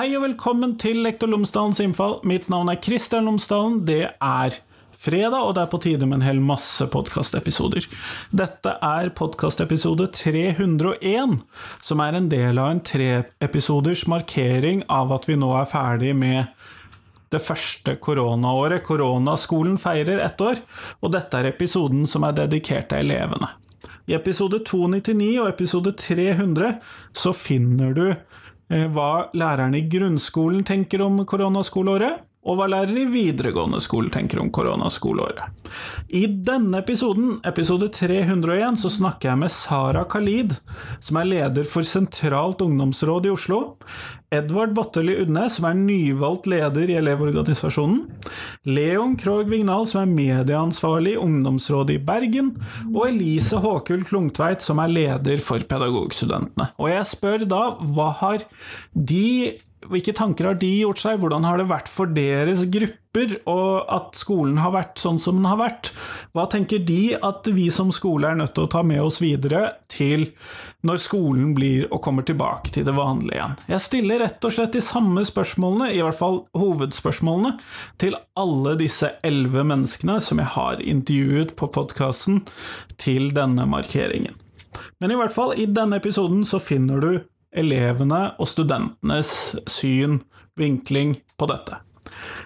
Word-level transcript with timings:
Hei 0.00 0.14
og 0.16 0.22
velkommen 0.24 0.78
til 0.80 1.02
Lektor 1.04 1.28
Lomsdalens 1.28 1.76
innfall. 1.84 2.14
Mitt 2.24 2.46
navn 2.48 2.70
er 2.72 2.78
Kristian 2.80 3.26
Lomsdalen. 3.28 3.82
Det 3.84 4.06
er 4.08 4.54
fredag, 4.96 5.42
og 5.42 5.50
det 5.58 5.60
er 5.60 5.68
på 5.74 5.80
tide 5.84 6.06
med 6.08 6.16
en 6.16 6.24
hel 6.24 6.40
masse 6.40 6.86
podkastepisoder. 6.88 7.84
Dette 8.32 8.72
er 8.80 9.10
podkastepisode 9.18 10.06
301, 10.16 11.36
som 11.84 12.00
er 12.00 12.16
en 12.16 12.30
del 12.32 12.62
av 12.62 12.70
en 12.72 12.80
treepisoders 12.80 14.06
markering 14.08 14.86
av 14.88 15.12
at 15.18 15.28
vi 15.28 15.36
nå 15.36 15.52
er 15.58 15.68
ferdig 15.68 16.16
med 16.16 16.48
det 17.28 17.44
første 17.44 17.98
koronaåret. 18.00 18.80
Koronaskolen 18.88 19.76
feirer 19.84 20.24
ett 20.24 20.40
år, 20.40 20.64
og 21.04 21.12
dette 21.12 21.44
er 21.44 21.52
episoden 21.52 22.08
som 22.08 22.24
er 22.24 22.40
dedikert 22.40 22.88
til 22.88 23.04
elevene. 23.04 23.52
I 24.08 24.16
episode 24.16 24.64
299 24.64 25.34
og 25.42 25.52
episode 25.52 25.92
300 25.92 26.78
så 27.12 27.36
finner 27.36 27.92
du 27.92 28.06
hva 28.70 29.30
lærerne 29.34 29.80
i 29.80 29.88
grunnskolen 29.90 30.62
tenker 30.66 31.02
om 31.02 31.24
koronaskoleåret, 31.26 32.20
og 32.40 32.56
hva 32.56 32.68
lærere 32.72 33.02
i 33.02 33.10
videregående 33.12 33.80
skole 33.84 34.12
tenker 34.12 34.40
om 34.40 34.48
koronaskoleåret. 34.54 35.60
I 36.08 36.24
denne 36.26 36.80
episoden, 36.80 37.34
episode 37.46 37.90
301, 37.92 38.80
så 38.80 38.90
snakker 38.92 39.30
jeg 39.30 39.40
med 39.42 39.52
Sara 39.52 40.06
Khalid, 40.08 40.56
som 41.04 41.20
er 41.20 41.28
leder 41.28 41.68
for 41.68 41.86
Sentralt 41.86 42.64
ungdomsråd 42.64 43.28
i 43.28 43.34
Oslo, 43.34 43.60
Edvard 44.32 44.72
Botteli 44.76 45.16
Udne, 45.20 45.48
som 45.50 45.66
er 45.68 45.78
nyvalgt 45.78 46.46
leder 46.48 46.90
i 46.92 46.96
Elevorganisasjonen, 47.00 48.04
Leon 48.70 49.16
Krogh 49.20 49.50
Vignal, 49.50 49.88
som 49.90 50.04
er 50.04 50.12
medieansvarlig 50.14 51.16
i 51.16 51.20
Ungdomsrådet 51.20 51.98
i 51.98 52.04
Bergen, 52.08 52.54
og 52.94 53.08
Elise 53.10 53.60
Håkul 53.60 54.06
Klungtveit, 54.06 54.64
som 54.64 54.80
er 54.80 54.94
leder 54.94 55.42
for 55.44 55.60
Pedagogstudentene. 55.60 56.70
Og 56.78 56.92
jeg 56.94 57.10
spør 57.10 57.44
da, 57.50 57.64
hva 57.90 58.12
har 58.22 58.46
de 58.94 59.58
hvilke 59.90 60.14
tanker 60.16 60.50
har 60.50 60.58
de 60.60 60.70
gjort 60.80 61.00
seg? 61.02 61.18
Hvordan 61.20 61.46
har 61.46 61.60
det 61.60 61.68
vært 61.70 61.90
for 61.90 62.10
deres 62.14 62.62
grupper, 62.70 63.36
og 63.50 63.90
at 63.90 64.14
skolen 64.14 64.60
har 64.62 64.70
vært 64.74 65.00
sånn 65.02 65.18
som 65.18 65.40
den 65.40 65.48
har 65.50 65.58
vært? 65.58 65.90
Hva 66.36 66.46
tenker 66.50 66.82
de 66.86 67.16
at 67.26 67.48
vi 67.50 67.66
som 67.74 67.90
skole 67.94 68.30
er 68.30 68.38
nødt 68.38 68.54
til 68.56 68.68
å 68.68 68.70
ta 68.70 68.84
med 68.86 69.02
oss 69.02 69.18
videre 69.22 69.64
til 69.90 70.28
når 70.86 71.00
skolen 71.02 71.50
blir 71.56 71.88
og 71.90 72.00
kommer 72.04 72.24
tilbake 72.26 72.72
til 72.74 72.86
det 72.86 72.94
vanlige 72.96 73.38
igjen? 73.38 73.56
Jeg 73.74 73.86
stiller 73.86 74.22
rett 74.24 74.46
og 74.46 74.54
slett 74.54 74.76
de 74.78 74.84
samme 74.84 75.24
spørsmålene, 75.26 75.90
i 75.94 76.04
hvert 76.04 76.20
fall 76.20 76.44
hovedspørsmålene, 76.58 77.56
til 78.00 78.18
alle 78.38 78.76
disse 78.80 79.16
elleve 79.26 79.66
menneskene 79.66 80.20
som 80.22 80.42
jeg 80.42 80.54
har 80.54 80.84
intervjuet 80.84 81.56
på 81.58 81.70
podkasten 81.74 82.44
til 83.00 83.34
denne 83.34 83.66
markeringen. 83.68 84.38
Men 85.00 85.12
i 85.12 85.16
hvert 85.18 85.34
fall, 85.34 85.54
i 85.56 85.66
denne 85.66 85.98
episoden 86.00 86.44
så 86.46 86.60
finner 86.62 87.02
du 87.02 87.12
elevene 87.56 88.30
og 88.38 88.48
studentenes 88.50 89.30
syn, 89.70 90.20
vinkling, 90.58 91.18
på 91.40 91.48
dette. 91.50 91.80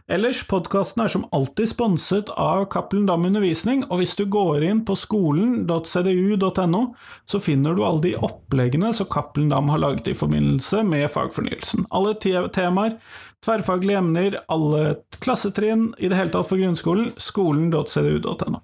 Ellers, 0.04 0.42
podkasten 0.44 1.00
er 1.00 1.08
som 1.08 1.24
alltid 1.32 1.70
sponset 1.70 2.28
av 2.36 2.66
Cappelen 2.72 3.06
Dam 3.08 3.24
Undervisning, 3.24 3.86
og 3.88 4.02
hvis 4.02 4.12
du 4.18 4.26
går 4.28 4.66
inn 4.68 4.82
på 4.84 4.96
skolen.cdu.no, 5.00 6.82
så 7.24 7.40
finner 7.40 7.72
du 7.72 7.80
alle 7.86 8.04
de 8.04 8.12
oppleggene 8.28 8.92
som 8.92 9.08
Cappelen 9.08 9.48
Dam 9.54 9.72
har 9.72 9.80
laget 9.80 10.10
i 10.12 10.16
forbindelse 10.18 10.82
med 10.84 11.08
fagfornyelsen. 11.14 11.86
Alle 11.88 12.12
temaer, 12.20 12.98
tverrfaglige 13.44 14.02
emner, 14.02 14.38
alle 14.52 14.98
klassetrinn, 15.24 15.94
i 15.96 16.12
det 16.12 16.20
hele 16.20 16.34
tatt 16.34 16.50
for 16.52 16.60
grunnskolen, 16.60 17.14
skolen.cdu.no. 17.16 18.60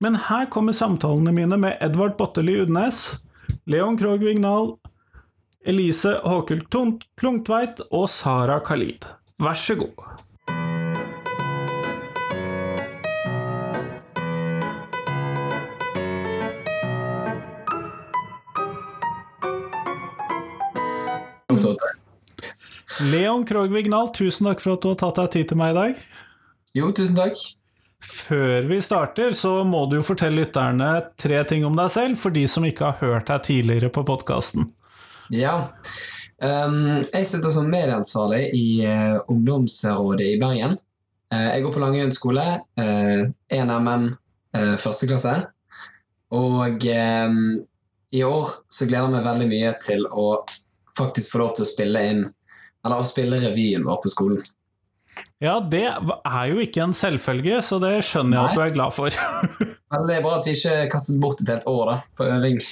Men 0.00 0.16
her 0.30 0.48
kommer 0.48 0.72
samtalene 0.72 1.36
mine 1.36 1.60
med 1.60 1.76
Edvard 1.84 2.16
Botteli 2.16 2.56
Udnes, 2.62 3.20
Leon 3.68 4.00
Krogh 4.00 4.24
Vignal, 4.24 4.78
Elise 5.60 6.14
Håkul 6.24 6.62
Klungtveit 7.20 7.82
og 7.92 8.06
Sara 8.08 8.60
Khalid. 8.64 9.04
Vær 9.40 9.56
så 9.56 9.76
god. 9.76 9.92
Leon 23.10 23.44
Krogh 23.44 23.72
Vignal, 23.72 24.10
tusen 24.16 24.48
takk 24.48 24.60
for 24.60 24.76
at 24.76 24.82
du 24.82 24.90
har 24.90 24.98
tatt 25.00 25.20
deg 25.20 25.30
tid 25.34 25.52
til 25.52 25.60
meg 25.60 25.72
i 25.74 25.78
dag. 25.78 26.02
Jo, 26.76 26.90
tusen 26.96 27.16
takk. 27.20 27.36
Før 28.00 28.64
vi 28.68 28.80
starter, 28.80 29.32
så 29.36 29.60
må 29.68 29.84
du 29.88 29.98
jo 29.98 30.04
fortelle 30.08 30.40
lytterne 30.40 30.92
tre 31.20 31.44
ting 31.48 31.68
om 31.68 31.76
deg 31.76 31.92
selv, 31.92 32.20
for 32.20 32.32
de 32.32 32.46
som 32.48 32.64
ikke 32.64 32.92
har 32.92 33.00
hørt 33.04 33.28
deg 33.28 33.44
tidligere 33.48 33.92
på 33.92 34.08
podkasten. 34.08 34.70
Ja. 35.34 35.54
Um, 36.40 37.00
jeg 37.12 37.26
sitter 37.28 37.52
som 37.52 37.68
medieansvarlig 37.70 38.46
i 38.56 38.66
uh, 38.86 39.20
ungdomsrådet 39.30 40.26
i 40.34 40.38
Bergen. 40.40 40.78
Uh, 41.30 41.48
jeg 41.52 41.64
går 41.64 41.74
på 41.74 41.82
Langøyen 41.82 42.14
skole, 42.14 42.46
uh, 42.80 43.22
1MN 43.52 44.08
uh, 44.56 44.76
første 44.80 45.10
klasse. 45.10 45.34
Og 46.34 46.86
um, 46.86 47.42
i 48.10 48.22
år 48.26 48.54
så 48.72 48.86
gleder 48.88 49.06
jeg 49.06 49.14
meg 49.14 49.26
veldig 49.26 49.50
mye 49.50 49.74
til 49.82 50.06
å 50.10 50.30
faktisk 50.96 51.34
få 51.34 51.42
lov 51.44 51.54
til 51.56 51.66
å 51.66 51.70
spille 51.70 52.00
inn 52.10 52.22
Eller 52.86 52.98
å 52.98 53.06
spille 53.06 53.38
revyen 53.42 53.84
vår 53.86 54.00
på 54.02 54.10
skolen. 54.10 54.40
Ja, 55.40 55.58
det 55.60 55.84
er 55.88 56.46
jo 56.48 56.60
ikke 56.62 56.86
en 56.86 56.94
selvfølge, 56.96 57.60
så 57.64 57.76
det 57.82 57.98
skjønner 58.08 58.38
jeg 58.38 58.42
Nei. 58.42 58.50
at 58.50 58.56
du 58.56 58.62
er 58.64 58.74
glad 58.74 58.94
for. 58.96 59.12
Men 59.90 60.06
det 60.06 60.16
er 60.16 60.22
bra 60.22 60.36
at 60.38 60.46
vi 60.46 60.52
ikke 60.54 60.86
kastet 60.92 61.18
bort 61.22 61.40
et 61.42 61.48
helt 61.50 61.66
år 61.66 61.88
da, 61.88 61.94
på 62.14 62.26
øving. 62.30 62.60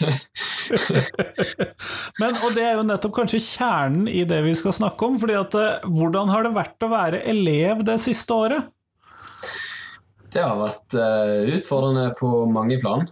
Men, 2.20 2.30
og 2.30 2.50
det 2.54 2.62
er 2.62 2.76
jo 2.78 2.84
nettopp 2.86 3.14
kanskje 3.16 3.40
kjernen 3.42 4.06
i 4.06 4.22
det 4.28 4.38
vi 4.44 4.54
skal 4.58 4.76
snakke 4.76 5.06
om. 5.08 5.16
fordi 5.18 5.34
at 5.38 5.54
eh, 5.58 5.86
Hvordan 5.90 6.30
har 6.30 6.42
det 6.46 6.54
vært 6.54 6.86
å 6.86 6.90
være 6.92 7.24
elev 7.32 7.82
det 7.88 7.98
siste 8.04 8.36
året? 8.36 8.62
Det 10.28 10.42
har 10.44 10.60
vært 10.60 10.94
uh, 10.94 11.48
utfordrende 11.56 12.12
på 12.20 12.28
mange 12.52 12.76
plan. 12.82 13.06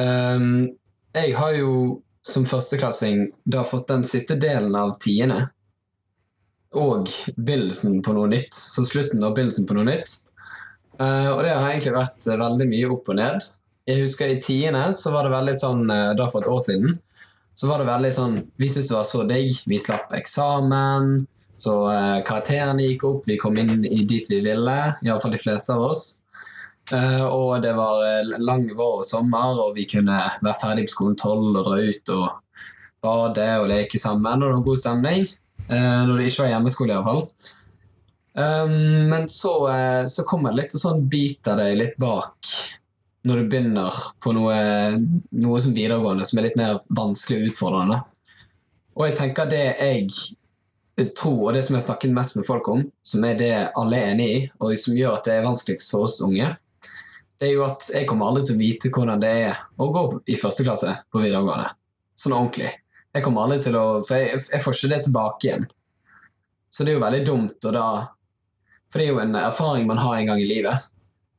Um, 0.00 0.72
jeg 1.14 1.34
har 1.36 1.52
jo 1.58 2.00
som 2.26 2.46
førsteklassing 2.48 3.28
da 3.44 3.62
fått 3.66 3.90
den 3.90 4.04
siste 4.08 4.34
delen 4.40 4.74
av 4.78 4.94
tiende 5.02 5.50
og 6.78 7.10
begynnelsen 7.36 8.00
på 8.02 8.14
noe 8.16 8.30
nytt. 8.32 8.54
Så 8.56 8.86
slutten 8.88 9.22
og 9.22 9.34
begynnelsen 9.36 9.66
på 9.68 9.76
noe 9.76 9.84
nytt. 9.90 10.08
Uh, 11.02 11.32
og 11.34 11.42
det 11.42 11.52
har 11.54 11.70
egentlig 11.70 11.96
vært 11.96 12.28
uh, 12.28 12.38
veldig 12.38 12.68
mye 12.70 12.90
opp 12.94 13.08
og 13.10 13.18
ned. 13.18 13.46
Jeg 13.88 14.04
husker 14.04 14.30
i 14.30 14.40
tiende 14.44 14.84
så 14.94 15.10
var 15.14 15.26
det 15.26 15.34
veldig 15.34 15.54
sånn 15.58 15.82
uh, 15.90 16.12
da 16.18 16.28
for 16.30 16.44
et 16.44 16.50
år 16.52 16.60
siden 16.62 16.98
så 17.58 17.68
var 17.68 17.82
det 17.82 17.88
veldig 17.88 18.10
sånn 18.14 18.36
Vi 18.60 18.68
syntes 18.70 18.88
det 18.88 18.96
var 18.96 19.08
så 19.08 19.22
digg. 19.28 19.56
Vi 19.68 19.78
slapp 19.80 20.14
eksamen. 20.16 21.26
Så 21.62 21.74
karakterene 22.24 22.86
gikk 22.86 23.02
opp. 23.04 23.26
Vi 23.28 23.36
kom 23.36 23.58
inn 23.60 23.84
i 23.84 24.06
dit 24.08 24.30
vi 24.30 24.38
ville. 24.40 24.76
Iallfall 25.04 25.34
de 25.34 25.40
fleste 25.42 25.74
av 25.74 25.84
oss. 25.90 26.04
og 27.28 27.60
det 27.60 27.74
var 27.76 28.24
lang 28.40 28.64
vår 28.72 28.94
og 29.02 29.04
sommer, 29.04 29.60
og 29.60 29.76
vi 29.76 29.84
kunne 29.84 30.16
være 30.40 30.56
ferdig 30.62 30.86
på 30.88 30.94
skolen 30.94 31.18
tolv 31.20 31.60
og 31.60 31.68
dra 31.68 31.76
ut 31.76 32.14
og 32.16 32.24
bade 33.04 33.50
og 33.60 33.68
leke 33.68 34.00
sammen. 34.00 34.40
Og 34.40 34.48
det 34.48 34.56
var 34.56 34.66
god 34.70 34.80
stemning. 34.80 35.28
når 35.68 36.16
det 36.16 36.30
ikke 36.32 36.46
var 36.46 36.52
hjemmeskole, 36.54 36.96
iallfall. 36.96 37.22
Um, 38.32 39.08
men 39.10 39.28
så, 39.28 39.54
uh, 39.68 40.04
så 40.08 40.24
kommer 40.24 40.52
det 40.52 40.62
litt 40.62 40.76
sånn 40.80 41.04
biter 41.12 41.58
deg 41.60 41.74
litt 41.76 41.98
bak 42.00 42.52
når 43.28 43.38
du 43.42 43.50
begynner 43.52 43.98
på 44.24 44.32
noe, 44.34 44.54
noe 45.36 45.58
som 45.62 45.74
videregående 45.76 46.24
som 46.26 46.40
er 46.40 46.48
litt 46.48 46.56
mer 46.58 46.80
vanskelig 46.96 47.42
og 47.42 47.50
utfordrende. 47.50 47.98
Og 48.96 49.04
jeg 49.06 49.18
tenker 49.18 49.50
det 49.52 49.66
jeg 49.78 50.08
tror, 51.16 51.48
og 51.48 51.54
det 51.56 51.62
som 51.64 51.76
jeg 51.76 51.86
snakker 51.86 52.16
mest 52.16 52.36
med 52.36 52.46
folk 52.48 52.68
om, 52.72 52.82
som 53.04 53.24
er 53.24 53.38
det 53.38 53.52
alle 53.78 54.00
er 54.00 54.14
enig 54.14 54.26
i, 54.28 54.40
og 54.60 54.74
som 54.80 54.96
gjør 54.96 55.16
at 55.18 55.28
det 55.28 55.36
er 55.36 55.46
vanskeligst 55.46 55.94
for 55.94 56.08
oss 56.08 56.18
unge, 56.24 56.50
det 57.42 57.48
er 57.48 57.56
jo 57.56 57.64
at 57.66 57.88
jeg 57.90 58.06
kommer 58.06 58.28
aldri 58.28 58.44
til 58.46 58.58
å 58.58 58.62
vite 58.62 58.90
hvordan 58.94 59.22
det 59.22 59.30
er 59.48 59.62
å 59.82 59.88
gå 59.94 60.02
i 60.30 60.38
første 60.38 60.66
klasse 60.66 60.92
på 61.10 61.22
videregående. 61.22 61.72
Sånn 62.18 62.36
ordentlig. 62.36 62.68
Jeg 63.12 63.24
kommer 63.24 63.44
aldri 63.44 63.58
til 63.64 63.76
å, 63.76 63.86
For 64.06 64.20
jeg, 64.20 64.42
jeg 64.52 64.62
får 64.62 64.76
ikke 64.76 64.90
det 64.92 65.00
tilbake 65.08 65.48
igjen. 65.48 65.64
Så 66.72 66.84
det 66.84 66.92
er 66.92 66.96
jo 66.96 67.02
veldig 67.02 67.24
dumt 67.26 67.66
å 67.68 67.72
da 67.74 67.86
for 68.92 69.00
det 69.00 69.08
er 69.08 69.14
jo 69.14 69.22
en 69.22 69.36
erfaring 69.40 69.86
man 69.88 70.00
har 70.02 70.18
en 70.18 70.28
gang 70.28 70.40
i 70.42 70.48
livet. 70.48 70.88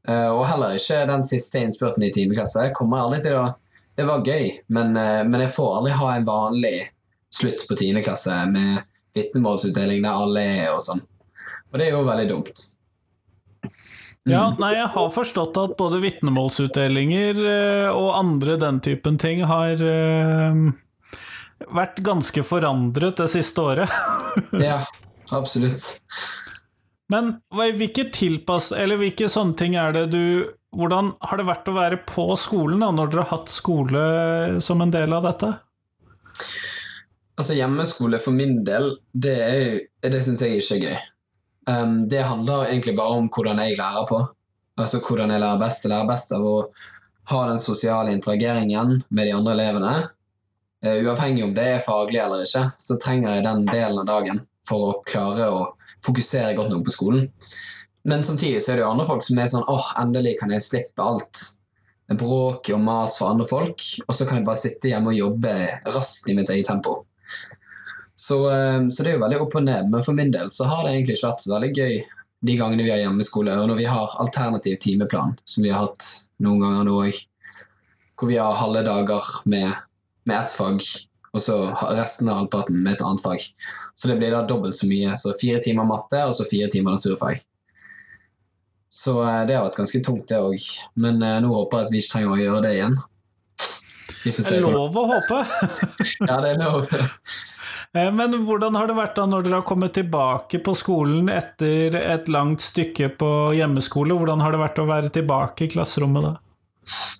Uh, 0.10 0.34
og 0.36 0.48
heller 0.50 0.76
ikke 0.76 1.06
den 1.08 1.24
siste 1.24 1.62
innspurten 1.64 2.04
i 2.04 2.12
10. 2.12 2.34
klasse. 2.34 2.66
Kommer 2.76 3.06
aldri 3.06 3.22
til 3.24 3.38
å 3.40 3.52
Det 3.94 4.08
var 4.08 4.26
gøy, 4.26 4.48
men, 4.74 4.96
uh, 4.98 5.22
men, 5.22 5.44
jeg 5.46 5.54
får 5.54 5.76
aldri 5.78 5.92
ha 5.94 6.08
en 6.16 6.26
vanlig 6.26 6.78
slutt 7.34 7.62
på 7.70 7.76
10. 7.78 8.02
klasse 8.02 8.34
med 8.50 8.82
vitnemålsutdeling 9.14 10.02
der 10.02 10.18
alle 10.18 10.46
er 10.64 10.72
og 10.74 10.82
sånn. 10.82 11.04
Og 11.70 11.78
det 11.78 11.86
er 11.86 11.94
jo 11.94 12.08
veldig 12.08 12.26
dumt. 12.32 12.64
Ja, 14.26 14.48
nei, 14.58 14.72
jeg 14.80 14.90
har 14.96 15.14
forstått 15.14 15.60
at 15.62 15.76
både 15.78 16.02
vitnemålsutdelinger 16.02 17.40
uh, 17.44 17.90
og 17.94 18.18
andre 18.18 18.58
den 18.58 18.82
typen 18.82 19.22
ting 19.22 19.46
har 19.46 19.78
vært 21.70 22.02
ganske 22.04 22.44
forandret 22.44 23.22
det 23.22 23.30
siste 23.32 23.62
året. 23.62 24.00
ja, 24.58 24.82
absolutt. 25.30 25.86
Men 27.14 27.36
hvilke 27.78 28.08
tilpass, 28.14 28.72
eller 28.74 28.98
hvilke 28.98 29.30
sånne 29.30 29.58
ting 29.60 29.78
er 29.78 29.96
det 29.96 30.08
du 30.14 30.26
Hvordan 30.74 31.12
har 31.22 31.38
det 31.38 31.46
vært 31.46 31.68
å 31.70 31.76
være 31.76 32.00
på 32.10 32.24
skolen 32.42 32.82
da, 32.82 32.88
når 32.90 33.12
dere 33.12 33.24
har 33.28 33.38
hatt 33.38 33.52
skole 33.54 34.00
som 34.66 34.82
en 34.82 34.94
del 34.94 35.14
av 35.14 35.28
dette? 35.28 35.52
Altså 37.38 37.58
Hjemmeskole 37.60 38.18
for 38.22 38.34
min 38.34 38.64
del, 38.66 38.88
det, 39.14 39.36
er, 39.38 39.76
det 40.02 40.22
syns 40.26 40.42
jeg 40.42 40.58
ikke 40.58 40.80
er 40.80 40.88
gøy. 40.88 41.04
Um, 41.70 41.94
det 42.10 42.26
handler 42.26 42.72
egentlig 42.72 42.96
bare 42.98 43.20
om 43.22 43.30
hvordan 43.30 43.62
jeg 43.62 43.78
lærer 43.78 44.10
på. 44.10 44.24
Altså 44.82 44.98
hvordan 45.06 45.36
jeg 45.36 45.44
lærer 45.46 45.62
best. 45.62 45.86
Jeg 45.86 45.94
lærer 45.94 46.10
best 46.10 46.34
av 46.34 46.50
å 46.50 46.58
ha 47.30 47.46
den 47.52 47.62
sosiale 47.62 48.18
interageringen 48.18 48.98
med 49.14 49.30
de 49.30 49.38
andre 49.38 49.54
elevene. 49.54 49.94
Uh, 50.82 50.98
uavhengig 51.06 51.46
om 51.46 51.54
det 51.54 51.70
er 51.76 51.86
faglig 51.86 52.24
eller 52.26 52.48
ikke, 52.48 52.66
så 52.82 52.98
trenger 52.98 53.38
jeg 53.38 53.46
den 53.46 53.66
delen 53.70 54.02
av 54.02 54.10
dagen 54.10 54.42
for 54.66 54.90
å 54.90 55.00
klare 55.06 55.54
å 55.54 55.64
fokusere 56.06 56.56
godt 56.58 56.72
nok 56.74 56.86
på 56.88 56.96
skolen. 56.96 57.28
Men 58.04 58.24
samtidig 58.26 58.62
så 58.64 58.74
er 58.74 58.80
det 58.80 58.84
jo 58.84 58.92
andre 58.92 59.08
folk 59.08 59.24
som 59.24 59.40
er 59.40 59.52
sånn 59.52 59.68
åh, 59.72 59.92
endelig 60.02 60.38
kan 60.42 60.52
jeg 60.52 60.66
slippe 60.66 61.04
alt 61.04 61.44
bråk 62.20 62.68
og 62.76 62.82
mas 62.84 63.16
for 63.18 63.32
andre 63.32 63.46
folk, 63.48 63.80
og 64.06 64.14
så 64.14 64.28
kan 64.28 64.38
jeg 64.38 64.48
bare 64.48 64.60
sitte 64.60 64.92
hjemme 64.92 65.14
og 65.14 65.18
jobbe 65.18 65.54
raskt 65.96 66.30
i 66.30 66.36
mitt 66.38 66.52
eget 66.52 66.68
tempo. 66.70 67.00
Så, 68.16 68.38
eh, 68.52 68.82
så, 68.90 69.04
det 69.04 69.14
er 69.14 69.18
jo 69.18 69.24
veldig 69.24 69.40
opp 69.42 69.56
og 69.58 69.64
ned. 69.66 69.90
Men 69.90 70.04
for 70.06 70.18
min 70.18 70.34
del 70.34 70.52
så 70.54 70.68
har 70.70 70.84
det 70.84 70.94
egentlig 70.94 71.18
ikke 71.18 71.32
vært 71.32 71.46
så 71.46 71.56
veldig 71.56 71.72
gøy 71.74 71.96
de 72.44 72.58
gangene 72.60 72.84
vi 72.84 72.92
har 72.92 73.00
hjemmeskole, 73.00 73.56
og 73.56 73.70
når 73.72 73.80
vi 73.80 73.88
har 73.88 74.18
alternativ 74.20 74.76
timeplan, 74.84 75.38
som 75.48 75.64
vi 75.64 75.72
har 75.72 75.86
hatt 75.86 76.08
noen 76.44 76.60
ganger 76.60 76.90
nå 76.90 76.98
òg, 77.06 77.20
hvor 78.20 78.30
vi 78.30 78.36
har 78.36 78.60
halve 78.60 78.84
dager 78.84 79.30
med, 79.50 79.72
med 80.28 80.36
ett 80.42 80.52
fag, 80.52 80.84
og 81.34 81.42
så 81.42 81.56
resten 81.98 82.30
av 82.30 82.44
halvparten 82.44 82.78
med 82.78 82.94
et 82.94 83.02
annet 83.06 83.24
fag. 83.24 83.48
Så 83.98 84.10
det 84.10 84.20
blir 84.20 84.34
da 84.34 84.44
dobbelt 84.46 84.78
så 84.78 84.90
mye. 84.90 85.16
Så 85.18 85.34
fire 85.40 85.62
timer 85.64 85.88
matte, 85.90 86.22
og 86.28 86.36
så 86.38 86.46
fire 86.46 86.70
timer 86.70 86.94
naturfag. 86.94 87.42
Så 88.94 89.18
eh, 89.26 89.42
det 89.50 89.58
har 89.58 89.66
vært 89.66 89.80
ganske 89.82 90.04
tungt, 90.06 90.28
det 90.30 90.38
òg. 90.38 90.68
Men 91.02 91.18
eh, 91.26 91.40
nå 91.42 91.50
håper 91.56 91.82
jeg 91.82 91.88
at 91.88 91.94
vi 91.94 92.04
ikke 92.04 92.14
trenger 92.14 92.36
å 92.36 92.44
gjøre 92.44 92.62
det 92.68 92.74
igjen. 92.78 93.00
Vi 94.24 94.32
får 94.32 94.46
se. 94.46 94.54
Det 94.54 94.60
er 94.60 94.78
lov 94.78 95.00
å 95.02 95.06
håpe. 95.10 95.40
ja, 96.30 96.38
det 96.38 96.54
er 96.54 96.62
lov. 96.62 96.94
Eh, 97.94 98.08
men 98.10 98.32
hvordan 98.48 98.74
har 98.74 98.88
det 98.90 98.96
vært 98.98 99.20
da 99.20 99.28
når 99.30 99.44
dere 99.46 99.58
har 99.60 99.66
kommet 99.70 99.94
tilbake 99.94 100.58
på 100.66 100.74
skolen 100.74 101.28
etter 101.30 101.94
et 102.00 102.32
langt 102.34 102.64
stykke 102.66 103.12
på 103.22 103.28
hjemmeskole? 103.54 104.16
Hvordan 104.18 104.42
har 104.42 104.56
det 104.56 104.62
vært 104.64 104.82
å 104.82 104.88
være 104.90 105.12
tilbake 105.14 105.68
i 105.68 105.70
klasserommet 105.76 106.26
da? 106.26 106.32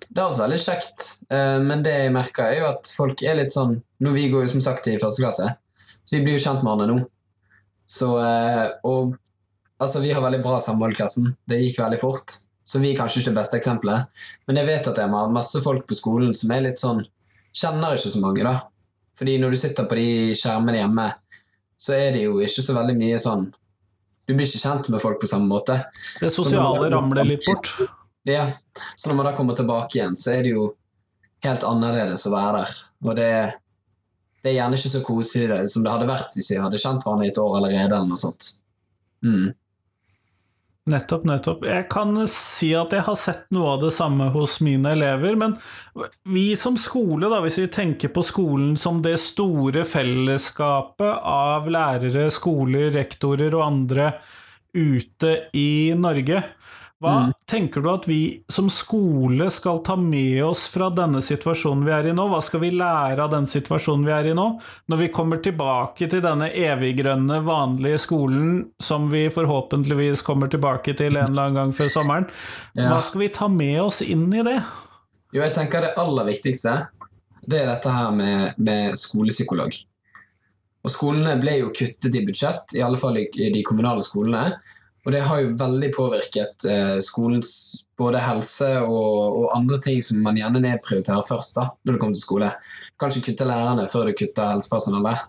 Det 0.08 0.20
har 0.20 0.30
vært 0.30 0.42
veldig 0.44 0.60
kjekt, 0.60 1.04
eh, 1.32 1.58
men 1.64 1.82
det 1.84 1.94
jeg 1.96 2.14
merker 2.14 2.46
er 2.50 2.60
jo 2.60 2.70
at 2.70 2.88
folk 2.90 3.22
er 3.24 3.38
litt 3.40 3.52
sånn 3.54 3.78
Nå 4.04 4.12
Vi 4.14 4.28
går 4.32 4.44
jo 4.44 4.52
som 4.54 4.64
sagt 4.64 4.88
i 4.90 4.98
første 5.00 5.22
klasse, 5.24 5.46
så 6.04 6.16
vi 6.16 6.22
blir 6.26 6.36
jo 6.36 6.42
kjent 6.44 6.60
med 6.60 6.68
hverandre 6.68 6.88
nå. 6.92 7.06
Så, 7.88 8.10
eh, 8.20 8.66
og 8.84 9.14
altså, 9.78 10.02
vi 10.04 10.12
har 10.12 10.24
veldig 10.24 10.42
bra 10.44 10.58
samhold 10.60 10.92
i 10.92 10.98
klassen. 10.98 11.30
Det 11.48 11.60
gikk 11.60 11.80
veldig 11.80 12.00
fort. 12.00 12.36
Så 12.64 12.80
vi 12.80 12.92
er 12.92 12.98
kanskje 12.98 13.20
ikke 13.20 13.32
det 13.32 13.40
beste 13.40 13.58
eksempelet. 13.60 14.22
Men 14.48 14.60
jeg 14.60 14.68
vet 14.68 14.88
at 14.88 15.00
jeg 15.00 15.12
har 15.12 15.32
masse 15.32 15.60
folk 15.64 15.84
på 15.88 15.96
skolen 15.98 16.32
som 16.36 16.52
er 16.54 16.64
litt 16.68 16.80
sånn 16.80 17.04
Kjenner 17.54 17.94
ikke 17.94 18.10
så 18.10 18.18
mange, 18.18 18.42
da. 18.42 18.56
Fordi 19.14 19.36
når 19.38 19.52
du 19.54 19.58
sitter 19.60 19.86
på 19.86 19.94
de 19.94 20.06
skjermene 20.34 20.80
hjemme, 20.80 21.04
så 21.78 21.92
er 21.94 22.08
det 22.16 22.24
jo 22.24 22.40
ikke 22.42 22.64
så 22.66 22.74
veldig 22.74 22.96
mye 22.98 23.20
sånn 23.22 23.44
Du 24.24 24.32
blir 24.32 24.48
ikke 24.48 24.62
kjent 24.64 24.88
med 24.90 25.02
folk 25.04 25.20
på 25.22 25.28
samme 25.30 25.46
måte. 25.46 25.76
Det 26.18 26.32
sosiale 26.34 26.88
ramler 26.90 27.28
litt 27.28 27.46
bort? 27.46 27.70
Ja. 28.24 28.48
Så 28.96 29.10
når 29.10 29.16
man 29.16 29.28
da 29.28 29.34
kommer 29.36 29.56
tilbake 29.56 29.98
igjen, 29.98 30.16
så 30.16 30.34
er 30.34 30.46
det 30.46 30.54
jo 30.54 30.70
helt 31.44 31.66
annerledes 31.68 32.24
å 32.28 32.32
være 32.32 32.62
der. 32.62 32.78
Og 33.04 33.18
det, 33.18 33.32
det 34.42 34.52
er 34.52 34.58
gjerne 34.58 34.80
ikke 34.80 34.94
så 34.94 35.02
koselig 35.04 35.58
som 35.72 35.84
det 35.84 35.92
hadde 35.92 36.08
vært 36.08 36.38
hvis 36.38 36.54
jeg 36.54 36.64
hadde 36.64 36.80
kjent 36.80 37.04
hverandre 37.04 37.28
i 37.28 37.34
et 37.34 37.42
år 37.42 37.58
allerede. 37.60 37.90
eller 37.90 38.08
noe 38.08 38.22
sånt. 38.22 38.48
Mm. 39.24 39.52
Nettopp, 40.84 41.22
nettopp. 41.24 41.62
Jeg 41.64 41.86
kan 41.88 42.12
si 42.28 42.74
at 42.76 42.92
jeg 42.92 43.06
har 43.06 43.16
sett 43.16 43.46
noe 43.56 43.70
av 43.72 43.84
det 43.86 43.92
samme 43.96 44.26
hos 44.34 44.58
mine 44.64 44.90
elever, 44.92 45.32
men 45.40 45.54
vi 46.28 46.50
som 46.60 46.76
skole, 46.76 47.30
da, 47.32 47.38
hvis 47.40 47.56
vi 47.62 47.70
tenker 47.72 48.12
på 48.12 48.24
skolen 48.24 48.74
som 48.76 49.00
det 49.04 49.14
store 49.22 49.86
fellesskapet 49.88 51.24
av 51.24 51.70
lærere, 51.72 52.26
skoler, 52.32 52.90
rektorer 52.92 53.56
og 53.56 53.64
andre 53.64 54.10
ute 54.76 55.38
i 55.56 55.94
Norge, 55.96 56.42
hva 57.04 57.14
mm. 57.26 57.32
tenker 57.50 57.84
du 57.84 57.90
at 57.92 58.08
vi 58.08 58.18
som 58.52 58.70
skole 58.72 59.50
skal 59.52 59.82
ta 59.86 59.96
med 60.00 60.40
oss 60.46 60.64
fra 60.72 60.88
denne 60.94 61.20
situasjonen 61.24 61.84
vi 61.86 61.92
er 61.94 62.08
i 62.10 62.14
nå? 62.16 62.26
Hva 62.32 62.40
skal 62.44 62.62
vi 62.64 62.72
lære 62.74 63.26
av 63.26 63.34
den 63.34 63.48
situasjonen 63.50 64.06
vi 64.08 64.14
er 64.16 64.30
i 64.30 64.36
nå, 64.36 64.46
når 64.90 65.02
vi 65.02 65.10
kommer 65.14 65.42
tilbake 65.44 66.08
til 66.10 66.24
denne 66.24 66.48
eviggrønne, 66.48 67.42
vanlige 67.44 68.00
skolen 68.06 68.64
som 68.82 69.10
vi 69.12 69.26
forhåpentligvis 69.34 70.24
kommer 70.26 70.52
tilbake 70.52 70.96
til 70.96 71.18
en 71.20 71.30
eller 71.30 71.50
annen 71.50 71.60
gang 71.60 71.76
før 71.76 71.92
sommeren? 71.92 72.28
Hva 72.78 72.98
skal 73.04 73.26
vi 73.26 73.32
ta 73.36 73.50
med 73.52 73.78
oss 73.84 74.00
inn 74.04 74.26
i 74.32 74.44
det? 74.46 74.58
Jo, 75.34 75.42
jeg 75.42 75.54
tenker 75.56 75.82
det 75.82 75.96
aller 75.98 76.28
viktigste 76.30 76.78
det 77.46 77.60
er 77.60 77.68
dette 77.68 77.92
her 77.92 78.12
med, 78.14 78.54
med 78.56 78.96
skolepsykolog. 78.98 79.76
Og 80.84 80.92
Skolene 80.92 81.36
ble 81.40 81.58
jo 81.62 81.72
kuttet 81.76 82.16
i 82.16 82.22
budsjett, 82.26 82.76
i 82.76 82.82
alle 82.84 83.00
fall 83.00 83.18
i 83.20 83.50
de 83.52 83.62
kommunale 83.64 84.04
skolene. 84.04 84.58
Og 85.04 85.12
det 85.12 85.20
har 85.20 85.40
jo 85.42 85.56
veldig 85.60 85.90
påvirket 85.92 86.64
eh, 86.70 86.96
skolens 87.04 87.50
både 87.98 88.22
helse 88.24 88.70
og, 88.80 89.18
og, 89.36 89.48
andre 89.52 89.76
ting 89.84 90.00
som 90.02 90.22
man 90.24 90.38
gjerne 90.38 90.62
nedprioriterer 90.64 91.26
først 91.26 91.58
da, 91.58 91.66
når 91.84 91.96
det 91.96 92.00
kommer 92.00 92.16
til 92.16 92.24
skole. 92.24 92.48
Kanskje 93.00 93.24
kutte 93.26 93.48
lærerne 93.48 93.84
før 93.90 94.08
du 94.08 94.14
kutter 94.16 94.54
helsepersonellet. 94.54 95.26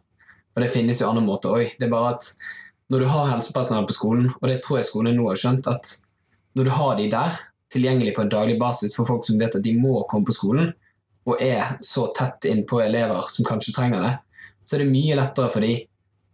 For 0.55 0.63
det 0.63 0.71
finnes 0.71 1.01
jo 1.01 1.09
andre 1.09 1.25
måter 1.25 1.51
òg. 1.51 1.75
Det 1.75 1.89
er 1.89 1.91
bare 1.91 2.13
at 2.15 2.29
når 2.93 3.03
du 3.03 3.09
har 3.11 3.31
helsepersonell 3.33 3.87
på 3.89 3.97
skolen, 3.97 4.29
og 4.39 4.47
det 4.47 4.61
tror 4.63 4.79
jeg 4.79 4.87
skolen 4.87 5.17
nå 5.19 5.27
har 5.27 5.41
skjønt, 5.41 5.67
at 5.67 5.91
når 6.55 6.69
du 6.69 6.73
har 6.77 6.95
de 6.95 7.09
der 7.11 7.41
tilgjengelig 7.75 8.13
på 8.15 8.23
en 8.23 8.31
daglig 8.31 8.55
basis 8.61 8.95
for 8.95 9.09
folk 9.09 9.25
som 9.27 9.41
vet 9.41 9.57
at 9.57 9.65
de 9.65 9.73
må 9.75 10.05
komme 10.07 10.27
på 10.27 10.35
skolen, 10.37 10.71
og 11.25 11.41
er 11.41 11.75
så 11.83 12.05
tett 12.15 12.47
innpå 12.47 12.79
elever 12.85 13.27
som 13.33 13.47
kanskje 13.47 13.73
trenger 13.75 14.05
det, 14.05 14.13
så 14.63 14.77
er 14.77 14.85
det 14.85 14.93
mye 14.93 15.17
lettere 15.17 15.49
for 15.51 15.65
dem 15.65 15.83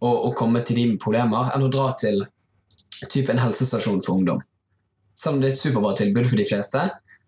å, 0.04 0.10
å 0.28 0.30
komme 0.36 0.62
til 0.62 0.78
de 0.78 0.86
med 0.92 1.02
problemer 1.02 1.50
enn 1.56 1.66
å 1.66 1.72
dra 1.72 1.88
til 1.98 2.22
typ 3.10 3.30
en 3.32 3.40
helsestasjon 3.42 4.02
for 4.04 4.20
ungdom. 4.20 4.42
Selv 5.18 5.36
om 5.36 5.42
det 5.42 5.50
er 5.50 5.56
et 5.56 5.60
superbra 5.60 5.94
tilbud 5.98 6.28
for 6.28 6.40
de 6.40 6.46
fleste, 6.48 6.84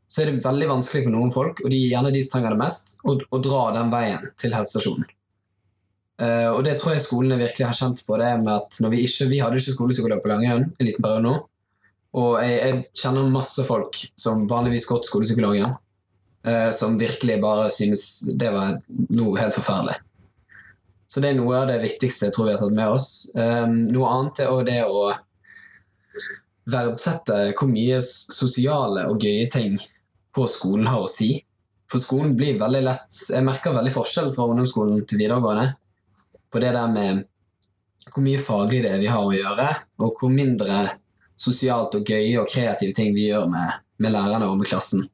så 0.08 0.22
er 0.22 0.30
det 0.30 0.44
veldig 0.44 0.68
vanskelig 0.70 1.06
for 1.06 1.14
noen 1.14 1.32
folk, 1.32 1.60
og 1.64 1.72
de 1.72 1.80
gjerne 1.80 2.12
de 2.14 2.22
som 2.22 2.36
trenger 2.36 2.54
det 2.54 2.60
mest, 2.60 2.96
å, 3.04 3.16
å 3.18 3.42
dra 3.42 3.62
den 3.76 3.92
veien 3.92 4.26
til 4.40 4.54
helsestasjonen. 4.56 5.08
Uh, 6.14 6.52
og 6.54 6.60
det 6.62 6.76
tror 6.78 6.94
jeg 6.94 7.02
skolene 7.02 7.40
virkelig 7.40 7.66
har 7.66 7.74
kjent 7.74 8.04
på, 8.06 8.18
det 8.20 8.28
med 8.44 8.52
at 8.52 8.76
vi 8.92 9.00
ikke 9.02 9.26
Vi 9.32 9.40
hadde 9.42 9.58
ikke 9.58 9.74
skolepsykolog 9.74 10.20
på 10.22 10.30
Langøyen 10.30 10.68
en 10.68 10.86
liten 10.86 11.02
periode 11.02 11.24
nå. 11.24 11.32
Og 12.14 12.36
jeg, 12.38 12.58
jeg, 12.60 12.84
kjenner 12.94 13.32
masse 13.34 13.64
folk 13.66 13.98
som 14.14 14.44
vanligvis 14.46 14.86
går 14.86 15.00
til 15.02 15.10
skolepsykologen, 15.10 15.74
uh, 16.46 16.70
som 16.70 17.00
virkelig 17.00 17.40
bare 17.42 17.66
synes 17.74 18.04
det 18.38 18.52
var 18.54 18.78
noe 19.18 19.40
helt 19.40 19.56
forferdelig. 19.56 19.98
Så 21.10 21.22
det 21.22 21.32
er 21.32 21.38
noe 21.38 21.58
av 21.58 21.68
det 21.72 21.82
viktigste 21.82 22.28
jeg 22.28 22.34
tror 22.36 22.48
vi 22.48 22.54
har 22.54 22.62
tatt 22.62 22.78
med 22.78 22.94
oss. 22.94 23.08
Um, 23.34 23.82
noe 23.90 24.14
annet 24.14 24.44
er 24.46 24.68
det 24.70 24.80
å 24.86 25.08
verdsette 26.70 27.38
hvor 27.58 27.68
mye 27.70 27.98
sosiale 28.04 29.06
og 29.10 29.22
gøye 29.22 29.48
ting 29.52 29.76
på 30.34 30.46
skolen 30.50 30.88
har 30.88 31.04
å 31.04 31.10
si. 31.10 31.36
For 31.90 32.00
skolen 32.02 32.32
blir 32.36 32.56
veldig 32.58 32.80
lett 32.86 33.18
Jeg 33.30 33.44
merker 33.44 33.74
veldig 33.76 33.92
forskjell 33.92 34.30
fra 34.34 34.46
ungdomsskolen 34.48 35.04
til 35.06 35.20
videregående 35.20 35.74
på 36.54 36.62
det 36.62 36.70
der 36.74 36.90
med 36.90 37.24
hvor 38.12 38.22
mye 38.24 38.40
faglig 38.40 38.82
det 38.84 38.92
er 38.94 39.00
vi 39.00 39.08
har 39.10 39.24
å 39.24 39.32
gjøre, 39.32 39.66
og 40.04 40.20
hvor 40.20 40.30
mindre 40.30 40.84
sosialt 41.40 41.96
og 41.98 42.06
gøye 42.06 42.36
og 42.42 42.50
kreative 42.50 42.94
ting 42.94 43.14
vi 43.16 43.30
gjør 43.30 43.48
med, 43.50 43.80
med 43.98 44.14
lærerne 44.14 44.50
og 44.50 44.60
med 44.60 44.68
klassen. 44.70 45.06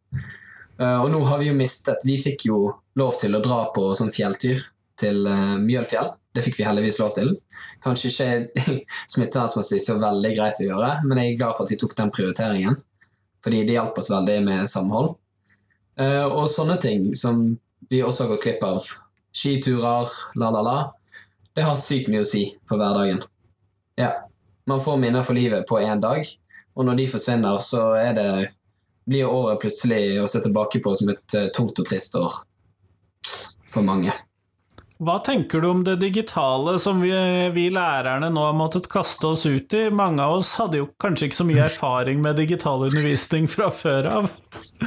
Uh, 0.81 0.99
og 1.05 1.11
nå 1.13 1.21
har 1.29 1.41
vi 1.41 1.51
jo 1.51 1.57
mistet 1.57 2.07
Vi 2.09 2.17
fikk 2.21 2.47
jo 2.49 2.59
lov 2.97 3.17
til 3.21 3.37
å 3.37 3.43
dra 3.45 3.63
på 3.75 3.91
sånn 3.97 4.13
fjelltur 4.13 4.63
til 5.01 5.23
uh, 5.29 5.57
Mjølfjell. 5.61 6.13
Det 6.35 6.45
fikk 6.45 6.61
vi 6.61 6.67
heldigvis 6.67 7.01
lov 7.01 7.11
til. 7.17 7.33
Kanskje 7.83 8.11
ikke 8.11 8.77
smittevernmessig 9.15 9.81
så 9.83 9.97
veldig 10.03 10.31
greit 10.37 10.63
å 10.63 10.69
gjøre, 10.69 10.93
men 11.07 11.21
jeg 11.21 11.33
er 11.33 11.41
glad 11.41 11.57
for 11.57 11.67
at 11.67 11.73
de 11.73 11.79
tok 11.81 11.97
den 11.99 12.13
prioriteringen. 12.15 12.79
Fordi 13.45 13.65
det 13.67 13.77
hjalp 13.79 13.99
oss 13.99 14.11
veldig 14.13 14.39
med 14.47 14.69
samhold. 14.69 15.15
Uh, 16.01 16.27
og 16.29 16.47
sånne 16.49 16.77
ting 16.81 17.11
som 17.17 17.43
vi 17.91 18.03
også 18.05 18.25
har 18.27 18.35
gått 18.35 18.47
glipp 18.47 18.65
av. 18.69 18.87
Skiturer, 19.35 20.13
la-la-la. 20.39 20.79
Det 21.57 21.65
har 21.67 21.79
sykt 21.81 22.11
mye 22.13 22.23
å 22.23 22.29
si 22.29 22.45
for 22.69 22.81
hverdagen. 22.81 23.23
Ja. 23.99 24.13
Man 24.71 24.83
får 24.83 25.01
minner 25.03 25.25
for 25.27 25.35
livet 25.35 25.67
på 25.67 25.81
én 25.83 26.03
dag, 26.03 26.23
og 26.79 26.87
når 26.87 27.01
de 27.01 27.07
forsvinner, 27.11 27.59
så 27.65 27.89
det, 28.15 28.53
blir 29.09 29.27
året 29.27 29.59
plutselig 29.59 30.21
å 30.23 30.29
se 30.31 30.39
tilbake 30.45 30.79
på 30.85 30.93
som 30.95 31.11
et 31.11 31.35
uh, 31.35 31.49
tungt 31.57 31.81
og 31.83 31.89
trist 31.89 32.15
år 32.21 32.37
for 33.73 33.87
mange. 33.87 34.13
Hva 35.01 35.15
tenker 35.25 35.63
du 35.63 35.69
om 35.71 35.79
det 35.85 35.95
digitale 36.03 36.75
som 36.83 36.99
vi, 37.01 37.13
vi, 37.55 37.71
lærerne 37.73 38.29
nå 38.29 38.43
har 38.51 38.57
måttet 38.57 38.89
kaste 38.93 39.31
oss 39.31 39.47
ut 39.49 39.73
i? 39.73 39.87
Mange 39.89 40.21
av 40.21 40.43
oss 40.43 40.51
hadde 40.61 40.83
jo 40.83 40.91
kanskje 41.01 41.31
ikke 41.31 41.39
så 41.39 41.47
mye 41.49 41.63
erfaring 41.65 42.21
med 42.21 42.37
digital 42.37 42.85
undervisning 42.85 43.49
fra 43.49 43.71
før 43.73 44.11
av? 44.11 44.29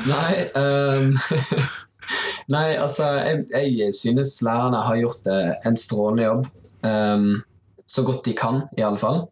Nei, 0.06 0.36
um, 0.54 1.16
nei 2.54 2.68
altså 2.78 3.10
jeg, 3.24 3.48
jeg, 3.56 3.90
synes 3.98 4.36
lærerne 4.46 4.84
har 4.86 5.02
gjort 5.02 5.32
en 5.34 5.82
strålende 5.82 6.30
jobb. 6.30 6.46
Um, 6.86 7.28
så 7.90 8.06
godt 8.06 8.30
de 8.30 8.38
kan, 8.38 8.68
i 8.78 8.86
alle 8.86 9.02
fall. 9.02 9.24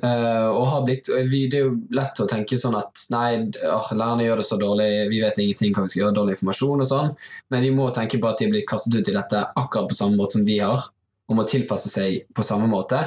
Uh, 0.00 0.48
og 0.48 0.62
har 0.70 0.84
blitt, 0.86 1.10
vi, 1.28 1.42
Det 1.52 1.58
er 1.58 1.66
jo 1.66 1.74
lett 1.92 2.20
å 2.22 2.28
tenke 2.28 2.56
sånn 2.56 2.76
at 2.78 3.02
nei, 3.12 3.50
lærerne 3.60 4.24
gjør 4.24 4.40
det 4.40 4.46
så 4.48 4.56
dårlig, 4.60 4.88
vi 5.10 5.18
vet 5.20 5.40
ingenting 5.42 5.74
hva 5.76 5.84
vi 5.84 5.92
skal 5.92 6.02
gjøre, 6.04 6.16
dårlig 6.16 6.36
informasjon 6.38 6.84
og 6.84 6.88
sånn, 6.88 7.10
men 7.52 7.66
vi 7.66 7.72
må 7.76 7.90
tenke 7.92 8.20
på 8.22 8.30
at 8.30 8.40
de 8.40 8.48
blir 8.48 8.64
kastet 8.68 8.96
ut 8.96 9.10
i 9.12 9.16
dette 9.16 9.42
akkurat 9.60 9.90
på 9.90 9.98
samme 9.98 10.16
måte 10.16 10.38
som 10.38 10.46
vi 10.48 10.56
har, 10.62 10.86
og 11.28 11.36
må 11.36 11.44
tilpasse 11.44 11.92
seg 11.92 12.22
på 12.32 12.46
samme 12.46 12.70
måte. 12.70 13.02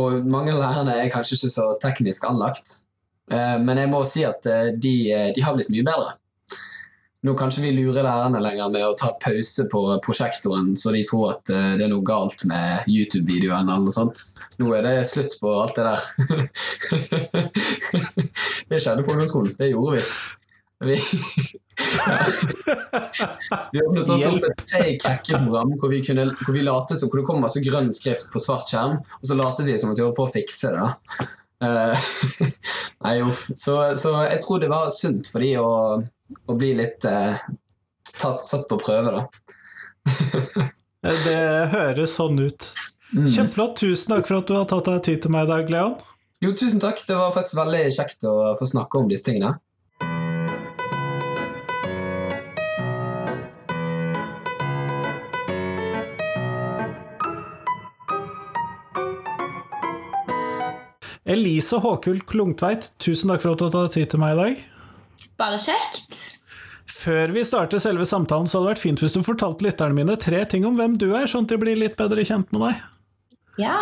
Og 0.00 0.24
mange 0.24 0.54
av 0.54 0.62
lærerne 0.62 0.96
er 1.02 1.12
kanskje 1.12 1.36
ikke 1.36 1.52
så 1.52 1.66
teknisk 1.84 2.24
anlagt, 2.30 2.78
uh, 3.34 3.58
men 3.60 3.84
jeg 3.84 3.92
må 3.92 4.00
si 4.08 4.24
at 4.24 4.48
de, 4.72 4.96
de 5.36 5.44
har 5.44 5.58
blitt 5.58 5.72
mye 5.74 5.84
bedre. 5.84 6.16
Nå 7.26 7.32
kan 7.34 7.50
ikke 7.50 7.64
vi 7.64 7.72
lure 7.74 8.04
lærerne 8.06 8.38
lenger 8.38 8.70
med 8.70 8.84
å 8.86 8.94
ta 8.98 9.08
pause 9.18 9.64
på 9.72 9.80
prosjektoren, 10.04 10.76
så 10.78 10.92
de 10.94 11.02
tror 11.08 11.32
at 11.32 11.50
eh, 11.50 11.72
det 11.80 11.86
er 11.88 11.90
noe 11.90 12.06
galt 12.06 12.44
med 12.46 12.86
YouTube-videoen 12.86 13.66
eller 13.66 13.82
noe 13.82 13.94
sånt. 13.94 14.22
Nå 14.62 14.70
er 14.76 14.86
det 14.86 14.94
slutt 15.08 15.34
på 15.40 15.50
alt 15.58 15.74
det 15.74 15.86
der. 15.88 16.02
det 18.70 18.78
skjedde 18.78 19.02
på 19.02 19.16
ungdomsskolen. 19.16 19.56
Det 19.58 19.72
gjorde 19.72 19.96
vi. 19.96 20.04
Vi, 20.86 20.96
ja. 21.96 22.18
vi 23.72 23.80
åpnet 23.80 24.10
oss 24.12 24.26
opp 24.28 24.44
et 24.44 24.62
fake 24.70 25.08
hackeprogram 25.08 25.72
hvor 25.80 25.88
vi, 25.88 26.02
kunne, 26.04 26.26
hvor 26.36 26.52
vi 26.52 26.64
late 26.66 26.98
som, 27.00 27.08
hvor 27.08 27.22
det 27.22 27.28
kom 27.30 27.40
masse 27.40 27.62
grønn 27.64 27.88
skrift 27.96 28.28
på 28.30 28.42
svart 28.44 28.68
skjerm, 28.68 29.00
og 29.00 29.24
så 29.24 29.38
latet 29.38 29.66
vi 29.66 29.78
som 29.80 29.94
at 29.94 29.98
vi 29.98 30.04
holdt 30.04 30.18
på 30.20 30.28
å 30.28 30.34
fikse 30.36 30.76
det. 30.76 30.84
da. 30.84 31.30
Uh, 31.64 31.96
nei, 33.06 33.14
uff. 33.24 33.46
Så, 33.56 33.78
så, 33.96 34.12
jeg 34.28 34.42
tror 34.44 34.60
det 34.60 34.68
var 34.70 34.92
sunt 34.92 35.32
for 35.32 35.40
de 35.42 35.56
å 35.58 35.70
å 36.46 36.56
bli 36.58 36.72
litt 36.78 37.06
eh, 37.08 37.38
tatt, 38.18 38.40
satt 38.42 38.66
på 38.70 38.78
prøve, 38.80 39.14
da. 39.14 39.26
det 41.26 41.46
høres 41.72 42.16
sånn 42.18 42.40
ut. 42.42 42.70
Mm. 43.14 43.28
Kjempeflott. 43.30 43.78
Tusen 43.80 44.16
takk 44.16 44.28
for 44.28 44.40
at 44.40 44.50
du 44.50 44.56
har 44.58 44.66
tatt 44.70 44.90
deg 44.90 45.04
tid 45.06 45.22
til 45.24 45.34
meg 45.34 45.46
i 45.46 45.52
dag, 45.52 45.70
Leon. 45.70 45.96
Jo, 46.44 46.52
tusen 46.52 46.82
takk. 46.82 47.00
Det 47.06 47.16
var 47.16 47.32
faktisk 47.34 47.60
veldig 47.60 47.84
kjekt 47.96 48.26
å 48.28 48.34
få 48.58 48.68
snakke 48.68 49.00
om 49.00 49.08
disse 49.10 49.30
tingene. 49.30 49.56
Elise 61.26 61.80
Håkul 61.82 62.20
Klungtveit, 62.22 62.92
tusen 63.02 63.32
takk 63.32 63.42
for 63.42 63.56
at 63.56 63.58
du 63.58 63.64
har 63.66 63.72
tatt 63.74 63.96
tid 63.96 64.12
til 64.12 64.22
meg 64.22 64.36
i 64.36 64.38
dag. 64.38 64.60
Bare 65.40 65.60
kjekt. 65.60 66.36
Før 66.96 67.32
vi 67.34 67.44
starter 67.44 67.80
selve 67.82 68.06
samtalen, 68.08 68.48
så 68.48 68.58
hadde 68.58 68.68
det 68.68 68.74
vært 68.76 68.84
fint 68.84 69.02
hvis 69.02 69.16
du 69.16 69.22
fortalte 69.26 69.66
lytterne 69.66 69.96
mine 69.96 70.16
tre 70.20 70.42
ting 70.48 70.64
om 70.66 70.78
hvem 70.78 70.96
du 71.00 71.10
er, 71.14 71.28
sånn 71.30 71.46
at 71.46 71.52
de 71.52 71.58
blir 71.60 71.78
litt 71.78 71.96
bedre 71.98 72.24
kjent 72.26 72.52
med 72.54 72.64
deg. 72.66 72.84
Ja. 73.60 73.78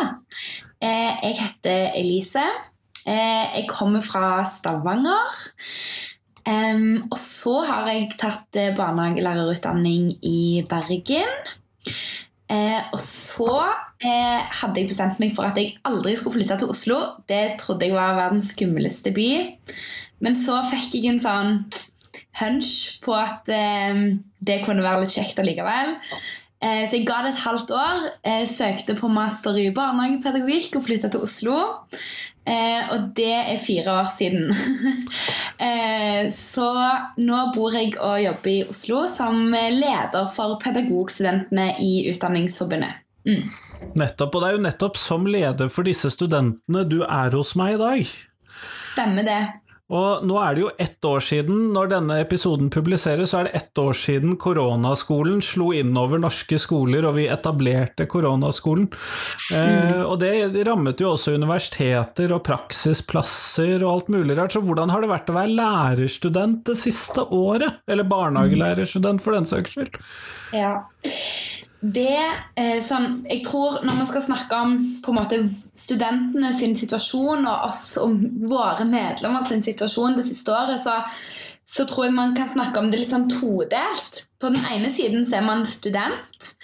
Eh, 0.83 1.13
jeg 1.23 1.39
heter 1.41 1.95
Elise. 1.99 2.45
Eh, 3.05 3.45
jeg 3.61 3.69
kommer 3.71 4.05
fra 4.05 4.43
Stavanger. 4.49 5.41
og 6.45 7.17
så 7.17 7.55
har 7.65 7.89
jeg 7.89 8.11
tatt 8.21 8.57
eh, 8.61 8.75
barnehagelærerutdanning 8.77 10.19
i 10.23 10.65
Bergen. 10.69 11.33
og 12.93 13.01
så 13.01 13.49
hadde 14.05 14.81
jeg 14.81 14.91
bestemt 14.91 15.19
meg 15.19 15.33
for 15.35 15.49
at 15.49 15.57
jeg 15.57 15.79
aldri 15.89 16.13
skulle 16.17 16.37
flytte 16.37 16.59
til 16.61 16.71
Oslo. 16.71 16.99
Det 17.27 17.57
trodde 17.59 17.89
jeg 17.89 17.97
var 17.97 18.19
verdens 18.19 18.53
skumleste 18.53 19.11
by. 19.17 19.31
Men 20.25 20.39
så 20.39 20.61
fikk 20.71 20.97
jeg 20.97 21.11
en 21.13 21.21
sånn 21.23 21.59
hunch 22.41 23.03
på 23.05 23.15
at 23.17 23.51
eh, 23.53 24.07
det 24.41 24.63
kunne 24.65 24.85
være 24.85 25.05
litt 25.05 25.15
kjekt 25.15 25.41
allikevel. 25.43 25.95
Eh, 26.65 26.85
så 26.89 26.99
jeg 26.99 27.07
ga 27.09 27.21
det 27.25 27.35
et 27.35 27.45
halvt 27.45 27.75
år. 27.77 28.07
Eh, 28.25 28.45
søkte 28.49 28.97
på 28.99 29.11
master 29.13 29.59
i 29.61 29.71
barnehagepedagogikk 29.75 30.79
og 30.81 30.87
flytta 30.87 31.13
til 31.13 31.27
Oslo. 31.27 31.59
Eh, 32.45 32.91
og 32.93 33.11
det 33.17 33.33
er 33.33 33.63
fire 33.63 34.01
år 34.01 34.11
siden. 34.17 34.51
Eh, 35.65 36.27
så 36.35 36.67
nå 37.23 37.37
bor 37.55 37.73
jeg 37.73 37.93
og 37.95 38.19
jobber 38.19 38.51
i 38.51 38.65
Oslo 38.67 39.05
som 39.09 39.39
leder 39.55 40.27
for 40.35 40.57
pedagogstudentene 40.61 41.69
i 41.81 41.93
Utdanningsforbundet. 42.11 42.99
Mm. 43.25 43.47
Nettopp, 43.95 44.35
og 44.35 44.43
det 44.43 44.49
er 44.49 44.57
jo 44.59 44.65
nettopp 44.67 44.99
som 44.99 45.29
leder 45.31 45.71
for 45.73 45.87
disse 45.87 46.11
studentene 46.13 46.83
du 46.91 46.99
er 47.07 47.39
hos 47.39 47.55
meg 47.57 47.77
i 47.77 47.81
dag. 47.81 48.11
Stemmer 48.91 49.31
det. 49.31 49.41
Og 49.93 50.23
nå 50.25 50.39
er 50.41 50.55
det 50.57 50.63
jo 50.63 50.71
ett 50.81 51.05
år 51.05 51.21
siden, 51.21 51.59
når 51.75 51.91
denne 51.93 52.17
episoden 52.23 52.71
publiseres, 52.73 53.35
så 53.35 53.43
er 53.43 53.49
det 53.49 53.59
ett 53.59 53.81
år 53.81 53.93
siden 54.01 54.39
koronaskolen 54.41 55.43
slo 55.45 55.75
inn 55.77 55.93
over 56.01 56.23
norske 56.23 56.57
skoler, 56.61 57.05
og 57.05 57.19
vi 57.19 57.27
etablerte 57.29 58.07
koronaskolen. 58.09 58.89
Eh, 59.53 60.01
og 60.01 60.17
det 60.23 60.65
rammet 60.65 61.05
jo 61.05 61.11
også 61.13 61.37
universiteter 61.37 62.33
og 62.33 62.47
praksisplasser 62.49 63.85
og 63.85 63.91
alt 63.91 64.15
mulig 64.17 64.39
rart. 64.39 64.57
Så 64.57 64.65
hvordan 64.65 64.93
har 64.95 65.05
det 65.05 65.13
vært 65.13 65.29
å 65.29 65.37
være 65.37 65.59
lærerstudent 65.61 66.65
det 66.71 66.79
siste 66.81 67.27
året? 67.29 67.83
Eller 67.85 68.09
barnehagelærerstudent, 68.09 69.21
for 69.21 69.37
den 69.37 69.53
saks 69.53 69.77
skyld? 69.77 70.01
Ja 70.57 70.79
det 71.85 72.17
eh, 72.57 72.79
sånn, 72.81 73.25
Jeg 73.29 73.43
tror 73.45 73.83
når 73.85 73.99
vi 73.99 74.07
skal 74.09 74.25
snakke 74.25 74.61
om 74.67 74.77
på 75.05 75.13
en 75.13 75.19
måte 75.19 75.41
studentene 75.77 76.53
sin 76.57 76.77
situasjon 76.79 77.45
og 77.45 77.67
oss 77.69 77.83
og 78.01 78.15
våre 78.49 78.87
medlemmer 78.89 79.45
sin 79.45 79.65
situasjon 79.65 80.17
det 80.17 80.25
siste 80.29 80.55
året, 80.55 80.81
så, 80.81 81.03
så, 81.69 81.85
tror 81.89 82.09
jeg 82.09 82.17
man 82.17 82.33
kan 82.39 82.49
snakke 82.49 82.81
om 82.81 82.89
det 82.91 83.03
litt 83.03 83.13
sånn 83.13 83.29
todelt. 83.29 84.25
På 84.41 84.53
den 84.55 84.65
ene 84.73 84.93
siden 84.95 85.27
så 85.29 85.41
er 85.41 85.45
man 85.49 85.67
student. 85.69 86.55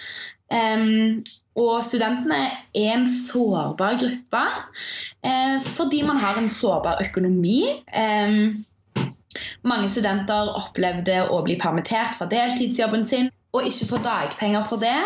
Um, 0.51 1.21
og 1.61 1.77
studentene 1.85 2.41
er 2.75 2.89
en 2.97 3.05
sårbar 3.07 3.95
gruppe 4.01 4.41
eh, 5.23 5.63
fordi 5.63 6.01
man 6.03 6.19
har 6.19 6.39
en 6.39 6.49
sårbar 6.51 6.99
økonomi. 7.05 7.61
Um, 7.91 8.65
mange 9.67 9.91
studenter 9.91 10.49
opplevde 10.57 11.21
å 11.31 11.39
bli 11.45 11.59
permittert 11.61 12.17
fra 12.17 12.27
deltidsjobben 12.31 13.05
sin 13.07 13.29
og 13.51 13.67
ikke 13.67 13.87
få 13.89 13.99
dagpenger 14.03 14.63
for 14.63 14.81
det. 14.81 14.97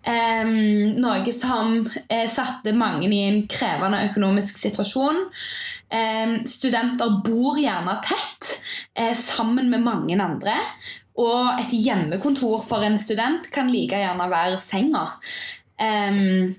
Um, 0.00 0.90
noe 0.96 1.34
som 1.34 1.84
eh, 2.08 2.26
satte 2.30 2.72
mange 2.74 3.06
i 3.06 3.20
en 3.28 3.44
krevende 3.50 4.00
økonomisk 4.08 4.58
situasjon. 4.58 5.20
Um, 5.92 6.34
studenter 6.48 7.20
bor 7.26 7.60
gjerne 7.60 7.98
tett 8.06 8.56
eh, 8.96 9.14
sammen 9.14 9.70
med 9.70 9.86
mange 9.86 10.18
andre. 10.18 10.56
Og 11.20 11.60
et 11.60 11.74
hjemmekontor 11.74 12.64
for 12.64 12.86
en 12.86 12.98
student 12.98 13.50
kan 13.54 13.70
like 13.70 13.98
gjerne 14.02 14.30
være 14.32 14.58
senga. 14.62 15.06
Um, 15.80 16.56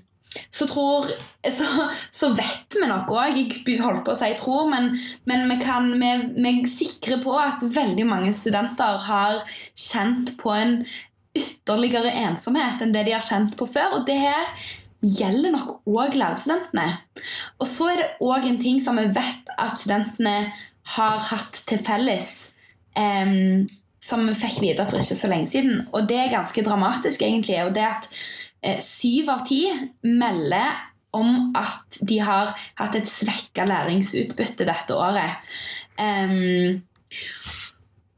så, 0.50 0.66
tror, 0.66 1.08
så, 1.44 1.66
så, 2.10 2.30
vet 2.36 2.76
vi 2.76 2.88
nok 2.88 3.10
òg 3.12 3.38
Jeg 3.38 3.80
holdt 3.82 4.04
på 4.06 4.14
å 4.14 4.18
si 4.18 4.30
tror, 4.40 4.68
men, 4.72 4.92
men 5.28 5.46
vi, 5.50 5.58
kan, 5.62 5.90
vi, 6.00 6.52
sikre 6.68 7.18
på 7.22 7.34
at 7.38 7.64
veldig 7.64 8.06
mange 8.08 8.32
studenter 8.36 9.00
har 9.06 9.42
kjent 9.72 10.36
på 10.40 10.54
en 10.56 10.78
ytterligere 11.36 12.12
ensomhet 12.26 12.82
enn 12.84 12.92
det 12.94 13.06
de 13.08 13.16
har 13.16 13.24
kjent 13.24 13.56
på 13.60 13.68
før. 13.70 13.98
Og 13.98 14.08
det 14.08 14.18
her 14.20 14.48
gjelder 15.02 15.56
nok 15.56 15.78
òg 15.88 16.16
lærerstudentene. 16.18 16.88
Og 17.58 17.68
så 17.68 17.92
er 17.92 18.02
det 18.02 18.10
òg 18.24 18.48
en 18.48 18.60
ting 18.60 18.82
som 18.82 19.00
vi 19.00 19.08
vet 19.12 19.54
at 19.56 19.78
studentene 19.80 20.36
har 20.96 21.24
hatt 21.30 21.64
til 21.68 21.80
felles. 21.84 22.52
Um, 22.92 23.64
som 24.02 24.24
vi 24.26 24.34
fikk 24.34 24.58
vite 24.64 24.84
for 24.90 24.98
ikke 24.98 25.16
så 25.16 25.30
lenge 25.30 25.48
siden. 25.52 25.84
Og 25.94 26.08
det 26.10 26.18
er 26.18 26.32
ganske 26.32 26.64
dramatisk, 26.66 27.22
egentlig. 27.22 27.60
Og 27.62 27.74
det 27.76 27.84
at 27.86 28.08
syv 28.82 29.30
av 29.32 29.46
ti 29.48 29.64
melder 30.06 30.92
om 31.12 31.52
at 31.58 32.00
de 32.08 32.18
har 32.24 32.52
hatt 32.78 32.96
et 32.96 33.08
svekka 33.08 33.66
læringsutbytte 33.68 34.66
dette 34.68 34.96
året. 34.96 35.52
Um, 36.00 36.80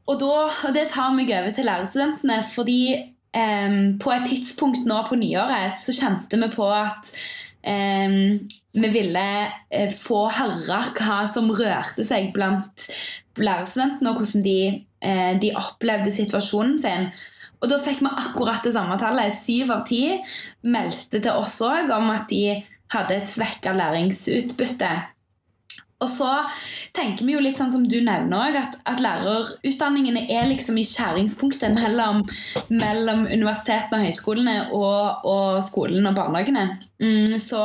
og, 0.05 0.15
da, 0.21 0.35
og, 0.47 0.69
det 0.75 0.87
tar 0.93 1.15
meg 1.15 1.33
over 1.35 1.51
til 1.55 1.67
lærerstudentene, 1.67 2.39
fordi 2.53 2.81
um, 3.35 3.97
på 4.01 4.13
et 4.15 4.29
tidspunkt 4.31 4.87
nå 4.87 5.01
på 5.09 5.19
nyåret 5.19 5.75
så 5.75 5.95
kjente 5.97 6.39
vi 6.39 6.51
på 6.55 6.69
at 6.71 7.11
um, 7.67 8.17
vi 8.75 8.93
ville 8.95 9.27
uh, 9.51 9.91
få 9.91 10.25
høre 10.39 10.81
hva 10.95 11.19
som 11.35 11.51
rørte 11.51 12.07
seg 12.07 12.31
blant 12.35 12.89
lærerstudentene, 13.35 14.11
og 14.11 14.21
hvordan 14.21 14.45
de, 14.45 14.59
uh, 15.03 15.33
de 15.41 15.55
opplevde 15.59 16.15
situasjonen 16.15 16.79
sin. 16.79 17.09
Og 17.61 17.71
da 17.71 17.79
fikk 17.81 18.03
vi 18.03 18.11
akkurat 18.11 18.63
det 18.65 18.75
samme 18.75 18.97
tallet. 19.01 19.33
Syv 19.33 19.73
av 19.75 19.83
ti 19.87 20.03
meldte 20.67 21.21
til 21.21 21.33
oss 21.33 21.57
òg 21.65 21.91
om 21.95 22.11
at 22.13 22.29
de 22.31 22.61
hadde 22.93 23.17
et 23.17 23.29
svekka 23.29 23.73
læringsutbytte. 23.75 24.93
Og 26.03 26.09
så 26.11 26.27
tenker 26.93 27.23
vi 27.23 27.33
jo 27.37 27.41
litt 27.41 27.57
sånn 27.57 27.71
som 27.71 27.85
du 27.87 27.97
nevner 28.03 28.49
òg, 28.49 28.57
at, 28.59 28.75
at 28.83 29.01
lærerutdanningene 29.01 30.25
er 30.27 30.49
liksom 30.49 30.77
i 30.77 30.83
skjæringspunktet 30.85 31.71
mellom, 31.77 32.21
mellom 32.69 33.23
universitetene 33.29 34.01
og 34.01 34.05
høyskolene 34.09 34.57
og, 34.75 35.25
og 35.25 35.61
skolen 35.65 36.11
og 36.11 36.17
barnehagene. 36.19 36.67
Mm, 37.01 37.37
så 37.41 37.63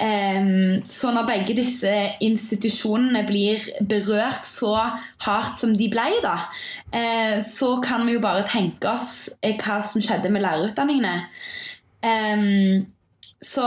så 0.00 1.10
når 1.12 1.26
begge 1.28 1.54
disse 1.58 1.90
institusjonene 2.24 3.20
blir 3.28 3.60
berørt 3.84 4.46
så 4.48 4.72
hardt 5.26 5.58
som 5.58 5.74
de 5.76 5.90
ble, 5.92 6.06
da, 6.24 6.36
eh, 6.96 7.40
så 7.44 7.74
kan 7.84 8.06
vi 8.06 8.14
jo 8.16 8.22
bare 8.24 8.46
tenke 8.48 8.88
oss 8.88 9.28
eh, 9.44 9.58
hva 9.60 9.76
som 9.84 10.00
skjedde 10.00 10.32
med 10.32 10.44
lærerutdanningene. 10.46 11.16
så 13.40 13.66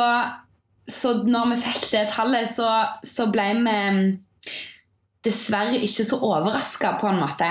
så 0.84 1.14
når 1.24 1.54
vi 1.54 1.58
fikk 1.64 1.86
det 1.94 2.08
tallet, 2.12 2.50
så, 2.50 2.68
så 3.08 3.30
ble 3.32 3.46
vi 3.56 3.62
mm, 3.64 4.00
dessverre 5.24 5.78
ikke 5.80 6.04
så 6.04 6.18
overraska, 6.20 6.98
på 7.00 7.08
en 7.08 7.22
måte. 7.22 7.48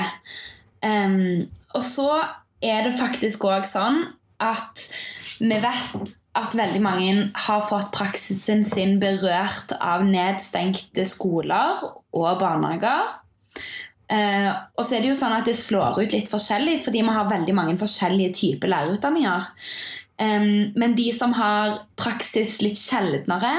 Og 1.72 1.84
så 1.86 2.10
er 2.60 2.84
det 2.84 2.98
faktisk 2.98 3.46
òg 3.48 3.64
sånn 3.64 4.02
at 4.42 4.84
vi 5.40 5.56
vet 5.62 6.12
at 6.38 6.54
veldig 6.56 6.80
mange 6.80 7.08
har 7.44 7.64
fått 7.68 7.90
praksisen 7.92 8.62
sin 8.64 8.96
berørt 9.02 9.74
av 9.80 10.04
nedstengte 10.08 11.04
skoler 11.08 11.82
og 12.16 12.30
barnehager. 12.40 13.18
Uh, 14.12 14.48
og 14.76 14.84
så 14.84 14.96
er 14.96 15.04
det 15.04 15.12
jo 15.12 15.16
sånn 15.16 15.34
at 15.36 15.48
det 15.48 15.56
slår 15.56 16.00
ut 16.02 16.14
litt 16.14 16.30
forskjellig, 16.32 16.78
fordi 16.84 17.04
vi 17.04 17.16
har 17.16 17.30
veldig 17.30 17.54
mange 17.56 17.76
forskjellige 17.80 18.34
typer 18.36 18.72
lærerutdanninger. 18.72 19.46
Um, 20.20 20.72
men 20.76 20.96
de 20.96 21.08
som 21.16 21.32
har 21.36 21.82
praksis 22.00 22.58
litt 22.64 22.80
sjeldnere, 22.80 23.52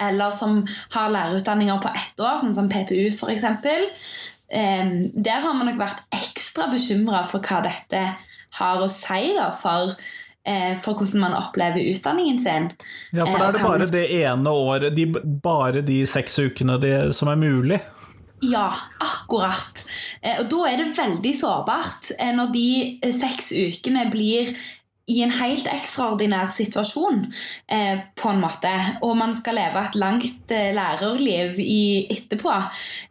eller 0.00 0.34
som 0.36 0.60
har 0.92 1.12
lærerutdanninger 1.12 1.80
på 1.84 1.92
ett 1.92 2.20
år, 2.20 2.36
sånn 2.40 2.56
som 2.56 2.68
PPU 2.72 3.08
f.eks., 3.12 3.46
um, 3.48 4.92
der 5.12 5.40
har 5.44 5.56
vi 5.56 5.68
nok 5.70 5.80
vært 5.80 6.04
ekstra 6.24 6.68
bekymra 6.72 7.24
for 7.28 7.44
hva 7.44 7.62
dette 7.64 8.04
har 8.56 8.80
å 8.80 8.88
si 8.92 9.32
da, 9.36 9.50
for 9.56 9.92
eh, 9.92 10.14
for 10.78 10.94
hvordan 10.94 11.24
man 11.24 11.34
opplever 11.34 11.82
utdanningen 11.90 12.38
sin. 12.38 12.70
Ja, 13.12 13.26
for 13.26 13.38
da 13.38 13.48
er 13.48 13.56
det 13.56 13.60
Eh, 13.60 13.66
bare 13.66 13.90
det 13.90 14.06
ene 14.22 14.50
året, 14.50 14.96
de, 14.96 15.06
bare 15.42 15.82
de 15.82 16.00
seks 16.06 16.38
ukene 16.38 16.78
det, 16.82 16.96
som 17.18 17.28
er 17.32 17.40
mulig. 17.40 17.80
Ja, 18.44 18.68
akkurat. 19.00 19.84
Eh, 20.22 20.40
Og 20.40 20.50
da 20.52 20.64
er 20.70 20.80
det 20.82 20.96
veldig 20.96 21.34
sårbart 21.38 22.10
eh, 22.18 22.32
når 22.36 22.52
de 22.52 22.66
eh, 23.02 23.14
seks 23.14 23.52
ukene 23.56 24.10
blir 24.12 24.50
i 25.06 25.20
en 25.22 25.30
helt 25.30 25.68
ekstraordinær 25.70 26.48
situasjon, 26.50 27.20
eh, 27.70 28.00
på 28.18 28.30
en 28.32 28.40
måte. 28.42 28.72
Og 29.06 29.14
man 29.16 29.34
skal 29.38 29.54
leve 29.54 29.78
et 29.86 29.98
langt 30.02 30.50
eh, 30.50 30.72
lærerliv 30.74 31.60
i, 31.62 32.06
etterpå, 32.10 32.56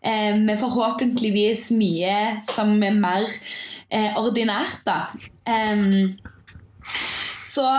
eh, 0.04 0.36
med 0.36 0.60
forhåpentligvis 0.60 1.70
mye 1.80 2.18
som 2.50 2.75
er 2.84 3.00
mer 3.00 3.27
eh, 3.89 4.12
ordinært, 4.20 4.84
da. 4.86 5.00
Så 7.55 7.69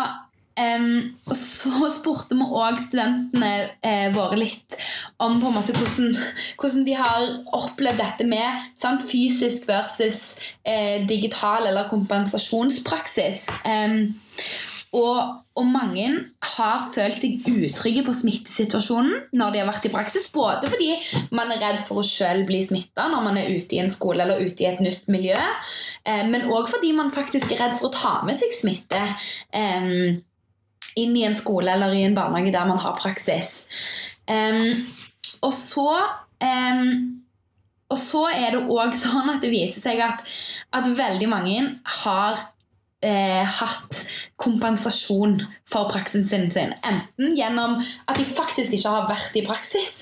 Um, 0.56 1.18
så 1.37 1.88
spurte 1.92 2.33
vi 2.33 2.45
òg 2.56 2.78
studentene 2.80 3.50
eh, 3.85 4.06
våre 4.14 4.38
litt 4.40 4.73
om 5.21 5.35
på 5.37 5.50
en 5.50 5.56
måte 5.59 5.75
hvordan, 5.76 6.14
hvordan 6.56 6.87
de 6.87 6.95
har 6.97 7.26
opplevd 7.59 8.00
dette 8.00 8.25
med 8.25 8.62
sant, 8.73 9.04
fysisk 9.04 9.68
versus 9.68 10.38
eh, 10.64 11.04
digital 11.04 11.68
eller 11.68 11.90
kompensasjonspraksis. 11.92 13.45
Em, 13.68 14.14
og, 14.95 15.43
og 15.59 15.66
mange 15.66 16.07
har 16.55 16.85
følt 16.93 17.19
seg 17.19 17.49
utrygge 17.50 18.05
på 18.07 18.14
smittesituasjonen 18.14 19.26
når 19.37 19.52
de 19.52 19.61
har 19.62 19.69
vært 19.69 19.88
i 19.88 19.93
praksis. 19.93 20.28
Både 20.35 20.71
fordi 20.73 20.93
man 21.37 21.50
er 21.52 21.61
redd 21.62 21.83
for 21.85 22.00
å 22.00 22.07
selv 22.07 22.47
bli 22.49 22.62
smitta 22.64 23.09
når 23.12 23.26
man 23.26 23.40
er 23.40 23.50
ute 23.57 23.76
i 23.76 23.83
en 23.83 23.93
skole 23.93 24.23
eller 24.25 24.40
ute 24.45 24.64
i 24.64 24.71
et 24.71 24.81
nytt 24.85 25.11
miljø, 25.12 25.37
eh, 26.07 26.25
men 26.31 26.49
òg 26.52 26.71
fordi 26.71 26.95
man 26.97 27.12
faktisk 27.12 27.52
er 27.52 27.66
redd 27.66 27.76
for 27.81 27.90
å 27.90 27.97
ta 27.97 28.14
med 28.28 28.38
seg 28.38 28.55
smitte. 28.57 29.02
Eh, 29.50 30.16
inn 30.97 31.16
i 31.16 31.26
en 31.28 31.37
skole 31.37 31.73
eller 31.73 31.93
i 31.93 32.07
en 32.07 32.16
barnehage 32.16 32.55
der 32.55 32.69
man 32.69 32.81
har 32.81 32.97
praksis. 32.97 33.66
Em, 34.33 34.87
og 35.45 35.52
så 35.52 35.90
em, 36.43 37.23
og 37.93 37.99
så 38.00 38.25
er 38.33 38.57
det 38.57 38.64
òg 38.73 38.97
sånn 38.99 39.31
at 39.31 39.45
det 39.45 39.52
viser 39.52 39.85
seg 39.85 40.00
at, 40.02 40.25
at 40.75 40.88
veldig 40.99 41.28
mange 41.31 41.59
har 42.02 42.40
eh, 43.05 43.43
hatt 43.45 44.00
kompensasjon 44.41 45.38
for 45.69 45.88
praksisen 45.91 46.50
sin. 46.53 46.75
Enten 46.87 47.35
gjennom 47.37 47.79
at 48.07 48.17
de 48.19 48.25
faktisk 48.29 48.76
ikke 48.76 48.93
har 48.95 49.09
vært 49.11 49.37
i 49.37 49.45
praksis 49.47 49.95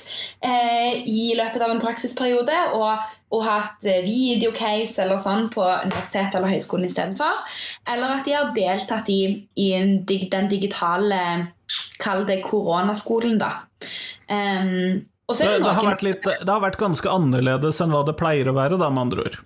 eh, 0.44 1.00
i 1.06 1.32
løpet 1.38 1.62
av 1.64 1.74
en 1.74 1.82
praksisperiode 1.82 2.58
og, 2.78 3.02
og 3.34 3.44
hatt 3.46 3.88
eh, 3.90 4.02
videocase 4.06 5.02
eller 5.04 5.18
sånn 5.22 5.48
på 5.54 5.64
universitet 5.64 6.34
eller 6.34 6.52
høyskolen 6.54 6.86
istedenfor. 6.90 7.42
Eller 7.90 8.18
at 8.18 8.24
de 8.28 8.36
har 8.36 8.54
deltatt 8.56 9.10
i, 9.12 9.20
i 9.56 9.72
en, 9.78 9.98
dig- 10.06 10.30
den 10.34 10.48
digitale 10.52 11.20
Kall 11.98 12.26
det 12.28 12.42
koronaskolen, 12.44 13.38
da. 13.40 13.64
Um, 14.28 15.00
Det, 15.26 15.40
det 15.40 15.62
det, 15.64 15.70
har 15.72 15.86
vært 15.88 16.02
litt, 16.04 16.20
det 16.22 16.50
har 16.52 16.60
vært 16.60 16.76
ganske 16.78 17.08
annerledes 17.08 17.80
enn 17.80 17.90
hva 17.94 18.02
det 18.04 18.12
pleier 18.20 18.50
å 18.50 18.54
være, 18.54 18.76
da, 18.78 18.90
med 18.92 19.06
andre 19.06 19.24
ord. 19.24 19.38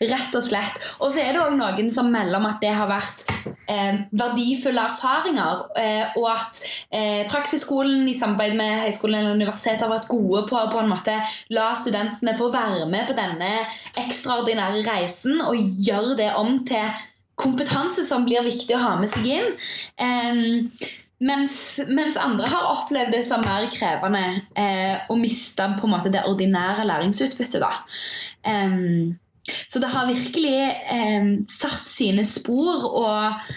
Rett 0.00 0.34
og 0.36 0.44
slett. 0.44 0.80
Og 1.00 1.12
så 1.12 1.22
er 1.22 1.34
det 1.34 1.42
òg 1.42 1.56
noen 1.58 1.90
som 1.92 2.10
melder 2.12 2.40
om 2.40 2.48
at 2.48 2.60
det 2.62 2.72
har 2.74 2.88
vært 2.90 3.24
eh, 3.70 4.00
verdifulle 4.14 4.84
erfaringer, 4.90 5.64
eh, 5.80 6.16
og 6.18 6.28
at 6.32 6.62
eh, 6.90 7.22
praksisskolen 7.30 8.08
i 8.08 8.16
samarbeid 8.16 8.56
med 8.58 8.82
høyskolen 8.84 9.20
eller 9.20 9.38
universitetet 9.38 9.86
har 9.86 9.92
vært 9.92 10.10
gode 10.12 10.44
på 10.50 10.58
å 10.58 10.66
på 10.72 10.82
en 10.82 10.92
måte 10.92 11.16
la 11.54 11.70
studentene 11.78 12.36
få 12.38 12.50
være 12.54 12.88
med 12.90 13.08
på 13.08 13.16
denne 13.18 13.52
ekstraordinære 14.00 14.84
reisen 14.88 15.40
og 15.44 15.80
gjøre 15.86 16.18
det 16.20 16.30
om 16.40 16.58
til 16.68 16.92
kompetanse 17.40 18.04
som 18.06 18.26
blir 18.26 18.44
viktig 18.46 18.76
å 18.76 18.82
ha 18.82 18.92
med 19.00 19.10
seg 19.10 19.26
inn. 19.36 19.48
Eh, 19.98 20.92
mens, 21.24 21.56
mens 21.88 22.16
andre 22.20 22.48
har 22.50 22.70
opplevd 22.72 23.14
det 23.14 23.24
som 23.26 23.44
mer 23.44 23.66
krevende 23.72 24.22
eh, 24.58 25.04
å 25.10 25.16
miste 25.18 25.66
på 25.78 25.88
en 25.88 25.94
måte 25.94 26.12
det 26.14 26.24
ordinære 26.28 26.86
læringsutbyttet. 26.88 27.62
da. 27.62 27.72
Em, 28.50 29.14
så 29.44 29.80
det 29.82 29.92
har 29.92 30.08
virkelig 30.08 30.56
eh, 30.96 31.30
satt 31.50 31.88
sine 31.90 32.24
spor, 32.24 32.86
og, 32.96 33.48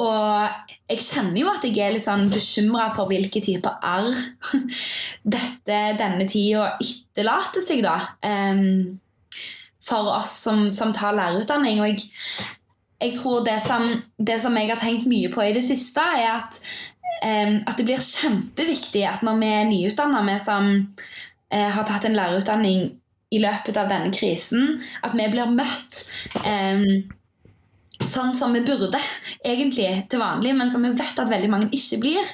og 0.00 0.64
jeg 0.88 1.04
kjenner 1.04 1.40
jo 1.42 1.50
at 1.52 1.66
jeg 1.68 1.80
er 1.84 1.94
litt 1.94 2.06
sånn 2.06 2.30
bekymra 2.32 2.88
for 2.96 3.10
hvilke 3.10 3.42
typer 3.44 3.76
arr 3.84 4.10
dette, 5.36 5.80
denne 6.00 6.28
tida 6.30 6.74
etterlater 6.78 7.64
seg, 7.64 7.84
da. 7.84 7.98
em, 8.24 9.00
for 9.84 10.14
oss 10.14 10.32
som, 10.46 10.70
som 10.72 10.92
tar 10.96 11.16
lærerutdanning. 11.16 11.82
Og 11.82 11.90
jeg, 11.92 12.08
jeg 13.04 13.16
tror 13.18 13.44
det 13.44 13.58
som, 13.66 13.90
det 14.16 14.38
som 14.40 14.56
jeg 14.56 14.72
har 14.72 14.80
tenkt 14.80 15.08
mye 15.10 15.28
på 15.32 15.44
i 15.44 15.52
det 15.56 15.64
siste, 15.66 16.00
er 16.00 16.38
at, 16.38 16.60
em, 17.26 17.58
at 17.68 17.76
det 17.76 17.84
blir 17.90 18.00
kjempeviktig 18.00 19.04
at 19.10 19.24
når 19.26 19.40
vi 19.42 19.52
er 19.52 19.68
nyutdanna, 19.68 20.24
vi 20.24 20.38
som 20.40 20.70
eh, 21.52 21.68
har 21.68 21.84
tatt 21.84 22.08
en 22.08 22.16
lærerutdanning 22.16 22.94
i 23.34 23.42
løpet 23.42 23.78
av 23.80 23.90
denne 23.90 24.14
krisen, 24.14 24.78
at 25.02 25.16
vi 25.18 25.28
blir 25.32 25.52
møtt 25.54 26.00
eh, 26.44 26.86
sånn 28.04 28.34
som 28.36 28.54
vi 28.54 28.62
burde, 28.66 29.00
egentlig 29.46 29.88
til 30.10 30.22
vanlig, 30.22 30.54
men 30.56 30.72
som 30.72 30.84
vi 30.84 30.94
vet 30.96 31.20
at 31.20 31.30
veldig 31.30 31.50
mange 31.50 31.70
ikke 31.76 32.00
blir. 32.02 32.32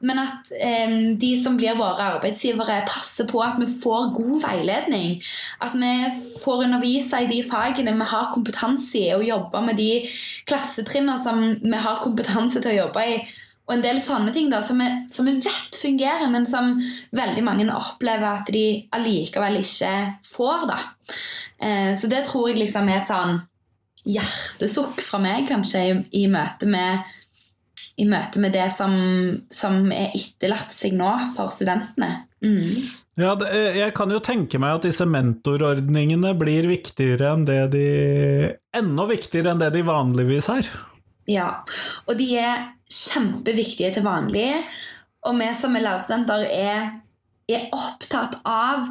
Men 0.00 0.20
at 0.22 0.50
eh, 0.54 0.92
de 1.18 1.30
som 1.42 1.56
blir 1.58 1.78
våre 1.78 2.04
arbeidsgivere, 2.14 2.84
passer 2.86 3.26
på 3.30 3.40
at 3.42 3.58
vi 3.58 3.66
får 3.80 4.12
god 4.14 4.44
veiledning. 4.44 5.16
At 5.64 5.74
vi 5.74 5.92
får 6.44 6.68
undervise 6.68 7.24
i 7.24 7.30
de 7.30 7.40
fagene 7.46 7.96
vi 7.98 8.08
har 8.12 8.30
kompetanse 8.34 9.00
i, 9.00 9.08
og 9.16 9.26
jobbe 9.26 9.64
med 9.66 9.80
de 9.80 9.90
klassetrinnene 10.50 11.18
som 11.18 11.42
vi 11.64 11.84
har 11.88 12.02
kompetanse 12.04 12.62
til 12.62 12.76
å 12.76 12.80
jobbe 12.84 13.06
i. 13.10 13.20
Og 13.68 13.74
en 13.74 13.84
del 13.84 14.00
sånne 14.00 14.32
ting 14.32 14.48
da, 14.48 14.62
som 14.64 14.80
vi, 14.80 14.88
som 15.12 15.28
vi 15.28 15.36
vet 15.44 15.76
fungerer, 15.76 16.30
men 16.32 16.48
som 16.48 16.78
veldig 17.16 17.44
mange 17.44 17.68
opplever 17.74 18.40
at 18.40 18.48
de 18.52 18.64
allikevel 18.96 19.60
ikke 19.60 19.92
får. 20.24 20.64
da. 20.70 20.80
Eh, 21.60 21.92
så 22.00 22.08
det 22.08 22.24
tror 22.26 22.48
jeg 22.48 22.62
liksom 22.62 22.88
er 22.88 23.02
et 23.02 23.12
sånn 23.12 23.36
hjertesukk 24.08 25.02
fra 25.04 25.20
meg, 25.20 25.44
kanskje, 25.50 25.84
i, 25.84 26.24
i 26.24 26.26
møte 26.32 26.70
med 26.70 27.04
i 27.98 28.06
møte 28.06 28.38
med 28.42 28.54
det 28.54 28.68
som, 28.74 28.94
som 29.50 29.88
er 29.90 30.14
etterlatt 30.14 30.70
seg 30.74 30.94
nå 30.98 31.10
for 31.34 31.50
studentene. 31.50 32.24
Mm. 32.44 32.86
Ja, 33.18 33.32
eh, 33.48 33.80
jeg 33.80 33.94
kan 33.98 34.12
jo 34.14 34.20
tenke 34.22 34.60
meg 34.62 34.78
at 34.78 34.86
disse 34.86 35.06
mentorordningene 35.10 36.30
blir 36.38 36.68
viktigere 36.70 37.32
enn 37.34 37.46
det 37.48 37.62
de 37.74 37.88
Enda 38.78 39.08
viktigere 39.10 39.50
enn 39.50 39.62
det 39.62 39.72
de 39.74 39.82
vanligvis 39.86 40.50
er. 40.54 40.68
Ja, 41.28 41.48
og 42.06 42.14
de 42.20 42.28
er 42.38 42.68
kjempeviktige 42.88 43.92
til 43.94 44.06
vanlig. 44.06 44.50
Og 45.28 45.38
vi 45.40 45.48
som 45.58 45.76
er 45.76 45.84
lærerstudenter 45.84 46.44
er, 46.48 46.92
er 47.48 47.66
opptatt 47.74 48.38
av 48.48 48.86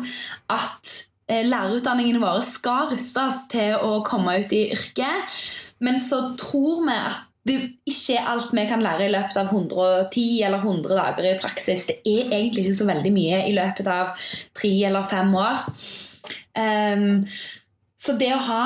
at 0.54 0.94
eh, 1.30 1.46
lærerutdanningene 1.48 2.22
våre 2.22 2.44
skal 2.46 2.92
rustes 2.92 3.44
til 3.54 3.78
å 3.80 4.02
komme 4.08 4.38
ut 4.42 4.54
i 4.54 4.68
yrket. 4.76 5.40
Men 5.84 6.02
så 6.02 6.24
tror 6.40 6.84
vi 6.88 6.98
at 6.98 7.24
det 7.48 7.58
ikke 7.88 8.18
er 8.18 8.28
alt 8.28 8.50
vi 8.52 8.66
kan 8.68 8.82
lære 8.84 9.06
i 9.08 9.14
løpet 9.14 9.38
av 9.40 9.52
110 9.54 10.24
eller 10.44 10.60
100 10.60 10.98
dager 10.98 11.28
i 11.30 11.38
praksis. 11.40 11.86
Det 11.88 12.02
er 12.02 12.28
egentlig 12.28 12.66
ikke 12.66 12.80
så 12.82 12.90
veldig 12.90 13.14
mye 13.16 13.40
i 13.48 13.54
løpet 13.56 13.88
av 13.92 14.28
tre 14.58 14.74
eller 14.90 15.08
fem 15.08 15.32
år. 15.40 15.62
Um, 16.58 17.24
så 17.96 18.18
det 18.20 18.34
å 18.36 18.44
ha 18.50 18.64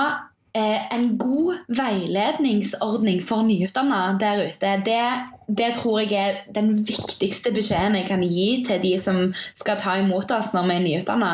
en 0.53 1.05
god 1.15 1.61
veiledningsordning 1.71 3.21
for 3.23 3.45
nyutdanna 3.47 4.17
der 4.19 4.41
ute, 4.49 4.71
det, 4.83 5.03
det 5.47 5.69
tror 5.77 6.01
jeg 6.01 6.17
er 6.19 6.41
den 6.51 6.73
viktigste 6.83 7.53
beskjeden 7.55 7.95
jeg 7.95 8.09
kan 8.09 8.25
gi 8.25 8.47
til 8.67 8.81
de 8.83 8.91
som 8.99 9.21
skal 9.55 9.79
ta 9.79 9.95
imot 10.01 10.33
oss 10.35 10.51
når 10.55 10.67
vi 10.67 10.75
er 10.75 10.83
nyutdanna. 10.83 11.31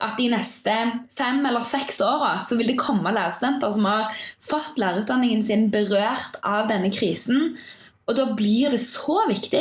At 0.00 0.16
de 0.16 0.30
neste 0.32 0.76
fem 1.12 1.44
eller 1.44 1.64
seks 1.64 2.00
åra 2.04 2.38
så 2.40 2.56
vil 2.56 2.72
det 2.72 2.80
komme 2.80 3.12
lærerstudenter 3.12 3.76
som 3.76 3.88
har 3.90 4.24
fått 4.40 4.80
lærerutdanningen 4.80 5.44
sin 5.44 5.68
berørt 5.74 6.40
av 6.40 6.70
denne 6.72 6.92
krisen. 6.94 7.58
Og 8.08 8.16
da 8.16 8.30
blir 8.36 8.72
det 8.72 8.80
så 8.80 9.26
viktig 9.28 9.60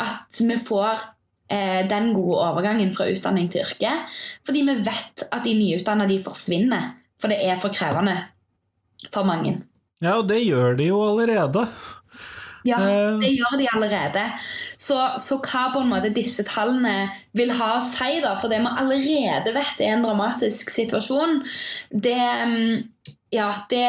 at 0.00 0.40
vi 0.40 0.56
får 0.60 1.04
eh, 1.52 1.84
den 1.88 2.14
gode 2.16 2.40
overgangen 2.48 2.96
fra 2.96 3.10
utdanning 3.12 3.52
til 3.52 3.64
yrke. 3.64 3.92
Fordi 4.44 4.64
vi 4.68 4.80
vet 4.88 5.28
at 5.28 5.44
de 5.44 5.56
nyutdannede 5.56 6.20
forsvinner, 6.24 6.94
for 7.22 7.30
det 7.30 7.38
er 7.46 7.60
for 7.62 7.70
krevende 7.74 8.16
for 9.14 9.26
mange. 9.26 9.60
Ja, 10.02 10.18
og 10.18 10.28
det 10.28 10.42
gjør 10.42 10.74
de 10.78 10.90
jo 10.90 11.02
allerede. 11.06 11.66
Ja, 12.64 12.78
Eh. 12.78 13.18
det 13.18 13.30
gjør 13.34 13.58
de 13.58 13.68
allerede. 13.74 14.22
Så, 14.78 14.96
så 15.18 15.38
hva 15.42 15.68
på 15.74 15.82
en 15.82 15.90
måte 15.90 16.12
disse 16.14 16.44
tallene 16.46 17.08
vil 17.34 17.50
ha 17.58 17.76
å 17.78 17.82
si, 17.82 18.20
da, 18.22 18.36
for 18.38 18.50
det 18.50 18.60
vi 18.62 18.74
allerede 18.82 19.54
vet 19.54 19.80
er 19.82 19.96
en 19.96 20.04
dramatisk 20.06 20.70
situasjon, 20.70 21.40
det 21.90 22.18
mm, 22.46 22.88
Ja, 23.32 23.48
det, 23.70 23.88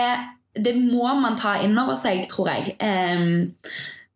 det 0.55 0.71
må 0.79 1.09
man 1.19 1.35
ta 1.35 1.57
inn 1.59 1.75
over 1.77 1.97
seg, 1.99 2.21
tror 2.31 2.47
jeg. 2.47 2.77
Um, 2.79 3.51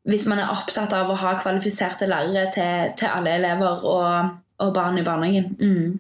hvis 0.08 0.24
man 0.32 0.40
er 0.40 0.54
opptatt 0.54 0.94
av 0.96 1.10
å 1.12 1.18
ha 1.20 1.34
kvalifiserte 1.42 2.08
lærere 2.08 2.46
til, 2.56 2.94
til 2.96 3.12
alle 3.12 3.34
elever 3.36 3.84
og, 3.84 4.30
og 4.64 4.72
barn 4.74 5.02
i 5.02 5.04
barnehagen. 5.04 5.50
Mm. 5.60 6.00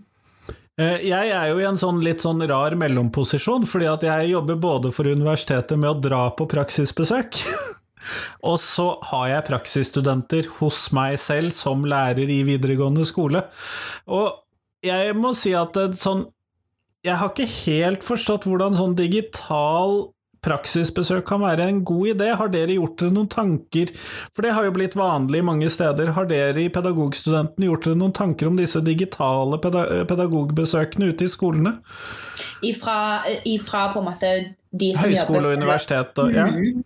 Eh, 0.77 1.01
Jeg 1.09 1.31
er 1.33 1.47
jo 1.49 1.57
i 1.61 1.65
en 1.65 1.79
sånn 1.79 2.03
litt 2.05 2.21
sånn 2.21 2.43
rar 2.49 2.75
mellomposisjon, 2.77 3.65
fordi 3.69 3.87
at 3.89 4.03
jeg 4.05 4.31
jobber 4.35 4.59
både 4.61 4.91
for 4.93 5.09
universitetet 5.09 5.77
med 5.79 5.89
å 5.89 6.01
dra 6.01 6.21
på 6.37 6.45
praksisbesøk, 6.51 7.39
og 8.49 8.59
så 8.61 8.89
har 9.09 9.31
jeg 9.31 9.47
praksisstudenter 9.49 10.51
hos 10.59 10.83
meg 10.95 11.17
selv 11.21 11.55
som 11.57 11.85
lærer 11.89 12.29
i 12.29 12.43
videregående 12.47 13.07
skole. 13.09 13.41
Og 14.05 14.37
jeg 14.85 15.15
må 15.17 15.33
si 15.35 15.55
at 15.57 15.73
sånn 15.97 16.27
Jeg 17.05 17.15
har 17.17 17.29
ikke 17.31 17.45
helt 17.65 18.03
forstått 18.03 18.45
hvordan 18.49 18.75
sånn 18.75 18.93
digital 18.97 20.09
praksisbesøk 20.45 21.26
kan 21.28 21.41
være 21.43 21.67
en 21.69 21.84
god 21.88 22.13
idé. 22.13 22.30
Har 22.39 22.52
dere 22.54 22.78
gjort 22.78 23.00
dere 23.02 23.15
noen 23.15 23.30
tanker 23.32 23.93
For 23.97 24.45
det 24.45 24.54
har 24.56 24.67
jo 24.67 24.76
blitt 24.76 24.97
vanlig 25.00 25.43
mange 25.45 25.69
steder. 25.73 26.13
Har 26.17 26.30
dere 26.30 26.63
i 26.63 26.71
Pedagogstudentene 26.73 27.69
gjort 27.69 27.88
dere 27.88 28.02
noen 28.02 28.15
tanker 28.15 28.52
om 28.52 28.60
disse 28.60 28.82
digitale 28.86 29.60
pedagogbesøkene 29.62 31.12
ute 31.12 31.28
i 31.28 31.32
skolene? 31.32 31.78
Ifra, 32.65 32.97
ifra 33.45 33.89
på 33.93 34.02
en 34.02 34.10
måte 34.12 34.34
de 34.78 34.89
som 34.93 35.08
Høyskole 35.08 35.47
og 35.47 35.58
universitet 35.58 36.19
og 36.21 36.34
ja. 36.36 36.45
Mm. 36.52 36.82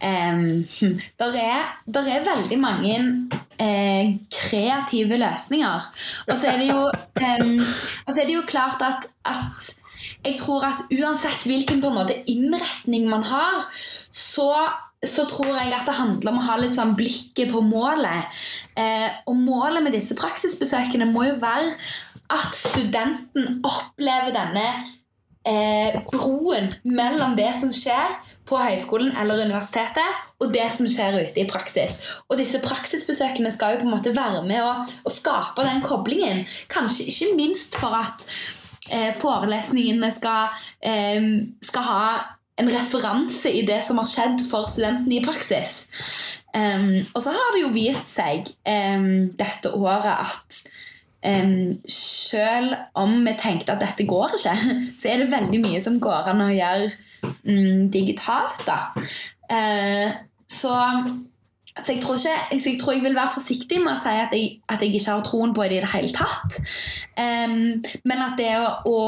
Um, 0.00 0.44
der, 1.20 1.36
er, 1.36 1.66
der 1.84 2.08
er 2.14 2.24
veldig 2.26 2.58
mange 2.60 2.94
eh, 3.60 4.14
kreative 4.32 5.20
løsninger. 5.20 5.90
Og 6.28 6.36
så 6.36 6.54
er 6.54 6.62
det 6.62 6.70
jo, 6.70 6.86
så 6.88 8.16
er 8.16 8.26
det 8.26 8.34
jo 8.38 8.46
klart 8.48 8.82
at, 8.86 9.10
at 9.28 9.74
jeg 10.24 10.36
tror 10.40 10.66
at 10.68 10.84
uansett 10.92 11.46
hvilken 11.48 11.82
på 11.82 11.90
en 11.90 11.98
måte 12.02 12.20
innretning 12.30 13.08
man 13.10 13.26
har, 13.26 13.66
så 14.12 14.52
så 15.00 15.24
tror 15.24 15.48
jeg 15.56 15.72
at 15.72 15.86
det 15.88 15.96
handler 15.96 16.28
om 16.28 16.38
å 16.42 16.44
ha 16.44 16.58
litt 16.60 16.74
sånn 16.76 16.92
blikket 16.92 17.48
på 17.54 17.62
målet. 17.64 18.40
Eh, 18.76 19.08
og 19.30 19.38
målet 19.38 19.80
med 19.80 19.94
disse 19.96 20.16
praksisbesøkene 20.18 21.08
må 21.08 21.24
jo 21.24 21.38
være 21.40 21.70
at 22.30 22.56
studenten 22.56 23.62
opplever 23.66 24.34
denne 24.34 24.66
eh, 25.48 25.96
broen 26.12 26.74
mellom 26.84 27.32
det 27.38 27.48
som 27.56 27.72
skjer 27.72 28.12
på 28.50 28.58
høyskolen 28.60 29.14
eller 29.16 29.44
universitetet, 29.46 30.22
og 30.42 30.52
det 30.52 30.66
som 30.74 30.88
skjer 30.90 31.20
ute 31.22 31.42
i 31.42 31.48
praksis. 31.48 32.00
Og 32.28 32.36
disse 32.40 32.60
praksisbesøkene 32.64 33.52
skal 33.54 33.76
jo 33.76 33.82
på 33.82 33.88
en 33.88 33.94
måte 33.94 34.14
være 34.16 34.42
med 34.44 34.60
å, 34.64 34.72
å 35.06 35.12
skape 35.12 35.64
den 35.64 35.84
koblingen. 35.86 36.44
Kanskje 36.72 37.08
ikke 37.12 37.36
minst 37.38 37.78
for 37.80 37.94
at 37.96 38.26
eh, 38.92 39.10
forelesningene 39.16 40.10
skal, 40.14 40.52
eh, 40.82 41.30
skal 41.64 41.88
ha 41.88 42.04
en 42.60 42.70
referanse 42.70 43.50
i 43.50 43.64
det 43.66 43.80
som 43.86 44.00
har 44.00 44.08
skjedd 44.08 44.42
for 44.50 44.68
studentene 44.68 45.18
i 45.18 45.24
praksis. 45.24 45.86
Um, 46.50 47.06
og 47.14 47.22
så 47.22 47.32
har 47.34 47.52
det 47.54 47.62
jo 47.62 47.74
vist 47.74 48.08
seg 48.10 48.48
um, 48.66 49.30
dette 49.38 49.70
året 49.70 50.08
at 50.10 50.56
um, 51.22 51.76
selv 51.86 52.74
om 52.98 53.20
vi 53.22 53.36
tenkte 53.38 53.76
at 53.76 53.84
dette 53.84 54.06
går 54.10 54.34
ikke, 54.34 54.56
så 55.00 55.12
er 55.12 55.22
det 55.22 55.30
veldig 55.30 55.62
mye 55.62 55.82
som 55.84 56.00
går 56.02 56.32
an 56.32 56.42
å 56.44 56.50
gjøre 56.50 56.90
mm, 57.46 57.86
digitalt. 57.94 58.64
da. 58.66 58.80
Uh, 59.46 60.18
så, 60.50 60.74
så, 61.78 61.92
jeg 61.92 62.00
tror 62.02 62.16
ikke, 62.18 62.60
så 62.60 62.70
jeg 62.70 62.80
tror 62.80 62.92
jeg 62.92 63.04
vil 63.04 63.14
være 63.16 63.34
forsiktig 63.34 63.78
med 63.82 63.92
å 63.92 64.00
si 64.02 64.14
at 64.22 64.32
jeg, 64.34 64.48
at 64.72 64.82
jeg 64.82 64.90
ikke 64.94 65.12
har 65.12 65.22
troen 65.26 65.54
på 65.54 65.68
det 65.68 65.78
i 65.78 65.84
det 65.84 65.92
hele 65.92 66.10
tatt. 66.14 66.58
Um, 67.14 67.78
men 68.10 68.24
at 68.24 68.34
det 68.40 68.50
å, 68.58 68.72
å 68.90 68.98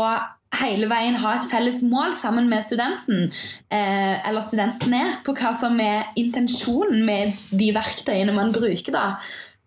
hele 0.63 0.87
veien 0.91 1.17
ha 1.19 1.35
et 1.35 1.49
felles 1.51 1.81
mål 1.89 2.15
sammen 2.15 2.47
med 2.53 2.63
studenten, 2.65 3.33
uh, 3.73 4.29
eller 4.29 4.45
studentene, 4.47 5.03
på 5.27 5.35
hva 5.39 5.51
som 5.59 5.81
er 5.83 6.13
intensjonen 6.21 7.03
med 7.09 7.35
de 7.51 7.73
verktøyene 7.75 8.37
man 8.37 8.55
bruker. 8.55 8.95
da. 8.95 9.07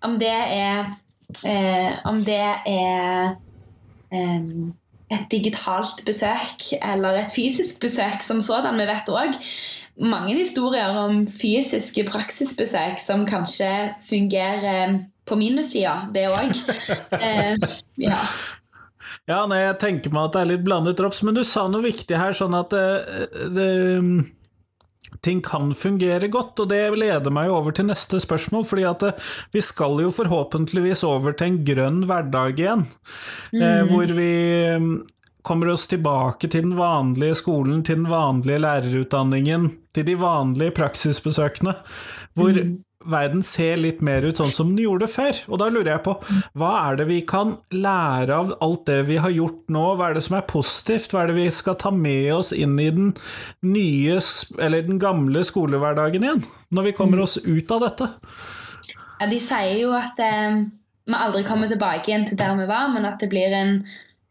Om 0.05 0.19
det 0.21 0.31
er, 0.31 0.91
eh, 1.49 1.93
om 2.05 2.19
det 2.23 2.43
er 2.69 3.31
em, 4.13 4.73
et 5.09 5.25
digitalt 5.31 6.03
besøk 6.05 6.67
eller 6.77 7.17
et 7.19 7.33
fysisk 7.33 7.79
besøk 7.81 8.21
som 8.21 8.41
sådan. 8.41 8.77
Vi 8.77 8.85
vet 8.85 9.09
òg 9.09 9.39
mange 10.01 10.35
historier 10.35 10.97
om 10.99 11.23
fysiske 11.31 12.05
praksisbesøk 12.09 12.99
som 13.01 13.25
kanskje 13.27 13.71
fungerer 14.03 14.99
på 15.25 15.37
minussida, 15.39 16.05
det 16.13 16.27
òg. 16.29 16.51
eh, 17.23 17.55
ja. 18.01 18.19
Ja, 19.25 19.41
nei, 19.49 19.63
jeg 19.63 19.79
tenker 19.81 20.13
meg 20.13 20.27
at 20.27 20.35
det 20.35 20.41
er 20.43 20.49
litt 20.53 20.65
blandet 20.65 20.99
drops, 20.99 21.23
men 21.25 21.37
du 21.37 21.41
sa 21.47 21.65
noe 21.71 21.85
viktig 21.85 22.17
her, 22.19 22.35
sånn 22.37 22.53
at 22.57 22.73
det, 22.75 23.47
det, 23.55 23.69
ting 25.25 25.41
kan 25.45 25.71
fungere 25.77 26.29
godt, 26.29 26.61
og 26.61 26.69
det 26.69 26.83
leder 26.93 27.33
meg 27.33 27.49
over 27.53 27.73
til 27.73 27.89
neste 27.89 28.19
spørsmål, 28.21 28.67
fordi 28.69 28.85
at 28.85 29.01
det, 29.01 29.11
vi 29.55 29.63
skal 29.65 29.97
jo 30.03 30.13
forhåpentligvis 30.13 31.01
over 31.09 31.33
til 31.33 31.49
en 31.49 31.59
grønn 31.65 31.99
hverdag 32.05 32.61
igjen, 32.61 32.85
eh, 33.57 33.81
hvor 33.89 34.13
vi 34.13 34.31
mm, 34.77 34.95
kommer 35.45 35.71
oss 35.73 35.85
tilbake 35.91 36.49
til 36.49 36.65
den 36.67 36.75
vanlige 36.79 37.37
skolen, 37.41 37.83
til 37.85 38.01
den 38.01 38.09
vanlige 38.11 38.61
lærerutdanningen, 38.63 39.69
til 39.95 40.07
de 40.07 40.17
vanlige 40.19 40.73
praksisbesøkene, 40.75 41.75
hvor 42.35 42.59
verden 43.05 43.43
ser 43.45 43.77
litt 43.79 44.01
mer 44.05 44.25
ut 44.25 44.39
sånn 44.39 44.53
som 44.53 44.71
den 44.71 44.83
gjorde 44.85 45.07
før. 45.11 45.37
Og 45.49 45.61
da 45.61 45.69
lurer 45.69 45.91
jeg 45.93 46.03
på, 46.07 46.15
hva 46.57 46.71
er 46.87 46.99
det 46.99 47.07
vi 47.09 47.19
kan 47.27 47.55
lære 47.73 48.33
av 48.35 48.55
alt 48.65 48.85
det 48.89 48.99
vi 49.09 49.19
har 49.21 49.33
gjort 49.33 49.61
nå? 49.71 49.85
Hva 49.97 50.09
er 50.09 50.17
det 50.17 50.25
som 50.25 50.37
er 50.39 50.47
positivt? 50.49 51.13
Hva 51.13 51.23
er 51.23 51.31
det 51.31 51.37
vi 51.37 51.47
skal 51.53 51.77
ta 51.81 51.93
med 51.93 52.31
oss 52.35 52.51
inn 52.55 52.77
i 52.81 52.89
den 52.95 53.13
nye, 53.65 54.17
eller 54.57 54.87
den 54.87 55.01
gamle 55.01 55.45
skolehverdagen 55.45 56.25
igjen? 56.25 56.43
Når 56.73 56.89
vi 56.89 56.95
kommer 56.97 57.21
oss 57.25 57.37
ut 57.43 57.75
av 57.75 57.85
dette? 57.85 58.09
Ja, 59.19 59.29
de 59.31 59.39
sier 59.39 59.77
jo 59.79 59.93
at 59.95 60.19
eh, 60.19 60.65
vi 61.05 61.15
aldri 61.15 61.45
kommer 61.47 61.71
tilbake 61.71 62.11
igjen 62.11 62.27
til 62.27 62.39
der 62.41 62.57
vi 62.57 62.67
var, 62.69 62.89
men 62.91 63.07
at 63.07 63.21
det 63.21 63.29
blir 63.31 63.53
en 63.55 63.79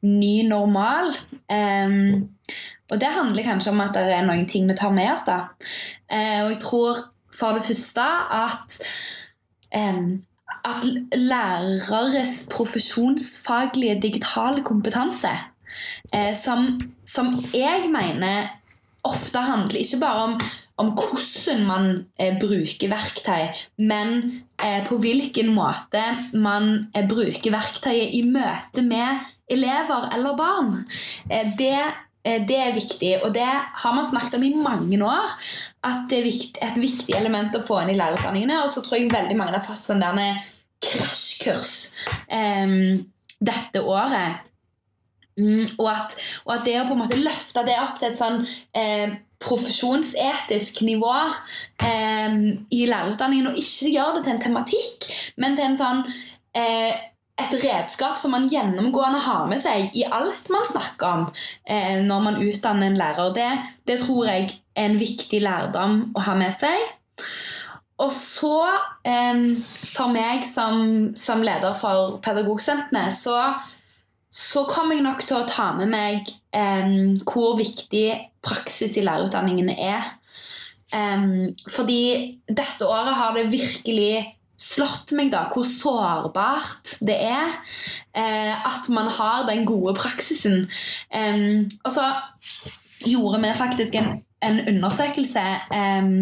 ny 0.05 0.45
normal. 0.49 1.13
Um, 1.49 2.29
og 2.93 3.01
det 3.01 3.11
handler 3.17 3.47
kanskje 3.47 3.73
om 3.73 3.83
at 3.85 3.97
det 3.97 4.13
er 4.13 4.27
noen 4.27 4.47
ting 4.51 4.69
vi 4.69 4.77
tar 4.79 4.93
med 4.95 5.11
oss. 5.13 5.27
da. 5.29 5.41
Uh, 6.13 6.45
og 6.45 6.55
jeg 6.55 6.61
tror 6.65 7.03
for 7.35 7.57
det 7.57 7.67
første 7.67 8.07
at 8.39 8.79
um, 9.75 10.23
at 10.65 10.85
læreres 11.13 12.47
profesjonsfaglige 12.53 13.99
digitale 14.03 14.63
kompetanse, 14.65 15.33
eh, 16.15 16.33
som, 16.37 16.81
som 17.05 17.35
jeg 17.55 17.91
mener 17.93 18.49
ofte 19.05 19.43
handler 19.45 19.81
ikke 19.81 20.01
bare 20.01 20.23
om 20.29 20.39
om 20.81 20.91
hvordan 20.99 21.61
man 21.67 21.91
eh, 22.19 22.35
bruker 22.41 22.91
verktøy, 22.91 23.53
men 23.79 24.17
eh, 24.59 24.81
på 24.87 24.99
hvilken 25.03 25.53
måte 25.55 26.03
man 26.35 26.89
eh, 26.95 27.05
bruker 27.07 27.55
verktøyet 27.55 28.17
i 28.19 28.25
møte 28.27 28.83
med 28.83 29.23
elever 29.51 30.09
eller 30.15 30.35
barn. 30.39 30.73
Eh, 31.31 31.53
det, 31.59 31.77
eh, 32.27 32.41
det 32.49 32.59
er 32.59 32.75
viktig, 32.75 33.13
og 33.23 33.35
det 33.37 33.47
har 33.47 33.95
man 33.95 34.09
snakket 34.09 34.39
om 34.41 34.47
i 34.49 34.55
mange 34.55 34.99
år. 35.07 35.37
At 35.87 36.09
det 36.11 36.21
er 36.21 36.27
vikt, 36.27 36.59
et 36.65 36.81
viktig 36.81 37.15
element 37.19 37.55
å 37.55 37.63
få 37.67 37.83
inn 37.85 37.95
i 37.95 37.99
lærerutdanningene. 38.01 38.65
Og 38.65 38.73
så 38.75 38.83
tror 38.83 38.99
jeg 38.99 39.13
veldig 39.15 39.37
mange 39.39 39.55
har 39.55 39.67
fått 39.67 39.83
sånn 39.83 40.03
derne 40.03 40.33
krasjkurs 40.85 41.71
eh, 42.35 42.99
dette 43.39 43.85
året. 43.85 44.43
Mm, 45.39 45.67
og, 45.81 45.87
at, 45.91 46.19
og 46.47 46.51
at 46.55 46.67
det 46.67 46.77
å 46.79 46.85
på 46.87 46.95
en 46.95 47.01
måte 47.03 47.19
løfte 47.19 47.65
det 47.67 47.79
opp 47.83 47.97
til 47.99 48.13
et 48.13 48.21
sånn 48.21 48.45
profesjonsetisk 49.45 50.83
nivå 50.87 51.15
eh, 51.85 52.37
i 52.75 52.85
lærerutdanningen, 52.91 53.53
og 53.53 53.59
ikke 53.61 53.93
gjøre 53.95 54.19
det 54.19 54.27
til 54.27 54.37
en 54.37 54.45
tematikk, 54.47 55.11
men 55.41 55.59
til 55.59 55.69
en 55.71 55.81
sånn 55.81 56.05
eh, 56.57 56.95
et 57.35 57.55
redskap 57.65 58.19
som 58.19 58.31
man 58.35 58.47
gjennomgående 58.47 59.19
har 59.25 59.49
med 59.51 59.59
seg 59.59 59.95
i 59.99 60.05
alt 60.07 60.51
man 60.55 60.67
snakker 60.69 61.09
om 61.09 61.25
eh, 61.67 61.99
når 62.05 62.21
man 62.29 62.39
utdanner 62.45 62.93
en 62.93 62.99
lærer. 63.01 63.33
Det, 63.35 63.49
det 63.91 63.99
tror 64.05 64.29
jeg 64.31 64.53
er 64.53 64.87
en 64.87 65.01
viktig 65.01 65.43
lærdom 65.43 65.99
å 66.15 66.23
ha 66.29 66.37
med 66.39 66.55
seg. 66.55 66.93
Og 68.05 68.11
så, 68.15 68.55
eh, 69.07 69.43
for 69.67 70.15
meg 70.15 70.47
som, 70.47 71.11
som 71.19 71.43
leder 71.47 71.75
for 71.79 72.21
Pedagogsentrene, 72.23 73.09
så 73.15 73.39
så 74.35 74.65
kommer 74.67 74.97
jeg 74.97 75.05
nok 75.07 75.21
til 75.29 75.39
å 75.39 75.47
ta 75.47 75.69
med 75.79 75.93
meg 75.93 76.31
eh, 76.55 76.95
hvor 77.27 77.59
viktig 77.61 78.07
praksis 78.45 78.99
i 79.01 79.05
lærerutdanningene 79.07 79.77
er. 79.81 80.13
Um, 80.95 81.55
fordi 81.75 82.39
dette 82.47 82.87
året 82.87 83.17
har 83.19 83.35
det 83.35 83.49
virkelig 83.51 84.37
slått 84.61 85.11
meg 85.17 85.33
da 85.33 85.49
hvor 85.51 85.67
sårbart 85.67 86.93
det 87.03 87.17
er 87.27 87.57
eh, 88.15 88.53
at 88.55 88.87
man 88.95 89.11
har 89.11 89.49
den 89.49 89.65
gode 89.67 89.97
praksisen. 89.99 90.69
Um, 91.11 91.67
og 91.83 91.91
så 91.97 92.07
gjorde 93.05 93.43
vi 93.43 93.51
faktisk 93.59 93.99
en, 93.99 94.13
en 94.45 94.61
undersøkelse, 94.71 95.43
um, 95.75 96.15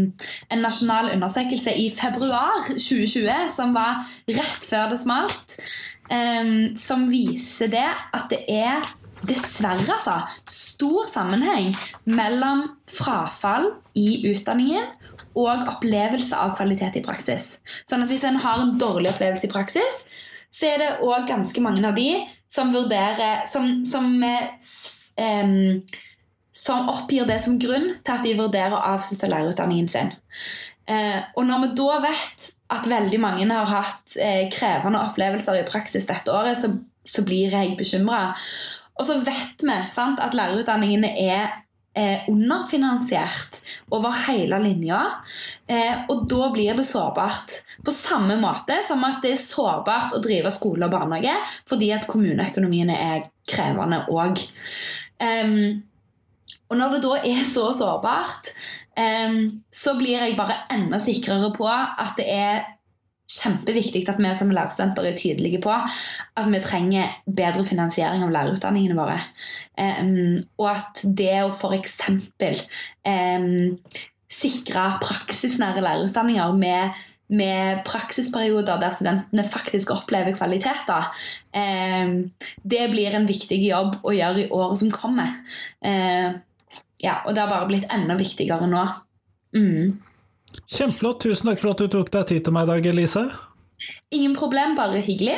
en 0.51 0.65
nasjonal 0.65 1.13
undersøkelse 1.13 1.77
i 1.77 1.91
februar 1.93 2.65
2020, 2.71 3.29
som 3.53 3.77
var 3.77 4.03
rett 4.31 4.67
før 4.71 4.89
det 4.95 5.03
smalt, 5.03 5.59
um, 6.09 6.73
som 6.79 7.07
viser 7.13 7.71
det 7.77 7.89
at 7.91 8.33
det 8.33 8.45
er 8.49 8.89
dessverre 9.29 9.87
altså, 9.95 10.17
stor 10.49 11.07
sammenheng 11.09 11.71
mellom 12.11 12.65
frafall 12.91 13.71
i 13.99 14.23
utdanningen 14.31 14.91
og 15.39 15.69
opplevelse 15.71 16.37
av 16.37 16.55
kvalitet 16.59 16.99
i 17.01 17.05
praksis. 17.05 17.57
Sånn 17.89 18.05
at 18.05 18.11
Hvis 18.11 18.25
en 18.29 18.41
har 18.43 18.61
en 18.61 18.77
dårlig 18.81 19.13
opplevelse 19.15 19.49
i 19.49 19.53
praksis, 19.53 20.03
så 20.53 20.69
er 20.69 20.83
det 20.83 20.91
òg 21.07 21.29
ganske 21.31 21.65
mange 21.65 21.85
av 21.89 21.97
de 21.97 22.25
som 22.53 22.73
vurderer 22.73 23.47
Som, 23.49 23.85
som, 23.85 24.11
um, 24.21 25.83
som 26.53 26.91
oppgir 26.93 27.25
det 27.25 27.41
som 27.41 27.59
grunn 27.59 27.95
til 28.05 28.13
at 28.13 28.27
de 28.27 28.37
vurderer 28.37 28.77
å 28.77 28.85
avslutte 28.93 29.31
lærerutdanningen 29.31 29.89
sin. 29.89 30.13
Uh, 30.91 31.25
og 31.39 31.47
når 31.49 31.65
vi 31.65 31.73
da 31.79 31.99
vet 32.05 32.51
at 32.73 32.89
veldig 32.89 33.21
mange 33.23 33.49
har 33.49 33.69
hatt 33.71 34.17
uh, 34.19 34.45
krevende 34.53 35.01
opplevelser 35.01 35.63
i 35.63 35.67
praksis 35.69 36.09
dette 36.11 36.33
året, 36.33 36.61
så, 36.61 36.75
så 37.01 37.25
blir 37.25 37.53
jeg 37.53 37.79
bekymra. 37.81 38.35
Og 39.01 39.09
så 39.09 39.19
vet 39.25 39.65
vi 39.65 39.77
sant, 39.95 40.21
at 40.21 40.35
lærerutdanningene 40.37 41.13
er 41.23 41.47
eh, 41.97 42.29
underfinansiert 42.29 43.61
over 43.91 44.15
hele 44.27 44.59
linja. 44.63 45.01
Eh, 45.69 46.05
og 46.13 46.27
da 46.31 46.51
blir 46.55 46.77
det 46.77 46.87
sårbart. 46.89 47.63
På 47.85 47.95
samme 47.95 48.37
måte 48.41 48.81
som 48.87 49.05
at 49.09 49.23
det 49.25 49.35
er 49.35 49.41
sårbart 49.41 50.17
å 50.17 50.23
drive 50.25 50.53
skole 50.55 50.87
og 50.87 50.95
barnehage 50.95 51.35
fordi 51.69 51.93
at 51.95 52.09
kommuneøkonomiene 52.11 52.99
er 52.99 53.25
krevende 53.49 54.05
òg. 54.13 54.41
Um, 55.23 55.83
og 56.71 56.79
når 56.79 56.95
det 56.95 57.03
da 57.05 57.17
er 57.29 57.43
så 57.47 57.67
sårbart, 57.77 58.53
um, 58.97 59.41
så 59.71 59.97
blir 59.99 60.23
jeg 60.23 60.39
bare 60.39 60.63
enda 60.73 61.01
sikrere 61.03 61.53
på 61.55 61.69
at 61.69 62.15
det 62.19 62.29
er 62.33 62.72
kjempeviktig 63.33 64.05
at 64.11 64.21
vi 64.21 64.33
som 64.37 64.51
lærerstudenter 64.53 65.07
er 65.09 65.17
tydelige 65.19 65.61
på 65.63 65.73
at 65.73 66.49
vi 66.51 66.61
trenger 66.65 67.15
bedre 67.27 67.65
finansiering 67.67 68.25
av 68.25 68.33
lærerutdanningene 68.35 68.97
våre. 68.99 69.19
Um, 69.79 70.43
og 70.61 70.69
at 70.75 71.05
det 71.05 71.39
å 71.45 71.53
f.eks. 71.53 71.97
Um, 73.07 73.79
sikre 74.33 74.85
praksisnære 75.03 75.85
lærerutdanninger 75.85 76.55
med, 76.61 77.03
med 77.33 77.83
praksisperioder 77.89 78.81
der 78.81 78.95
studentene 78.95 79.45
faktisk 79.49 79.93
opplever 79.95 80.37
kvaliteter, 80.37 81.11
um, 81.57 82.17
det 82.63 82.87
blir 82.93 83.17
en 83.17 83.29
viktig 83.29 83.61
jobb 83.65 84.01
å 84.03 84.17
gjøre 84.17 84.47
i 84.47 84.49
året 84.53 84.83
som 84.85 84.93
kommer. 84.95 85.41
Ja, 87.03 87.17
og 87.27 87.35
det 87.35 87.43
har 87.43 87.51
bare 87.51 87.67
blitt 87.67 87.89
enda 87.91 88.15
viktigere 88.15 88.69
nå. 88.71 88.85
Mm. 89.59 89.99
Kjempeflott. 90.73 91.21
Tusen 91.21 91.51
takk 91.51 91.61
for 91.61 91.75
at 91.75 91.81
du 91.83 91.89
tok 91.93 92.09
deg 92.15 92.29
tid 92.31 92.47
til 92.47 92.55
meg 92.57 92.65
i 92.65 92.73
dag, 92.73 92.87
Elise. 92.95 93.27
Ingen 94.15 94.33
problem, 94.39 94.73
bare 94.79 95.03
hyggelig. 95.05 95.37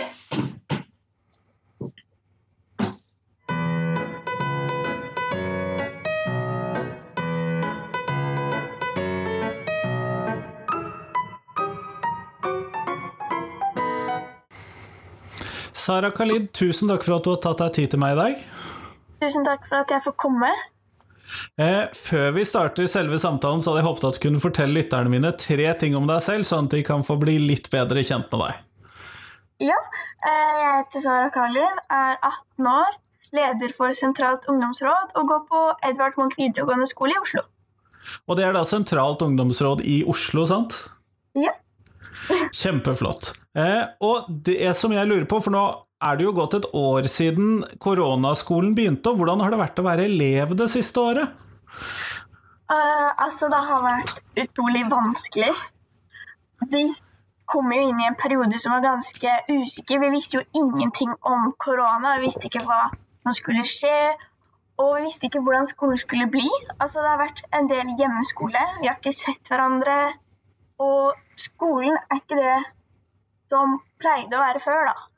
Sara 15.85 16.09
Khalid, 16.15 16.47
tusen 16.57 16.89
takk 16.89 17.03
for 17.05 17.19
at 17.19 17.27
du 17.27 17.35
har 17.35 17.43
tatt 17.43 17.59
deg 17.61 17.75
tid 17.81 17.91
til 17.93 18.01
meg 18.01 18.15
i 18.15 18.21
dag. 18.23 18.47
Tusen 19.21 19.45
takk 19.45 19.67
for 19.67 19.83
at 19.83 19.91
jeg 19.93 20.07
får 20.07 20.15
komme. 20.23 20.53
Eh, 21.61 21.87
før 21.97 22.33
vi 22.37 22.45
starter 22.47 22.89
selve 22.91 23.19
samtalen, 23.23 23.63
så 23.63 23.73
hadde 23.73 23.83
jeg 23.83 23.89
håpet 23.89 24.07
at 24.09 24.19
du 24.19 24.23
kunne 24.27 24.43
fortelle 24.43 24.77
lytterne 24.79 25.13
mine 25.13 25.33
tre 25.41 25.71
ting 25.81 25.97
om 25.99 26.07
deg 26.11 26.23
selv, 26.25 26.47
sånn 26.49 26.69
at 26.69 26.77
de 26.77 26.85
kan 26.87 27.05
få 27.07 27.17
bli 27.21 27.39
litt 27.43 27.71
bedre 27.73 28.05
kjent 28.07 28.31
med 28.33 28.45
deg. 28.45 28.61
Ja, 29.71 29.79
eh, 30.27 30.55
jeg 30.61 30.71
heter 30.81 31.05
Sara 31.05 31.33
Karlin, 31.35 31.83
er 31.93 32.19
18 32.19 32.71
år, 32.71 32.97
leder 33.35 33.75
for 33.75 33.95
Sentralt 33.97 34.47
ungdomsråd 34.51 35.15
og 35.19 35.29
går 35.31 35.45
på 35.51 35.65
Edvard 35.91 36.19
Munch 36.19 36.39
videregående 36.39 36.89
skole 36.91 37.17
i 37.17 37.23
Oslo. 37.23 37.45
Og 38.29 38.39
det 38.39 38.47
er 38.47 38.55
da 38.57 38.65
Sentralt 38.69 39.23
ungdomsråd 39.25 39.85
i 39.89 40.03
Oslo, 40.11 40.45
sant? 40.49 40.77
Ja. 41.39 41.55
Kjempeflott. 42.55 43.33
Eh, 43.59 43.83
og 44.05 44.29
det 44.29 44.75
som 44.79 44.93
jeg 44.95 45.09
lurer 45.09 45.27
på, 45.31 45.41
for 45.43 45.55
nå 45.55 45.65
er 46.03 46.19
det 46.19 46.27
jo 46.27 46.35
gått 46.37 46.57
et 46.59 46.67
år 46.77 47.07
siden 47.11 47.63
koronaskolen 47.83 48.75
begynte, 48.77 49.13
og 49.13 49.21
hvordan 49.21 49.43
har 49.45 49.55
det 49.55 49.61
vært 49.61 49.81
å 49.81 49.87
være 49.87 50.09
elev 50.09 50.57
det 50.59 50.69
siste 50.73 51.01
året? 51.01 51.45
Uh, 52.71 53.11
altså, 53.21 53.49
det 53.53 53.61
har 53.69 53.83
vært 53.85 54.21
utrolig 54.41 54.85
vanskelig. 54.91 55.53
Vi 56.73 56.85
kom 57.51 57.73
jo 57.73 57.89
inn 57.89 58.01
i 58.01 58.09
en 58.09 58.19
periode 58.19 58.59
som 58.61 58.75
var 58.75 58.85
ganske 58.85 59.33
usikker. 59.51 60.01
Vi 60.01 60.13
visste 60.15 60.41
jo 60.41 60.45
ingenting 60.65 61.13
om 61.29 61.51
korona. 61.61 62.17
Vi 62.17 62.29
visste 62.29 62.49
ikke 62.49 62.65
hva 62.69 62.87
som 62.91 63.37
skulle 63.37 63.67
skje. 63.69 63.97
Og 64.81 64.97
vi 64.97 65.07
visste 65.07 65.29
ikke 65.29 65.43
hvordan 65.45 65.69
skolen 65.71 66.01
skulle 66.01 66.29
bli. 66.33 66.49
Altså, 66.81 67.01
det 67.05 67.11
har 67.13 67.21
vært 67.21 67.45
en 67.55 67.69
del 67.71 67.93
hjemmeskole. 68.01 68.65
Vi 68.81 68.89
har 68.91 68.99
ikke 68.99 69.15
sett 69.15 69.53
hverandre. 69.53 69.99
Og 70.83 71.13
skolen 71.39 71.95
er 72.09 72.23
ikke 72.23 72.41
det 72.41 72.57
som 73.53 73.79
pleide 74.03 74.41
å 74.41 74.43
være 74.43 74.63
før, 74.65 74.89
da. 74.89 75.14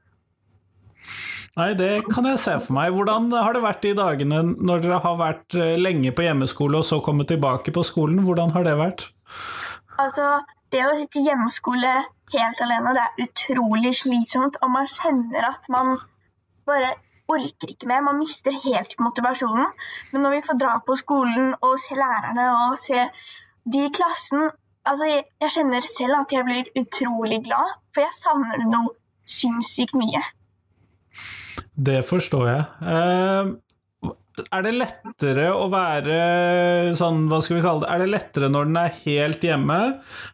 Nei, 1.57 1.71
det 1.79 1.91
kan 2.11 2.27
jeg 2.29 2.41
se 2.43 2.57
for 2.65 2.77
meg. 2.77 2.93
Hvordan 2.93 3.31
har 3.33 3.57
det 3.57 3.63
vært 3.65 3.85
de 3.87 3.95
dagene 3.97 4.43
når 4.57 4.83
dere 4.85 4.99
har 5.05 5.17
vært 5.21 5.57
eh, 5.57 5.77
lenge 5.81 6.13
på 6.13 6.27
hjemmeskole 6.27 6.83
og 6.83 6.85
så 6.89 6.99
kommet 7.05 7.31
tilbake 7.33 7.73
på 7.73 7.85
skolen? 7.87 8.21
Hvordan 8.27 8.53
har 8.57 8.67
det 8.67 8.75
vært? 8.81 9.07
Altså, 10.03 10.43
det 10.75 10.83
å 10.85 10.93
sitte 10.99 11.25
hjemmeskole 11.25 11.95
helt 12.35 12.61
alene, 12.67 12.93
det 12.97 13.07
er 13.07 13.25
utrolig 13.29 13.95
slitsomt. 14.03 14.61
Og 14.61 14.73
man 14.75 14.91
kjenner 14.91 15.49
at 15.49 15.71
man 15.73 15.97
bare 16.69 16.93
orker 17.33 17.73
ikke 17.73 17.89
mer. 17.89 18.05
Man 18.05 18.21
mister 18.21 18.55
helt 18.67 18.99
motivasjonen. 19.01 19.73
Men 20.13 20.27
når 20.27 20.37
vi 20.37 20.45
får 20.51 20.61
dra 20.61 20.77
på 20.87 20.99
skolen 21.01 21.55
og 21.57 21.81
se 21.81 21.97
lærerne 21.97 22.47
og 22.67 22.79
se 22.83 23.09
de 23.65 23.89
i 23.89 23.93
klassen 23.95 24.49
Altså, 24.87 25.09
jeg, 25.11 25.25
jeg 25.43 25.51
kjenner 25.51 25.83
selv 25.83 26.15
at 26.15 26.31
jeg 26.31 26.47
blir 26.47 26.69
utrolig 26.79 27.41
glad, 27.43 27.73
for 27.91 28.05
jeg 28.05 28.15
savner 28.15 28.61
noe 28.71 28.93
sinnssykt 29.27 29.97
mye. 29.99 30.21
Det 31.77 32.01
forstår 32.09 32.49
jeg. 32.49 32.65
Eh, 32.89 33.55
er 34.53 34.65
det 34.67 34.73
lettere 34.77 35.47
å 35.57 35.69
være 35.73 36.17
sånn, 36.97 37.27
hva 37.31 37.41
skal 37.45 37.59
vi 37.59 37.65
kalle 37.65 37.85
det, 37.85 37.93
er 37.93 38.03
det 38.03 38.09
lettere 38.13 38.51
når 38.53 38.69
den 38.69 38.79
er 38.81 38.99
helt 39.05 39.45
hjemme, 39.45 39.79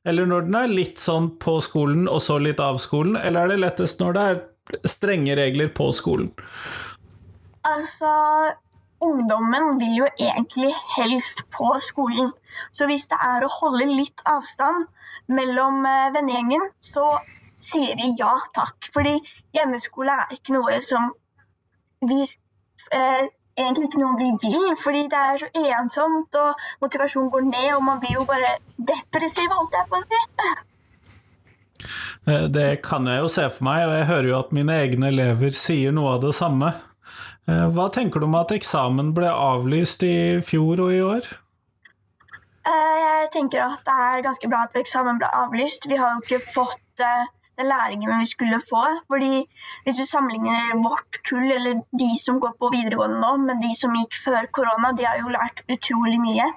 eller 0.06 0.30
når 0.30 0.48
den 0.48 0.58
er 0.58 0.74
litt 0.74 1.02
sånn 1.02 1.32
på 1.42 1.58
skolen 1.62 2.08
og 2.10 2.22
så 2.24 2.38
litt 2.42 2.62
av 2.62 2.80
skolen, 2.82 3.18
eller 3.18 3.44
er 3.44 3.54
det 3.54 3.60
lettest 3.62 4.02
når 4.02 4.16
det 4.16 4.24
er 4.30 4.88
strenge 4.90 5.36
regler 5.38 5.70
på 5.74 5.90
skolen? 5.94 6.32
Altså, 7.68 8.12
ungdommen 9.02 9.78
vil 9.78 10.02
jo 10.02 10.10
egentlig 10.16 10.72
helst 10.96 11.44
på 11.54 11.70
skolen. 11.82 12.32
Så 12.74 12.88
hvis 12.90 13.06
det 13.10 13.18
er 13.22 13.44
å 13.44 13.52
holde 13.60 13.86
litt 13.86 14.22
avstand 14.28 14.88
mellom 15.30 15.86
eh, 15.86 16.10
vennegjengen, 16.14 16.66
så 16.82 17.06
sier 17.62 17.94
vi 17.98 18.12
ja 18.18 18.34
takk. 18.54 18.90
Fordi 18.94 19.14
hjemmeskole 19.54 20.14
er 20.24 20.34
ikke 20.36 20.56
noe 20.58 20.80
som 20.84 21.12
vi 22.08 22.20
eh, 22.22 23.24
egentlig 23.58 23.88
ikke 23.88 24.02
noe 24.02 24.18
vi 24.18 24.30
vil, 24.42 24.68
fordi 24.80 25.06
det 25.12 25.20
er 25.20 25.40
så 25.42 25.48
ensomt, 25.78 26.36
og 26.40 26.84
motivasjonen 26.84 27.32
går 27.32 27.48
ned, 27.48 27.70
og 27.76 27.82
man 27.88 28.00
blir 28.02 28.16
jo 28.18 28.26
bare 28.28 28.56
depressiv, 28.76 29.50
holdt 29.52 29.76
jeg 29.76 29.90
på 29.90 30.00
å 30.00 30.06
si. 30.06 30.22
Eh, 32.30 32.46
det 32.54 32.70
kan 32.86 33.06
jeg 33.10 33.22
jo 33.22 33.28
se 33.32 33.48
for 33.50 33.68
meg, 33.68 33.84
og 33.88 33.96
jeg 33.98 34.08
hører 34.12 34.30
jo 34.30 34.38
at 34.38 34.56
mine 34.56 34.78
egne 34.86 35.12
elever 35.12 35.54
sier 35.56 35.94
noe 35.94 36.16
av 36.16 36.24
det 36.24 36.34
samme. 36.38 36.72
Eh, 37.50 37.66
hva 37.74 37.88
tenker 37.94 38.22
du 38.22 38.28
om 38.28 38.38
at 38.38 38.54
eksamen 38.54 39.12
ble 39.16 39.30
avlyst 39.30 40.04
i 40.06 40.16
fjor 40.46 40.84
og 40.86 40.94
i 40.94 41.02
år? 41.04 41.30
Eh, 42.62 42.98
jeg 43.02 43.30
tenker 43.34 43.64
at 43.66 43.82
det 43.86 43.98
er 44.06 44.26
ganske 44.28 44.50
bra 44.50 44.64
at 44.68 44.78
eksamen 44.78 45.18
ble 45.20 45.30
avlyst. 45.42 45.88
Vi 45.90 45.98
har 45.98 46.14
jo 46.14 46.22
ikke 46.22 46.42
fått 46.54 47.06
den 47.58 47.68
læringen 47.68 48.20
vi 48.20 48.28
skulle 48.30 48.60
få. 48.68 48.82
Fordi 49.10 49.44
Hvis 49.84 49.96
du 50.00 50.06
sammenligner 50.06 50.82
vårt 50.82 51.20
kull, 51.28 51.50
eller 51.52 51.82
de 52.02 52.10
som 52.24 52.40
går 52.40 52.54
på 52.60 52.70
videregående 52.72 53.20
nå, 53.20 53.36
med 53.46 53.62
de 53.62 53.74
som 53.76 53.94
gikk 53.96 54.18
før 54.24 54.48
korona, 54.52 54.92
de 54.96 55.06
har 55.08 55.18
jo 55.20 55.32
lært 55.32 55.64
utrolig 55.68 56.20
mye. 56.20 56.48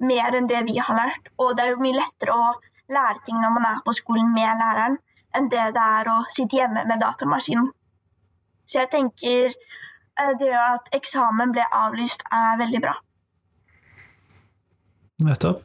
Mer 0.00 0.36
enn 0.36 0.48
det 0.48 0.66
vi 0.68 0.78
har 0.78 0.96
lært. 0.96 1.32
Og 1.38 1.56
det 1.56 1.64
er 1.64 1.74
jo 1.74 1.82
mye 1.82 1.98
lettere 1.98 2.36
å 2.36 2.52
lære 2.92 3.24
ting 3.26 3.38
når 3.40 3.54
man 3.56 3.66
er 3.70 3.80
på 3.86 3.94
skolen 3.96 4.30
med 4.34 4.60
læreren, 4.60 4.98
enn 5.36 5.48
det 5.52 5.64
det 5.76 5.86
er 6.00 6.10
å 6.12 6.20
sitte 6.30 6.60
hjemme 6.60 6.84
med 6.86 7.02
datamaskinen. 7.02 7.72
Så 8.66 8.82
jeg 8.82 8.90
tenker 8.92 9.50
eh, 9.50 10.32
det 10.38 10.52
at 10.58 10.88
eksamen 10.96 11.54
ble 11.54 11.66
avlyst, 11.80 12.24
er 12.30 12.62
veldig 12.62 12.82
bra. 12.86 12.94
Nettopp. 15.26 15.62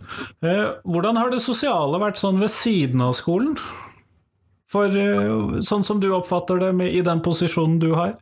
Eh, 0.47 0.67
hvordan 0.87 1.17
har 1.19 1.31
det 1.33 1.41
sosiale 1.43 1.99
vært 1.99 2.21
sånn 2.21 2.39
ved 2.39 2.53
siden 2.53 3.01
av 3.03 3.17
skolen? 3.17 3.57
For 4.71 4.93
eh, 4.95 5.61
sånn 5.67 5.83
som 5.83 5.99
du 5.99 6.11
oppfatter 6.15 6.61
det 6.61 6.71
med, 6.77 6.93
i 6.95 7.03
den 7.05 7.23
posisjonen 7.25 7.79
du 7.81 7.91
har? 7.97 8.15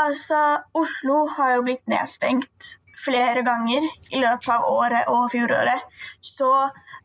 Altså, 0.00 0.40
Oslo 0.74 1.24
har 1.36 1.56
jo 1.56 1.66
blitt 1.66 1.84
nedstengt 1.90 2.78
flere 3.04 3.44
ganger 3.46 3.84
i 3.84 4.22
løpet 4.22 4.48
av 4.54 4.64
året 4.70 5.10
og 5.12 5.28
fjoråret. 5.34 5.84
Så 6.24 6.50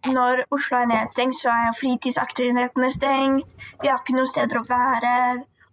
når 0.08 0.46
Oslo 0.56 0.80
er 0.80 0.90
nedstengt, 0.94 1.38
så 1.38 1.52
er 1.52 1.76
fritidsaktivitetene 1.78 2.92
stengt. 2.96 3.52
Vi 3.82 3.92
har 3.92 4.00
ikke 4.00 4.16
noe 4.18 4.32
steder 4.32 4.62
å 4.62 4.66
være. 4.70 5.14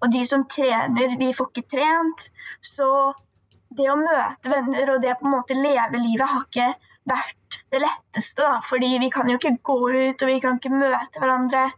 Og 0.02 0.12
de 0.12 0.24
som 0.28 0.44
trener, 0.50 1.16
de 1.20 1.30
får 1.36 1.52
ikke 1.52 1.70
trent. 1.76 2.28
Så 2.60 2.88
det 3.78 3.88
å 3.92 3.96
møte 4.00 4.52
venner 4.52 4.92
og 4.92 5.00
det 5.02 5.14
å 5.14 5.18
på 5.20 5.28
en 5.28 5.36
måte 5.38 5.56
leve 5.56 6.02
livet 6.02 6.28
har 6.32 6.44
ikke 6.44 6.68
vært 7.06 7.60
det 7.72 7.80
letteste. 7.82 8.42
da, 8.42 8.60
Fordi 8.66 8.96
vi 9.00 9.10
kan 9.14 9.30
jo 9.30 9.38
ikke 9.38 9.56
gå 9.62 9.78
ut, 9.94 10.22
og 10.22 10.30
vi 10.32 10.40
kan 10.42 10.58
ikke 10.58 10.74
møte 10.74 11.22
hverandre. 11.22 11.68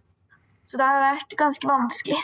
Så 0.69 0.77
det 0.77 0.85
har 0.85 1.01
vært 1.01 1.37
ganske 1.39 1.69
vanskelig. 1.69 2.21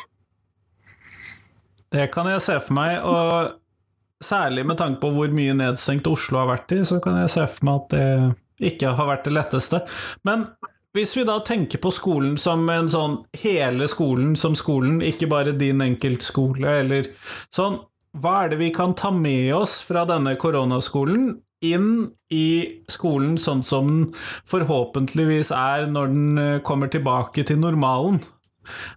Det 1.94 2.08
kan 2.12 2.28
jeg 2.28 2.42
se 2.44 2.58
for 2.60 2.76
meg, 2.76 2.98
og 3.06 4.24
særlig 4.24 4.64
med 4.66 4.78
tanke 4.80 5.00
på 5.02 5.12
hvor 5.14 5.32
mye 5.34 5.54
nedstengt 5.56 6.08
Oslo 6.10 6.42
har 6.42 6.50
vært 6.50 6.74
i, 6.76 6.82
så 6.88 7.00
kan 7.02 7.20
jeg 7.22 7.32
se 7.32 7.46
for 7.56 7.68
meg 7.68 7.82
at 7.82 7.94
det 7.94 8.70
ikke 8.74 8.94
har 8.98 9.08
vært 9.10 9.28
det 9.28 9.34
letteste. 9.36 9.80
Men 10.26 10.46
hvis 10.94 11.16
vi 11.18 11.24
da 11.26 11.40
tenker 11.42 11.80
på 11.82 11.90
skolen 11.94 12.36
som 12.38 12.68
en 12.70 12.90
sånn 12.90 13.16
hele 13.42 13.88
skolen 13.90 14.36
som 14.38 14.54
skolen, 14.58 15.00
ikke 15.02 15.30
bare 15.30 15.56
din 15.58 15.82
enkeltskole, 15.82 16.76
eller 16.84 17.08
sånn, 17.54 17.80
hva 18.22 18.44
er 18.44 18.52
det 18.52 18.60
vi 18.60 18.70
kan 18.74 18.94
ta 18.94 19.10
med 19.10 19.50
oss 19.56 19.80
fra 19.82 20.04
denne 20.06 20.36
koronaskolen 20.38 21.32
inn 21.64 22.10
i 22.34 22.46
skolen 22.90 23.36
sånn 23.40 23.62
som 23.66 23.90
den 23.90 24.06
forhåpentligvis 24.50 25.52
er 25.54 25.86
når 25.90 26.12
den 26.12 26.38
eh, 26.40 26.62
kommer 26.66 26.90
tilbake 26.92 27.44
til 27.46 27.60
normalen? 27.62 28.20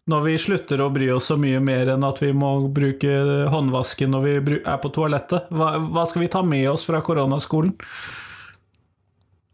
Når 0.08 0.22
vi 0.24 0.36
slutter 0.40 0.80
å 0.80 0.92
bry 0.96 1.10
oss 1.12 1.28
så 1.32 1.36
mye 1.40 1.60
mer 1.64 1.92
enn 1.92 2.06
at 2.08 2.22
vi 2.24 2.32
må 2.36 2.54
bruke 2.74 3.18
håndvasken 3.52 4.14
når 4.16 4.24
vi 4.24 4.60
er 4.62 4.78
på 4.80 4.92
toalettet. 4.96 5.50
Hva, 5.52 5.74
hva 5.92 6.06
skal 6.08 6.24
vi 6.24 6.32
ta 6.32 6.44
med 6.46 6.70
oss 6.72 6.86
fra 6.88 7.02
koronaskolen? 7.04 7.76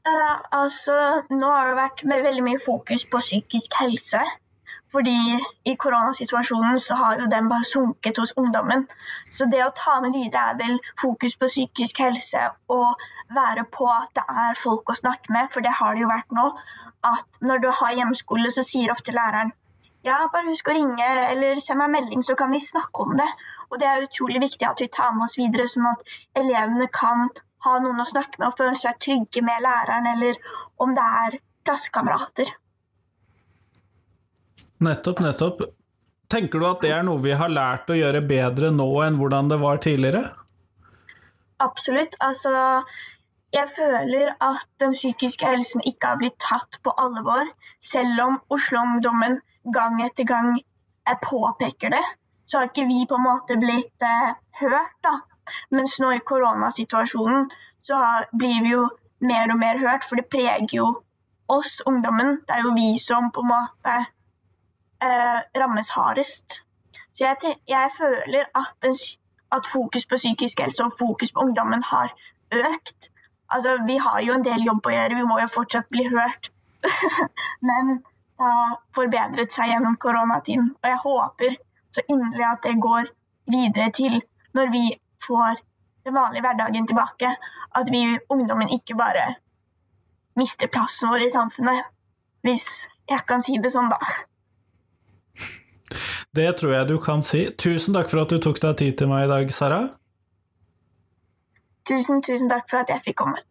Uh, 0.03 0.37
altså, 0.51 0.95
nå 1.31 1.49
har 1.49 1.71
det 1.71 1.79
vært 1.79 2.05
veldig 2.27 2.45
mye 2.45 2.61
fokus 2.61 3.07
på 3.09 3.23
psykisk 3.23 3.79
helse. 3.79 4.21
Fordi 4.93 5.17
i 5.65 5.73
koronasituasjonen 5.83 6.79
så 6.79 6.97
har 6.99 7.21
jo 7.21 7.29
den 7.31 7.49
bare 7.49 7.65
sunket 7.65 8.19
hos 8.21 8.35
ungdommen. 8.37 8.85
Så 9.33 9.47
det 9.49 9.63
å 9.65 9.73
ta 9.77 9.97
med 10.03 10.13
videre 10.13 10.51
er 10.51 10.59
vel 10.59 10.77
fokus 11.01 11.35
på 11.39 11.49
psykisk 11.49 12.03
helse 12.05 12.43
og 12.77 13.07
være 13.33 13.65
på 13.73 13.89
at 13.89 14.13
det 14.19 14.27
er 14.45 14.61
folk 14.61 14.93
å 14.93 14.99
snakke 14.99 15.33
med, 15.33 15.49
for 15.55 15.65
det 15.65 15.73
har 15.79 15.95
det 15.95 16.05
jo 16.05 16.13
vært 16.13 16.37
nå. 16.37 16.45
At 17.09 17.41
når 17.41 17.65
du 17.65 17.69
har 17.81 17.97
hjemmeskole, 17.97 18.53
så 18.53 18.65
sier 18.67 18.93
ofte 18.93 19.15
læreren 19.15 19.51
ja, 20.03 20.17
bare 20.31 20.49
husk 20.49 20.67
å 20.67 20.75
ringe 20.75 21.05
eller 21.31 21.59
send 21.63 21.79
meg 21.79 21.93
melding, 21.93 22.23
så 22.27 22.35
kan 22.39 22.51
vi 22.51 22.59
snakke 22.59 23.05
om 23.05 23.15
det. 23.19 23.27
Og 23.71 23.79
det 23.79 23.87
er 23.87 24.03
utrolig 24.05 24.41
viktig 24.43 24.67
at 24.67 24.83
vi 24.83 24.89
tar 24.91 25.13
med 25.15 25.25
oss 25.29 25.37
videre, 25.39 25.69
sånn 25.71 25.87
at 25.93 26.03
elevene 26.41 26.89
kan 26.91 27.29
ha 27.63 27.77
noen 27.79 28.03
å 28.03 28.07
snakke 28.09 28.41
med 28.41 28.49
og 28.49 28.57
føle 28.59 28.75
seg 28.79 28.99
trygge 29.05 29.45
med 29.47 29.63
læreren, 29.63 30.09
eller 30.11 30.41
om 30.83 30.91
det 30.97 31.05
er 31.23 31.39
klassekamerater. 31.63 32.51
Nettopp, 34.83 35.19
nettopp. 35.23 35.61
Tenker 36.33 36.59
du 36.59 36.67
at 36.67 36.81
det 36.83 36.91
er 36.91 37.03
noe 37.05 37.21
vi 37.23 37.33
har 37.37 37.51
lært 37.51 37.91
å 37.93 37.97
gjøre 37.97 38.23
bedre 38.27 38.71
nå 38.73 38.87
enn 39.05 39.19
hvordan 39.19 39.51
det 39.51 39.59
var 39.61 39.81
tidligere? 39.83 40.23
Absolutt. 41.63 42.17
Altså, 42.25 42.51
jeg 43.53 43.69
føler 43.75 44.33
at 44.41 44.65
den 44.81 44.95
psykiske 44.97 45.47
helsen 45.47 45.83
ikke 45.87 46.13
har 46.13 46.19
blitt 46.21 46.39
tatt 46.41 46.79
på 46.83 46.93
alvor, 47.05 47.47
selv 47.79 48.23
om 48.25 48.39
Oslo-ungdommen 48.55 49.39
gang 49.77 50.01
etter 50.03 50.27
gang 50.27 50.57
påpeker 51.21 51.93
det, 51.93 52.03
så 52.47 52.59
har 52.59 52.71
ikke 52.71 52.87
vi 52.89 53.05
på 53.09 53.19
en 53.19 53.27
måte 53.27 53.59
blitt 53.59 54.07
eh, 54.07 54.33
hørt. 54.59 54.97
da. 55.03 55.19
Mens 55.71 55.99
nå 55.99 56.11
i 56.15 56.23
koronasituasjonen 56.23 57.49
så 57.83 57.99
blir 58.31 58.61
vi 58.63 58.73
jo 58.73 58.87
mer 59.23 59.51
og 59.53 59.59
mer 59.59 59.79
hørt, 59.79 60.03
for 60.07 60.19
det 60.19 60.31
preger 60.31 60.75
jo 60.79 60.89
oss, 61.51 61.81
ungdommen. 61.85 62.39
Det 62.47 62.57
er 62.57 62.67
jo 62.67 62.75
vi 62.75 62.97
som 62.99 63.31
på 63.31 63.43
en 63.43 63.51
måte 63.51 63.95
rammes 65.59 65.89
hardest. 65.95 66.63
Så 67.13 67.25
jeg, 67.25 67.57
jeg 67.67 67.89
føler 67.97 68.45
at, 68.55 68.75
en, 68.89 68.95
at, 69.51 69.65
fokus 69.71 70.05
på 70.05 70.15
psykisk 70.15 70.59
helse 70.59 70.83
og 70.83 70.93
fokus 70.99 71.31
på 71.31 71.39
ungdommen 71.39 71.83
har 71.83 72.13
økt. 72.51 73.09
Altså, 73.49 73.77
vi 73.87 73.97
har 73.97 74.21
jo 74.21 74.33
en 74.33 74.45
del 74.45 74.65
jobb 74.65 74.87
å 74.87 74.93
gjøre, 74.95 75.19
vi 75.19 75.27
må 75.29 75.37
jo 75.41 75.49
fortsatt 75.55 75.91
bli 75.93 76.07
hørt. 76.09 76.49
Men 77.69 77.99
det 77.99 78.49
har 78.49 78.79
forbedret 78.97 79.53
seg 79.53 79.69
gjennom 79.69 79.99
koronatiden. 80.01 80.73
Og 80.81 80.89
jeg 80.89 81.01
håper 81.03 81.59
så 81.93 82.05
inderlig 82.09 82.47
at 82.49 82.65
det 82.65 82.79
går 82.81 83.11
videre 83.53 83.91
til 83.93 84.17
når 84.57 84.73
vi 84.73 84.83
får 85.27 85.61
den 86.05 86.17
vanlige 86.17 86.41
hverdagen 86.47 86.89
tilbake. 86.89 87.35
At 87.75 87.93
vi 87.93 88.03
ungdommen 88.29 88.73
ikke 88.73 88.97
bare 88.97 89.35
mister 90.35 90.67
plassen 90.67 91.13
vår 91.13 91.27
i 91.27 91.31
samfunnet. 91.33 91.85
Hvis 92.41 92.87
jeg 93.09 93.25
kan 93.29 93.45
si 93.45 93.59
det 93.61 93.71
sånn, 93.71 93.93
da. 93.93 94.01
Det 96.35 96.47
tror 96.59 96.73
jeg 96.77 96.89
du 96.91 96.97
kan 97.01 97.23
si. 97.25 97.47
Tusen 97.57 97.97
takk 97.97 98.09
for 98.11 98.23
at 98.23 98.33
du 98.33 98.39
tok 98.43 98.61
deg 98.63 98.79
tid 98.81 98.97
til 99.01 99.11
meg 99.11 99.27
i 99.27 99.31
dag, 99.31 99.53
Sara. 99.53 99.81
Tusen, 101.89 102.23
tusen 102.23 102.49
takk 102.49 102.69
for 102.71 102.83
at 102.83 102.93
jeg 102.93 103.03
fikk 103.09 103.19
komme. 103.23 103.43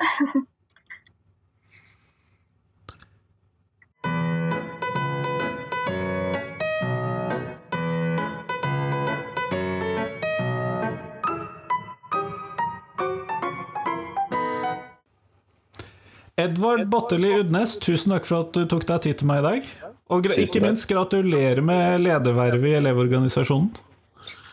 Edvard 16.43 16.89
Botteli 16.91 17.29
Udnes, 17.39 17.77
tusen 17.79 18.15
takk 18.15 18.25
for 18.27 18.47
at 18.47 18.57
du 18.57 18.65
tok 18.67 18.87
deg 18.89 19.05
tid 19.05 19.21
til 19.21 19.29
meg 19.29 19.43
i 19.43 19.47
dag. 19.47 19.73
Og 20.13 20.29
ikke 20.37 20.63
minst 20.63 20.89
gratulerer 20.91 21.63
med 21.65 22.03
ledervervet 22.05 22.69
i 22.69 22.77
Elevorganisasjonen. 22.81 23.73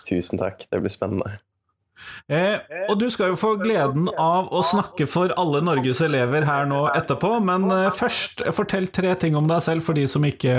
Tusen 0.07 0.41
takk, 0.41 0.63
det 0.71 0.81
blir 0.81 0.93
spennende. 0.93 1.37
Eh, 2.31 2.61
og 2.87 2.95
du 3.01 3.07
skal 3.11 3.33
jo 3.33 3.39
få 3.41 3.55
gleden 3.59 4.07
av 4.21 4.47
å 4.55 4.61
snakke 4.65 5.05
for 5.09 5.33
alle 5.37 5.61
Norges 5.65 5.99
elever 6.05 6.45
her 6.47 6.69
nå 6.69 6.85
etterpå, 6.93 7.35
men 7.45 7.67
eh, 7.73 7.89
først, 7.93 8.45
fortell 8.55 8.87
tre 8.93 9.13
ting 9.19 9.37
om 9.37 9.49
deg 9.49 9.61
selv 9.65 9.85
for 9.85 9.97
de 9.97 10.07
som 10.09 10.25
ikke 10.25 10.55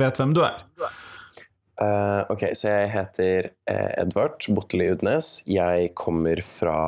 vet 0.00 0.22
hvem 0.22 0.36
du 0.36 0.44
er. 0.46 0.62
Uh, 1.76 2.22
ok, 2.32 2.46
så 2.56 2.70
jeg 2.72 2.92
heter 2.94 3.50
Edvard 3.68 4.46
Botteli 4.56 4.88
Udnes. 4.94 5.42
Jeg 5.50 5.90
kommer 5.98 6.40
fra 6.44 6.78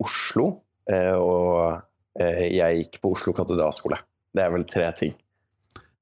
Oslo, 0.00 0.46
og 0.88 1.80
Eh, 2.18 2.46
jeg 2.56 2.82
gikk 2.82 3.00
på 3.02 3.12
Oslo 3.14 3.34
katedralskole. 3.36 4.00
Det 4.34 4.44
er 4.44 4.52
vel 4.54 4.66
tre 4.68 4.88
ting. 4.98 5.14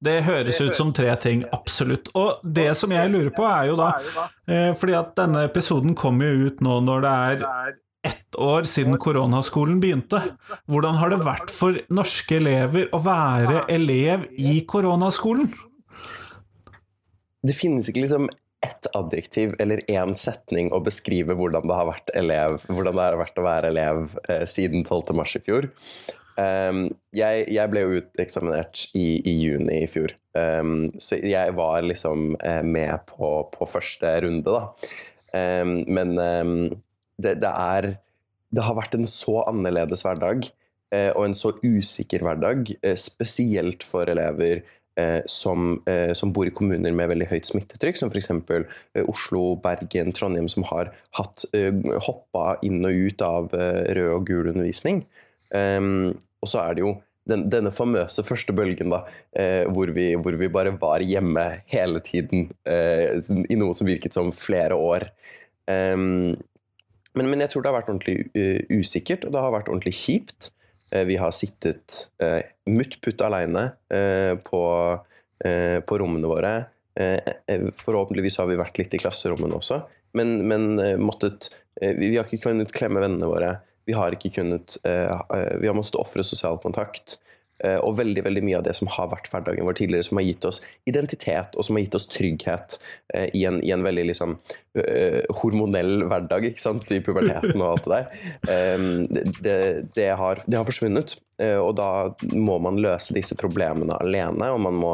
Det 0.04 0.20
høres 0.22 0.61
ut 0.62 0.76
som 0.78 0.92
tre 0.94 1.11
ting, 1.18 1.42
absolutt. 1.54 2.12
Og 2.18 2.44
det 2.44 2.70
som 2.78 2.92
jeg 2.94 3.11
lurer 3.11 3.32
på, 3.34 3.42
er 3.48 3.70
jo 3.72 3.78
da 3.80 3.90
eh, 4.46 4.70
Fordi 4.78 4.94
at 4.94 5.14
denne 5.18 5.42
episoden 5.48 5.96
kommer 5.98 6.30
jo 6.30 6.50
ut 6.52 6.62
nå 6.62 6.78
når 6.87 7.02
det 7.02 7.14
er 7.32 7.46
ett 8.06 8.38
år 8.38 8.68
siden 8.70 8.94
koronaskolen 9.02 9.80
begynte. 9.82 10.20
Hvordan 10.70 11.00
har 11.00 11.11
det 11.11 11.18
vært 11.26 11.50
for 11.50 11.80
norske 11.90 12.38
elever 12.38 12.87
å 12.94 13.00
være 13.02 13.64
elev 13.74 14.28
i 14.38 14.61
koronaskolen? 14.70 15.50
Det 17.42 17.56
finnes 17.58 17.90
ikke 17.90 18.04
liksom 18.04 18.30
ett 18.64 18.88
adjektiv 18.94 19.54
eller 19.62 19.82
én 19.90 20.14
setning 20.18 20.72
å 20.74 20.80
beskrive 20.82 21.37
hvordan 21.38 21.66
det 21.68 21.76
har 21.78 21.90
vært, 21.90 22.14
elev, 22.18 22.56
hvordan 22.66 22.96
det 22.98 23.04
har 23.04 23.18
vært 23.20 23.38
å 23.38 23.46
være 23.46 23.70
elev 23.74 24.16
eh, 24.30 24.46
siden 24.50 24.82
12. 24.82 25.14
mars 25.18 25.37
i 25.38 25.42
fjor. 25.42 25.70
Um, 26.38 26.85
jeg, 27.11 27.48
jeg, 27.51 27.70
ble 27.72 27.81
jo 27.83 27.98
uteksaminert 27.98 28.85
i, 28.94 29.18
i, 29.27 29.33
juni 29.42 29.81
i 29.83 29.88
fjor, 29.90 30.12
um, 30.38 30.87
så 31.03 31.18
jeg 31.18 31.55
var 31.59 31.83
liksom 31.83 32.37
uh, 32.38 32.62
med 32.62 32.94
på, 33.08 33.31
på, 33.56 33.67
første 33.67 34.12
runde, 34.23 34.46
da. 34.46 34.69
Um, 35.35 35.81
men 35.90 36.15
det, 37.19 37.35
det, 37.42 37.50
er 37.50 37.98
Det 38.54 38.62
har 38.65 38.79
vært 38.79 38.94
en 38.96 39.04
så 39.08 39.42
annerledes 39.50 40.06
hverdag, 40.06 40.46
uh, 40.94 41.10
og 41.17 41.25
en 41.27 41.37
så 41.37 41.56
usikker 41.58 42.23
hverdag, 42.23 42.71
uh, 42.87 42.94
spesielt 42.94 43.87
for 43.87 44.10
elever 44.10 44.67
som, 45.31 45.77
som, 46.19 46.33
bor 46.35 46.48
i 46.48 46.50
kommuner 46.50 46.90
med 46.90 47.06
veldig 47.06 47.29
høyt 47.31 47.46
smittetrykk, 47.46 48.00
som 48.00 48.08
f.eks. 48.10 48.33
Eh, 48.35 49.04
Oslo, 49.06 49.52
Bergen, 49.62 50.10
Trondheim, 50.10 50.48
som 50.50 50.65
har 50.73 50.90
hatt, 51.15 51.44
hoppa 52.02 52.56
inn 52.67 52.83
og 52.83 53.04
ut 53.06 53.23
av 53.23 53.54
rød 53.54 54.08
og 54.17 54.27
gul 54.27 54.50
undervisning. 54.50 55.04
Ehm, 55.54 56.19
og 56.42 56.50
så 56.50 56.62
er 56.64 56.76
det 56.78 56.84
jo 56.84 56.94
den, 57.28 57.46
denne 57.52 57.72
famøse 57.74 58.24
første 58.24 58.54
bølgen, 58.56 58.88
da, 58.88 59.02
hvor 59.68 59.90
vi, 59.92 60.14
hvor, 60.16 60.36
vi, 60.40 60.48
bare 60.48 60.72
var 60.80 61.04
hjemme 61.04 61.42
hele 61.68 62.00
tiden 62.00 62.46
i 62.64 63.58
noe 63.60 63.76
som 63.76 63.90
virket 63.90 64.16
som 64.16 64.30
flere 64.32 64.78
år. 64.80 65.10
Um, 65.68 66.38
men, 67.12 67.28
men, 67.28 67.42
jeg 67.44 67.52
tror 67.52 67.66
det 67.66 67.68
har 67.68 67.76
vært 67.76 67.90
ordentlig 67.92 68.70
usikkert, 68.72 69.26
og 69.28 69.34
det 69.34 69.42
har 69.44 69.52
vært 69.52 69.68
ordentlig 69.68 69.92
kjipt. 70.00 70.54
Uh, 70.88 71.04
vi 71.04 71.18
har 71.20 71.36
sittet 71.36 71.98
uh, 72.24 72.40
mutt 72.68 72.98
putt 73.04 73.22
aleine 73.24 73.70
eh, 73.92 74.34
på, 74.44 74.62
eh, 75.44 75.78
på 75.84 75.98
rommene 76.00 76.30
våre. 76.30 76.52
Eh, 77.00 77.18
eh, 77.46 77.68
forhåpentligvis 77.72 78.38
har 78.40 78.48
vi 78.50 78.58
vært 78.58 78.80
litt 78.80 78.94
i 78.96 79.00
klasserommene 79.02 79.58
også, 79.58 79.80
men, 80.18 80.38
men 80.50 80.68
eh, 80.82 80.96
måttet 80.98 81.50
eh, 81.80 81.94
Vi 81.94 82.16
har 82.16 82.26
ikke 82.26 82.48
kunnet 82.48 82.74
klemme 82.74 83.02
vennene 83.04 83.28
våre. 83.30 83.52
Vi 83.88 83.96
har 83.96 84.12
ikke 84.12 84.34
kunnet 84.40 84.76
eh, 84.84 85.08
eh, 85.08 85.54
Vi 85.62 85.70
har 85.70 85.76
måttet 85.76 85.96
ofre 86.00 86.24
sosial 86.26 86.60
kontakt. 86.60 87.16
Eh, 87.64 87.78
Og 87.82 87.96
veldig 87.98 88.22
veldig 88.22 88.42
mye 88.46 88.58
av 88.60 88.66
det 88.66 88.74
som 88.78 88.90
har 88.94 89.08
vært 89.10 89.30
hverdagen 89.32 89.66
vår 89.66 89.78
tidligere, 89.80 90.06
som 90.06 90.20
har 90.20 90.26
gitt 90.28 90.44
oss 90.46 90.60
identitet 90.86 91.56
og 91.58 91.66
som 91.66 91.74
har 91.78 91.82
gitt 91.82 91.96
oss 91.98 92.06
trygghet 92.12 92.76
eh, 93.14 93.26
i, 93.34 93.42
en, 93.48 93.58
i 93.64 93.72
en 93.74 93.82
veldig 93.82 94.04
liksom, 94.12 94.36
eh, 94.78 95.24
hormonell 95.40 96.04
hverdag 96.06 96.46
ikke 96.52 96.62
sant? 96.62 96.86
i 96.94 97.00
puberteten 97.02 97.58
og 97.58 97.72
alt 97.72 97.88
det 97.88 97.96
der, 97.96 98.76
um, 98.78 98.90
det, 99.42 99.56
det, 99.96 100.10
har, 100.20 100.44
det 100.46 100.60
har 100.60 100.68
forsvunnet. 100.68 101.16
Eh, 101.42 101.58
og 101.58 101.74
da 101.80 101.90
må 102.30 102.60
man 102.62 102.78
løse 102.82 103.16
disse 103.16 103.34
problemene 103.38 103.96
alene, 103.98 104.52
og 104.54 104.62
man 104.62 104.78
må, 104.78 104.92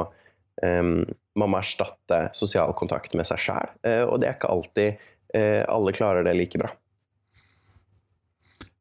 um, 0.64 1.02
man 1.36 1.52
må 1.52 1.60
erstatte 1.60 2.28
sosial 2.36 2.72
kontakt 2.78 3.12
med 3.18 3.28
seg 3.28 3.42
sjæl. 3.44 3.74
Og 4.06 4.16
det 4.22 4.30
er 4.30 4.38
ikke 4.38 4.52
alltid 4.54 5.10
alle 5.34 5.90
klarer 5.90 6.22
det 6.22 6.36
like 6.38 6.60
bra. 6.62 6.68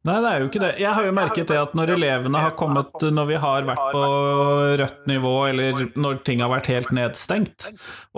Nei, 0.04 0.16
det 0.20 0.30
er 0.30 0.42
jo 0.42 0.48
ikke 0.50 0.60
det. 0.60 0.72
Jeg 0.84 0.92
har 0.98 1.06
jo 1.08 1.16
merket 1.16 1.48
det 1.48 1.60
at 1.62 1.76
når 1.80 1.94
elevene 1.96 2.42
har 2.44 2.56
kommet 2.60 3.06
Når 3.08 3.28
vi 3.30 3.38
har 3.40 3.68
vært 3.70 3.84
på 3.96 4.02
rødt 4.82 5.06
nivå, 5.08 5.36
eller 5.48 5.86
når 5.96 6.18
ting 6.28 6.44
har 6.44 6.52
vært 6.52 6.68
helt 6.74 6.92
nedstengt, 6.96 7.70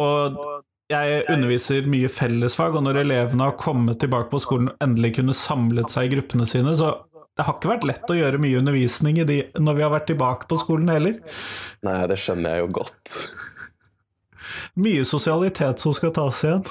og 0.01 0.39
jeg 0.89 1.23
underviser 1.33 1.87
mye 1.89 2.09
fellesfag, 2.13 2.77
og 2.77 2.85
når 2.85 3.01
elevene 3.01 3.47
har 3.47 3.57
kommet 3.57 3.99
tilbake 4.01 4.29
på 4.33 4.41
skolen 4.41 4.69
og 4.69 4.81
endelig 4.85 5.15
kunne 5.19 5.37
samlet 5.37 5.93
seg 5.93 6.09
i 6.09 6.15
gruppene 6.15 6.45
sine, 6.49 6.73
så 6.77 6.91
det 7.35 7.45
har 7.45 7.57
ikke 7.57 7.71
vært 7.73 7.87
lett 7.89 8.11
å 8.11 8.17
gjøre 8.17 8.41
mye 8.41 8.59
undervisning 8.61 9.17
i 9.19 9.27
de 9.27 9.39
når 9.59 9.77
vi 9.77 9.83
har 9.85 9.93
vært 9.93 10.09
tilbake 10.11 10.49
på 10.49 10.59
skolen 10.61 10.91
heller. 10.93 11.17
Nei, 11.85 11.97
det 12.09 12.19
skjønner 12.21 12.53
jeg 12.53 12.63
jo 12.63 12.69
godt. 12.77 13.15
Mye 14.79 15.07
sosialitet 15.07 15.81
som 15.83 15.95
skal 15.95 16.13
tas 16.15 16.43
igjen. 16.45 16.63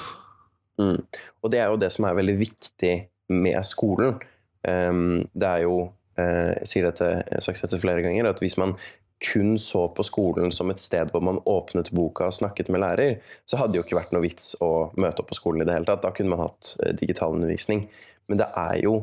Mm. 0.81 1.03
Og 1.43 1.51
det 1.53 1.61
er 1.61 1.69
jo 1.71 1.79
det 1.79 1.91
som 1.93 2.07
er 2.07 2.17
veldig 2.17 2.39
viktig 2.39 2.95
med 3.35 3.59
skolen. 3.67 4.17
Um, 4.65 5.25
det 5.33 5.49
er 5.49 5.65
jo, 5.65 5.79
eh, 6.17 6.53
jeg 6.61 6.69
sier 6.71 6.87
dette, 6.89 7.09
jeg 7.21 7.37
har 7.37 7.45
sagt 7.45 7.65
dette 7.65 7.81
flere 7.81 8.05
ganger, 8.05 8.29
at 8.29 8.41
hvis 8.43 8.57
man 8.61 8.75
kun 9.23 9.55
så 9.59 9.87
på 9.95 10.03
skolen 10.03 10.51
som 10.51 10.69
et 10.69 10.81
sted 10.81 11.11
hvor 11.13 11.23
man 11.23 11.39
åpnet 11.47 11.93
boka 11.95 12.27
og 12.27 12.35
snakket 12.35 12.69
med 12.73 12.83
lærer, 12.83 13.19
så 13.47 13.59
hadde 13.59 13.73
det 13.73 13.79
jo 13.79 13.85
ikke 13.85 13.99
vært 14.01 14.15
noe 14.15 14.25
vits 14.25 14.53
å 14.63 14.89
møte 14.99 15.23
opp 15.23 15.31
på 15.31 15.37
skolen 15.37 15.63
i 15.63 15.67
det 15.67 15.77
hele 15.77 15.87
tatt. 15.87 16.03
Da 16.03 16.11
kunne 16.15 16.33
man 16.33 16.45
hatt 16.45 16.75
eh, 16.83 16.95
digital 16.99 17.37
undervisning. 17.37 17.85
Men 18.27 18.41
det 18.41 18.49
er 18.59 18.79
jo 18.83 18.95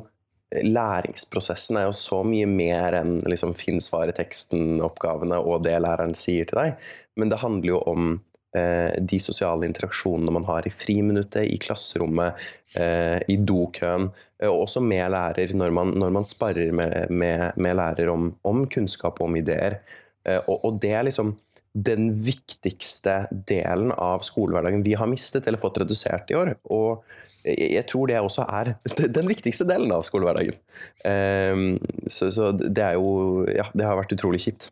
læringsprosessen 0.52 1.78
er 1.80 1.86
jo 1.88 1.94
så 1.96 2.20
mye 2.26 2.48
mer 2.50 2.96
enn 2.98 3.14
liksom, 3.24 3.54
finn 3.56 3.80
svar 3.80 4.10
i 4.10 4.16
teksten-oppgavene 4.16 5.38
og 5.40 5.62
det 5.64 5.78
læreren 5.80 6.12
sier 6.18 6.48
til 6.48 6.60
deg. 6.60 6.90
Men 7.16 7.32
det 7.32 7.40
handler 7.40 7.72
jo 7.72 7.80
om 7.88 8.10
eh, 8.12 8.20
de 8.52 9.18
sosiale 9.22 9.64
interaksjonene 9.64 10.32
man 10.34 10.44
har 10.44 10.66
i 10.68 10.72
friminuttet, 10.72 11.46
i 11.48 11.56
klasserommet, 11.56 12.36
eh, 12.78 13.18
i 13.28 13.36
dokøen, 13.36 14.10
eh, 14.42 14.48
og 14.50 14.66
også 14.66 14.82
med 14.84 15.10
lærer 15.14 15.54
når 15.56 15.74
man, 15.74 15.94
når 15.98 16.12
man 16.18 16.28
sparrer 16.28 16.72
med, 16.74 17.10
med, 17.10 17.52
med 17.56 17.78
lærer 17.78 18.12
om, 18.12 18.32
om, 18.48 18.66
kunnskap 18.70 19.20
og 19.20 19.30
om 19.30 19.40
ideer. 19.40 19.80
Eh, 20.24 20.40
og, 20.46 20.64
og, 20.64 20.78
det 20.82 20.92
er 20.96 21.08
liksom 21.08 21.36
den 21.72 22.10
viktigste 22.12 23.26
delen 23.48 23.94
av 23.96 24.24
skolehverdagen 24.26 24.84
vi 24.84 24.96
har 24.98 25.08
mistet 25.08 25.46
eller 25.48 25.60
fått 25.60 25.80
redusert 25.80 26.30
i 26.30 26.36
år. 26.36 26.54
Og 26.68 27.00
jeg 27.48 27.82
tror 27.90 28.10
det 28.10 28.20
også 28.20 28.44
er 28.44 28.74
den 29.18 29.30
viktigste 29.30 29.66
delen 29.68 29.92
av 29.94 30.04
skolehverdagen. 30.06 30.60
Eh, 31.08 31.64
så, 32.06 32.30
så 32.34 32.52
det 32.52 32.86
er 32.92 33.00
jo 33.00 33.48
Ja, 33.48 33.68
det 33.72 33.88
har 33.88 33.98
vært 33.98 34.14
utrolig 34.16 34.44
kjipt. 34.44 34.70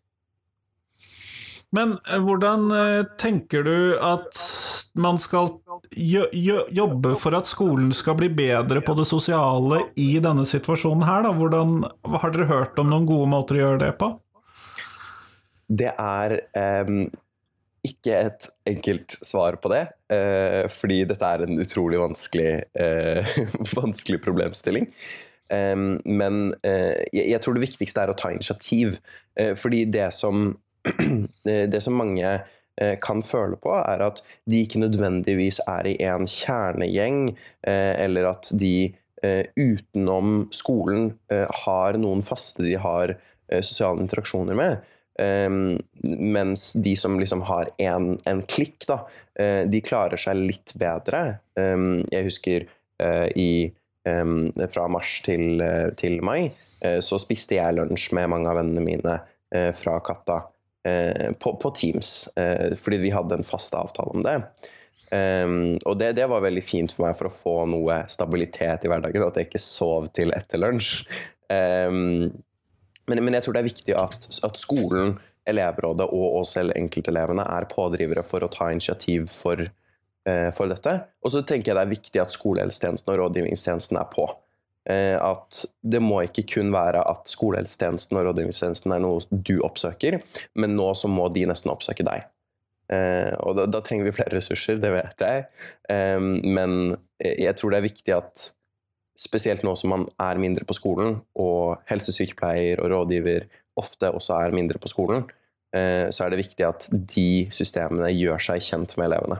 Men 1.76 1.94
eh, 2.10 2.18
hvordan 2.18 2.70
eh, 2.74 3.04
tenker 3.18 3.62
du 3.66 3.98
at 4.02 4.38
man 4.98 5.20
skal 5.22 5.52
jobbe 5.94 7.14
for 7.18 7.36
at 7.38 7.46
skolen 7.46 7.92
skal 7.94 8.16
bli 8.18 8.26
bedre 8.34 8.82
på 8.82 8.94
det 8.98 9.06
sosiale 9.06 9.84
i 10.00 10.12
denne 10.22 10.42
situasjonen 10.48 11.06
her, 11.06 11.22
da? 11.28 11.32
Hvordan, 11.36 11.84
har 12.18 12.34
dere 12.34 12.48
hørt 12.50 12.80
om 12.82 12.90
noen 12.90 13.06
gode 13.08 13.30
måter 13.30 13.58
å 13.58 13.62
gjøre 13.62 13.82
det 13.84 13.90
på? 14.00 14.10
Det 15.70 15.92
er 15.94 16.34
um, 16.82 17.04
ikke 17.86 18.16
et 18.18 18.48
enkelt 18.72 19.14
svar 19.22 19.60
på 19.62 19.70
det, 19.70 19.84
uh, 20.10 20.66
fordi 20.74 21.04
dette 21.12 21.30
er 21.36 21.46
en 21.46 21.62
utrolig 21.62 22.00
vanskelig, 22.02 22.56
uh, 22.82 23.30
vanskelig 23.78 24.18
problemstilling. 24.26 24.90
Um, 25.50 26.00
men 26.02 26.50
uh, 26.66 26.98
jeg, 27.14 27.28
jeg, 27.30 27.40
tror 27.44 27.54
det 27.54 27.68
viktigste 27.68 28.02
er 28.02 28.10
å 28.10 28.18
ta 28.18 28.34
initiativ. 28.34 28.98
fordi 29.56 29.84
det 29.88 30.10
som 30.12 30.50
det 31.44 31.80
som 31.80 31.98
mange 31.98 32.28
eh, 32.80 32.96
kan 33.02 33.22
føle 33.24 33.58
på, 33.60 33.72
er 33.80 34.04
at 34.04 34.22
de 34.48 34.62
ikke 34.64 34.82
nødvendigvis 34.82 35.60
er 35.68 35.88
i 35.90 35.96
en 36.08 36.26
kjernegjeng, 36.28 37.26
eh, 37.66 37.94
eller 38.04 38.30
at 38.32 38.52
de 38.60 38.92
eh, 39.22 39.44
utenom 39.56 40.48
skolen 40.54 41.12
har 41.64 42.00
noen 42.00 42.24
faste 42.24 42.64
de 42.64 42.78
har 42.80 43.18
sosiale 43.50 43.98
interaksjoner 44.04 44.54
med. 44.54 44.88
mens 46.00 46.72
de 46.80 46.92
som 46.96 47.18
liksom 47.20 47.42
har 47.44 47.68
en, 47.82 48.14
en 48.24 48.42
klikk, 48.48 48.86
da, 48.88 49.02
de 49.66 49.80
klarer 49.84 50.16
seg 50.16 50.38
litt 50.38 50.72
bedre. 50.80 51.40
jeg 51.58 52.24
husker 52.24 52.64
i 53.36 53.50
fra 54.70 54.86
mars 54.88 55.18
til, 55.26 55.60
til 55.98 56.22
mai, 56.24 56.48
så 57.02 57.18
spiste 57.20 57.58
jeg 57.58 57.76
lunsj 57.76 58.14
med 58.16 58.30
mange 58.32 58.48
av 58.48 58.62
vennene 58.62 58.86
mine 58.86 59.18
fra 59.76 59.98
Katta. 59.98 60.38
Eh, 60.88 61.32
på, 61.32 61.56
på, 61.56 61.70
Teams, 61.70 62.28
eh, 62.36 62.76
fordi 62.76 62.96
vi 62.96 63.10
hadde 63.10 63.34
en 63.34 63.44
fast 63.44 63.74
avtale 63.74 64.10
om 64.10 64.22
det. 64.24 64.42
Um, 65.10 65.74
og 65.84 65.98
det, 65.98 66.12
det, 66.12 66.28
var 66.30 66.40
veldig 66.40 66.62
fint 66.62 66.92
for 66.94 67.02
meg 67.02 67.16
for 67.18 67.26
å 67.26 67.34
få 67.34 67.54
noe 67.68 67.96
stabilitet 68.08 68.86
i 68.86 68.90
hverdagen, 68.90 69.24
at 69.26 69.36
jeg 69.36 69.48
ikke 69.48 69.60
sov 69.60 70.06
til 70.14 70.30
etter 70.36 70.62
lunsj. 70.62 71.02
Um, 71.50 72.30
men, 73.10 73.18
men, 73.26 73.34
jeg 73.34 73.44
tror 73.44 73.56
det 73.56 73.64
er 73.64 73.68
viktig 73.68 73.96
at, 73.98 74.28
at 74.46 74.60
skolen, 74.60 75.16
elevrådet 75.50 76.06
og 76.14 76.38
oss 76.40 76.54
selv 76.54 76.76
enkeltelevene 76.78 77.42
er 77.42 77.66
pådrivere 77.68 78.22
for 78.22 78.46
å 78.46 78.52
ta 78.52 78.70
initiativ 78.70 79.26
for, 79.32 79.64
uh, 80.30 80.50
for 80.56 80.70
dette. 80.70 80.94
Og 81.26 81.34
så 81.34 81.42
tenker 81.42 81.72
jeg 81.72 81.80
det 81.80 81.84
er 81.88 81.96
viktig 81.96 82.22
at 82.22 82.36
skolehelsetjenesten 82.36 83.12
og 83.12 83.20
rådgivningstjenesten 83.24 84.00
er 84.00 84.08
på. 84.14 84.30
Eh, 84.88 85.16
at 85.20 85.64
det 85.84 86.00
må 86.00 86.22
ikke 86.24 86.46
kun 86.54 86.70
være 86.72 87.02
at 87.04 87.28
skolehelsetjenesten 87.28 88.16
og 88.16 88.30
rådgivningstjenesten 88.30 88.94
er 88.94 89.02
noe 89.04 89.20
du 89.30 89.58
oppsøker, 89.66 90.20
men 90.56 90.76
nå 90.76 90.92
så 90.96 91.10
må 91.12 91.28
de 91.34 91.44
nesten 91.50 91.72
oppsøke 91.72 92.06
deg. 92.06 92.24
Eh, 92.90 93.34
og 93.44 93.58
da, 93.58 93.66
da 93.70 93.82
trenger 93.84 94.08
vi 94.08 94.14
flere 94.16 94.38
ressurser, 94.38 94.80
det 94.80 94.92
vet 94.94 95.26
jeg, 95.26 95.44
eh, 95.92 96.16
men 96.20 96.96
jeg 97.20 97.52
tror 97.58 97.74
det 97.74 97.82
er 97.82 97.88
viktig 97.90 98.16
at 98.16 98.46
spesielt 99.20 99.66
nå 99.66 99.74
som 99.76 99.92
man 99.92 100.06
er 100.22 100.40
mindre 100.40 100.64
på 100.64 100.78
skolen, 100.78 101.18
og 101.36 101.82
helsesykepleier 101.90 102.80
og 102.80 102.88
rådgiver 102.94 103.50
ofte 103.80 104.08
også 104.16 104.38
er 104.40 104.56
mindre 104.56 104.80
på 104.80 104.88
skolen, 104.90 105.28
så 105.70 106.24
er 106.24 106.32
det 106.32 106.40
viktig 106.40 106.64
at 106.66 106.88
de 106.90 107.44
systemene 107.54 108.08
gjør 108.10 108.42
seg 108.42 108.64
kjent 108.66 108.96
med 108.98 109.06
elevene. 109.06 109.36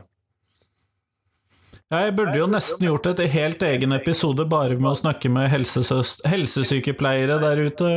Jeg 1.91 2.13
burde 2.15 2.37
jo 2.39 2.45
nesten 2.47 2.85
gjort 2.87 3.09
et 3.09 3.19
helt 3.33 3.63
egen 3.67 3.91
episode 3.91 4.45
bare 4.47 4.77
med 4.79 4.93
å 4.93 4.95
snakke 4.95 5.27
med 5.33 5.51
helsesykepleiere 5.51 7.35
der 7.41 7.63
ute 7.67 7.89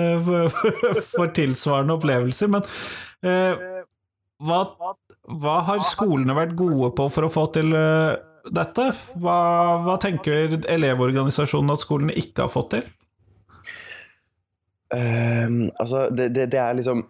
for 1.12 1.30
tilsvarende 1.36 1.94
opplevelser, 1.94 2.50
men 2.50 2.66
eh, 3.22 3.62
hva, 4.42 4.60
hva, 5.30 5.54
har 5.68 5.84
skolene 5.86 6.34
vært 6.36 6.56
gode 6.58 6.90
på 6.98 7.06
for 7.14 7.28
å 7.28 7.32
få 7.32 7.46
til 7.54 7.70
uh, 7.70 8.18
dette? 8.50 8.90
Hva, 9.22 9.38
hva, 9.86 9.94
tenker 10.02 10.58
Elevorganisasjonen 10.74 11.74
at 11.76 11.84
skolene 11.84 12.16
ikke 12.18 12.48
har 12.48 12.52
fått 12.52 12.74
til? 12.74 12.90
Um, 14.94 15.70
altså, 15.80 16.08
det, 16.10 16.32
det, 16.34 16.50
det, 16.52 16.60
er 16.60 16.76
liksom 16.78 17.06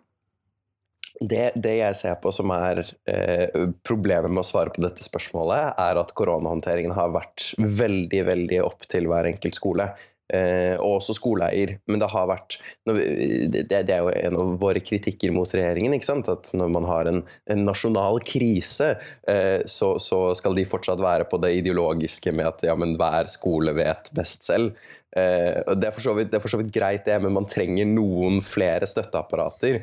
det, 1.20 1.52
det, 1.54 1.76
jeg 1.78 1.96
ser 1.96 2.16
på 2.22 2.32
som 2.34 2.50
er 2.54 2.80
eh, 3.06 3.66
problemet 3.86 4.32
med 4.32 4.42
å 4.42 4.46
svare 4.46 4.72
på 4.74 4.82
dette 4.82 5.04
spørsmålet, 5.04 5.76
er 5.78 6.00
at 6.00 6.10
koronahåndteringen 6.18 6.94
har 6.96 7.12
vært 7.14 7.52
veldig, 7.58 8.24
veldig 8.26 8.60
opp 8.64 8.88
til 8.90 9.06
hver 9.10 9.30
enkelt 9.30 9.58
skole. 9.58 9.92
Eh, 10.32 10.72
og 10.80 11.02
også 11.02 11.18
skoleeier. 11.18 11.74
Men 11.90 12.00
det 12.00 12.08
har 12.08 12.28
vært 12.30 12.56
det, 12.88 13.76
er 13.76 14.00
jo 14.00 14.08
en 14.08 14.38
av 14.40 14.54
våre 14.62 14.80
kritikker 14.80 15.34
mot 15.36 15.50
regjeringen. 15.50 15.92
At 16.32 16.52
når 16.56 16.72
man 16.72 16.88
har 16.88 17.10
en, 17.10 17.22
en 17.50 17.64
nasjonal 17.66 18.22
krise, 18.24 18.94
eh, 19.28 19.60
så, 19.68 19.94
så, 20.00 20.26
skal 20.38 20.56
de 20.56 20.64
fortsatt 20.68 21.02
være 21.04 21.28
på 21.28 21.40
det 21.44 21.52
ideologiske 21.60 22.32
med 22.32 22.48
at 22.48 22.64
ja, 22.70 22.76
men 22.78 22.96
hver 23.00 23.28
skole 23.30 23.74
vet 23.76 24.08
best 24.16 24.48
selv. 24.48 24.72
Eh, 25.14 25.60
det, 25.76 25.90
er 25.90 26.14
vidt, 26.16 26.32
det, 26.32 26.40
for 26.40 26.52
så 26.52 26.60
vidt 26.62 26.72
greit, 26.74 27.04
det, 27.04 27.18
men 27.20 27.36
man 27.36 27.48
trenger 27.48 27.88
noen 27.90 28.40
flere 28.44 28.88
støtteapparater 28.88 29.82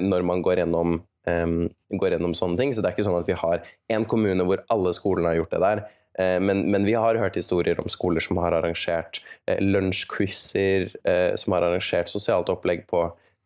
når 0.00 0.24
man 0.26 0.40
går 0.44 0.60
gjennom, 0.62 0.96
går 1.24 2.14
gjennom, 2.14 2.34
sånne 2.36 2.60
ting. 2.60 2.72
Så 2.72 2.80
det 2.80 2.88
er 2.88 2.96
ikke 2.96 3.04
sånn 3.06 3.20
at 3.20 3.28
vi 3.28 3.36
har 3.36 3.62
én 3.92 4.06
kommune 4.08 4.46
hvor 4.48 4.64
alle 4.72 4.94
skolene 4.96 5.32
har 5.32 5.42
gjort 5.42 5.54
det 5.54 5.62
der. 5.64 5.84
Eh, 6.18 6.40
men, 6.40 6.70
men, 6.70 6.84
vi 6.84 6.94
har 6.94 7.14
hørt 7.14 7.36
historier 7.36 7.80
om 7.80 7.88
skoler 7.90 8.22
som 8.22 8.38
har 8.42 8.54
arrangert 8.54 9.20
eh, 9.46 9.60
lunsjquizer, 9.60 10.88
eh, 11.04 11.34
som 11.40 11.56
har 11.56 11.66
arrangert 11.66 12.12
sosialt 12.12 12.52
opplegg 12.52 12.86
på, 12.90 13.04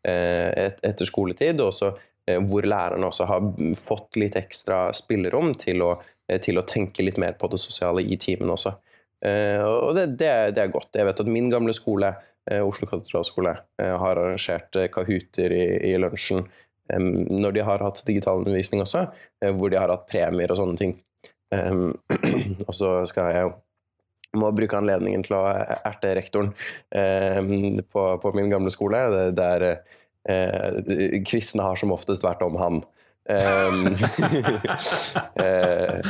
eh, 0.08 0.50
et, 0.66 0.82
etter 0.84 1.08
skoletid, 1.08 1.62
og 1.64 2.04
hvor 2.44 2.66
lærerne 2.68 3.08
også 3.08 3.24
har 3.24 3.44
fått 3.80 4.18
litt 4.20 4.34
ekstra 4.36 4.90
spillerom 4.92 5.54
til 5.56 5.80
å, 5.80 5.94
til 6.44 6.60
å 6.60 6.64
tenke 6.68 7.00
litt 7.00 7.16
mer 7.16 7.38
på 7.40 7.48
det 7.48 7.56
sosiale 7.62 8.02
i 8.04 8.18
timen 8.20 8.52
også. 8.52 8.74
Og 9.24 9.94
det, 9.96 10.04
det, 10.20 10.28
det, 10.52 10.60
er 10.60 10.74
godt. 10.74 10.90
Jeg 10.92 11.08
vet 11.08 11.22
at 11.24 11.30
min 11.32 11.48
gamle 11.48 11.72
skole, 11.72 12.10
Oslo 12.60 12.84
katedralskole, 12.90 13.54
har 13.80 14.20
arrangert 14.20 14.76
kahooter 14.92 15.56
i, 15.56 15.64
i 15.88 15.94
lunsjen 15.96 16.44
når 16.92 17.56
de 17.56 17.64
har 17.64 17.86
hatt 17.88 18.04
digital 18.04 18.44
undervisning 18.44 18.84
også, 18.84 19.06
hvor 19.56 19.72
de 19.72 19.80
har 19.80 19.88
hatt 19.96 20.04
premier 20.12 20.52
og 20.52 20.60
sånne 20.60 20.82
ting. 20.84 20.98
og 22.68 22.74
så 22.76 22.92
skal 23.09 23.32
jeg 23.32 23.49
jo 23.49 23.57
må 24.36 24.51
bruke 24.53 24.76
anledningen 24.76 25.22
til 25.24 25.38
å 25.38 25.44
erte 25.49 26.11
rektoren 26.18 26.51
um, 26.53 27.78
på, 27.80 28.03
på, 28.20 28.32
min 28.36 28.51
gamle 28.51 28.68
skole, 28.68 29.01
der 29.32 29.64
uh, 29.72 30.68
kvissene 31.24 31.64
har 31.64 31.80
som 31.80 31.94
oftest 31.96 32.26
vært 32.26 32.44
om 32.44 32.59
han. 32.61 32.82
eh, 35.44 36.01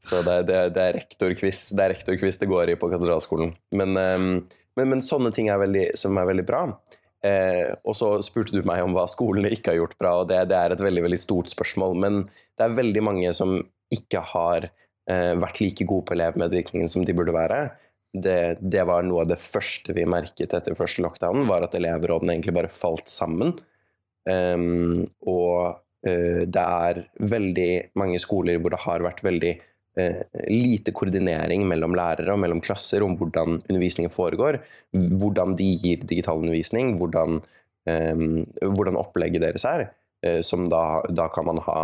så 0.00 0.22
det, 0.24 0.36
det, 0.48 0.60
det 0.72 0.84
er 0.84 0.94
rektorquiz 0.96 1.58
det, 1.76 1.88
rektor 1.92 2.16
det 2.16 2.48
går 2.48 2.72
i 2.72 2.76
på 2.80 2.88
katedralskolen. 2.88 3.52
Men, 3.76 3.92
men, 3.92 4.40
men, 4.80 5.02
sånne 5.04 5.32
ting 5.36 5.50
er 5.52 5.60
veldig, 5.60 5.90
som 6.00 6.16
er 6.16 6.30
veldig 6.30 6.46
bra. 6.48 6.62
Eh, 7.20 7.74
og 7.84 7.92
så 7.96 8.14
spurte 8.24 8.56
du 8.56 8.64
meg 8.64 8.80
om 8.80 8.94
hva 8.96 9.04
skolene 9.10 9.50
ikke 9.52 9.74
har 9.74 9.82
gjort 9.82 9.98
bra, 10.00 10.14
og 10.22 10.30
det, 10.30 10.40
det, 10.48 10.56
er 10.56 10.72
et 10.72 10.84
veldig 10.84 11.04
veldig 11.04 11.20
stort 11.20 11.52
spørsmål. 11.52 11.98
Men 12.00 12.22
det 12.24 12.64
er 12.64 12.78
veldig 12.78 13.02
mange 13.04 13.32
som 13.36 13.58
ikke 13.94 14.22
har 14.32 14.70
eh, 15.10 15.34
vært 15.40 15.60
like 15.62 15.86
gode 15.88 16.08
på 16.08 16.16
elevmedvirkningen 16.16 16.90
som 16.90 17.06
de 17.06 17.14
burde 17.16 17.34
være. 17.36 17.62
Det, 18.10 18.58
det, 18.58 18.82
var 18.88 19.04
noe 19.06 19.22
av 19.24 19.30
det 19.30 19.38
første 19.38 19.94
vi 19.94 20.06
merket 20.08 20.54
etter 20.56 20.74
første 20.78 21.02
lockdown, 21.04 21.44
var 21.46 21.66
at 21.66 21.76
elevrådene 21.78 22.34
egentlig 22.34 22.56
bare 22.56 22.72
falt 22.72 23.10
sammen. 23.10 23.54
Um, 24.28 25.06
og 25.30 25.78
uh, 26.06 26.42
det 26.44 26.64
er 26.64 27.04
veldig 27.32 27.70
mange 27.98 28.18
skoler 28.20 28.58
hvor 28.60 28.74
det 28.74 28.82
har 28.82 29.04
vært 29.06 29.22
veldig 29.24 29.52
uh, 30.00 30.20
lite 30.50 30.92
koordinering 30.92 31.64
mellom 31.70 31.94
lærere 31.96 32.34
og 32.34 32.42
mellom 32.42 32.60
klasser 32.64 33.06
om 33.06 33.14
hvordan 33.18 33.62
undervisningen 33.62 34.12
foregår, 34.12 34.60
hvordan 34.92 35.54
de 35.58 35.70
gir 35.80 36.02
digital 36.02 36.42
undervisning, 36.42 36.96
hvordan, 37.00 37.40
um, 37.86 38.26
hvordan 38.74 38.98
opplegget 39.00 39.46
deres 39.46 39.66
er. 39.70 39.88
Uh, 40.26 40.42
som 40.44 40.66
da, 40.68 41.00
da 41.14 41.30
kan 41.32 41.46
man 41.46 41.62
ha 41.64 41.80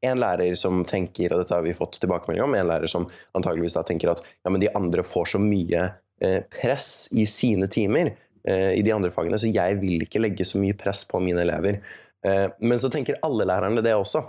en 0.00 0.20
lærer 0.20 0.54
som 0.58 0.82
tenker, 0.88 1.32
og 1.32 1.42
dette 1.42 1.54
har 1.54 1.64
vi 1.64 1.74
fått 1.76 2.00
tilbakemelding 2.02 2.44
om, 2.44 2.54
en 2.58 2.70
lærer 2.70 2.90
som 2.90 3.06
antageligvis 3.36 3.76
da 3.76 3.84
tenker 3.86 4.12
at 4.12 4.22
ja, 4.24 4.50
men 4.50 4.62
de 4.62 4.72
andre 4.74 5.04
får 5.06 5.32
så 5.34 5.40
mye 5.42 5.88
eh, 6.22 6.40
press 6.50 7.08
i 7.14 7.26
sine 7.30 7.68
timer 7.72 8.12
eh, 8.48 8.72
i 8.74 8.84
de 8.86 8.94
andre 8.94 9.12
fagene, 9.14 9.38
så 9.38 9.52
jeg 9.52 9.78
vil 9.82 10.06
ikke 10.06 10.22
legge 10.22 10.46
så 10.48 10.60
mye 10.62 10.76
press 10.78 11.04
på 11.08 11.22
mine 11.22 11.44
elever. 11.46 11.80
Eh, 12.26 12.46
men 12.58 12.82
så 12.82 12.90
tenker 12.92 13.20
alle 13.26 13.46
lærerne 13.48 13.84
det 13.84 13.94
også, 13.96 14.26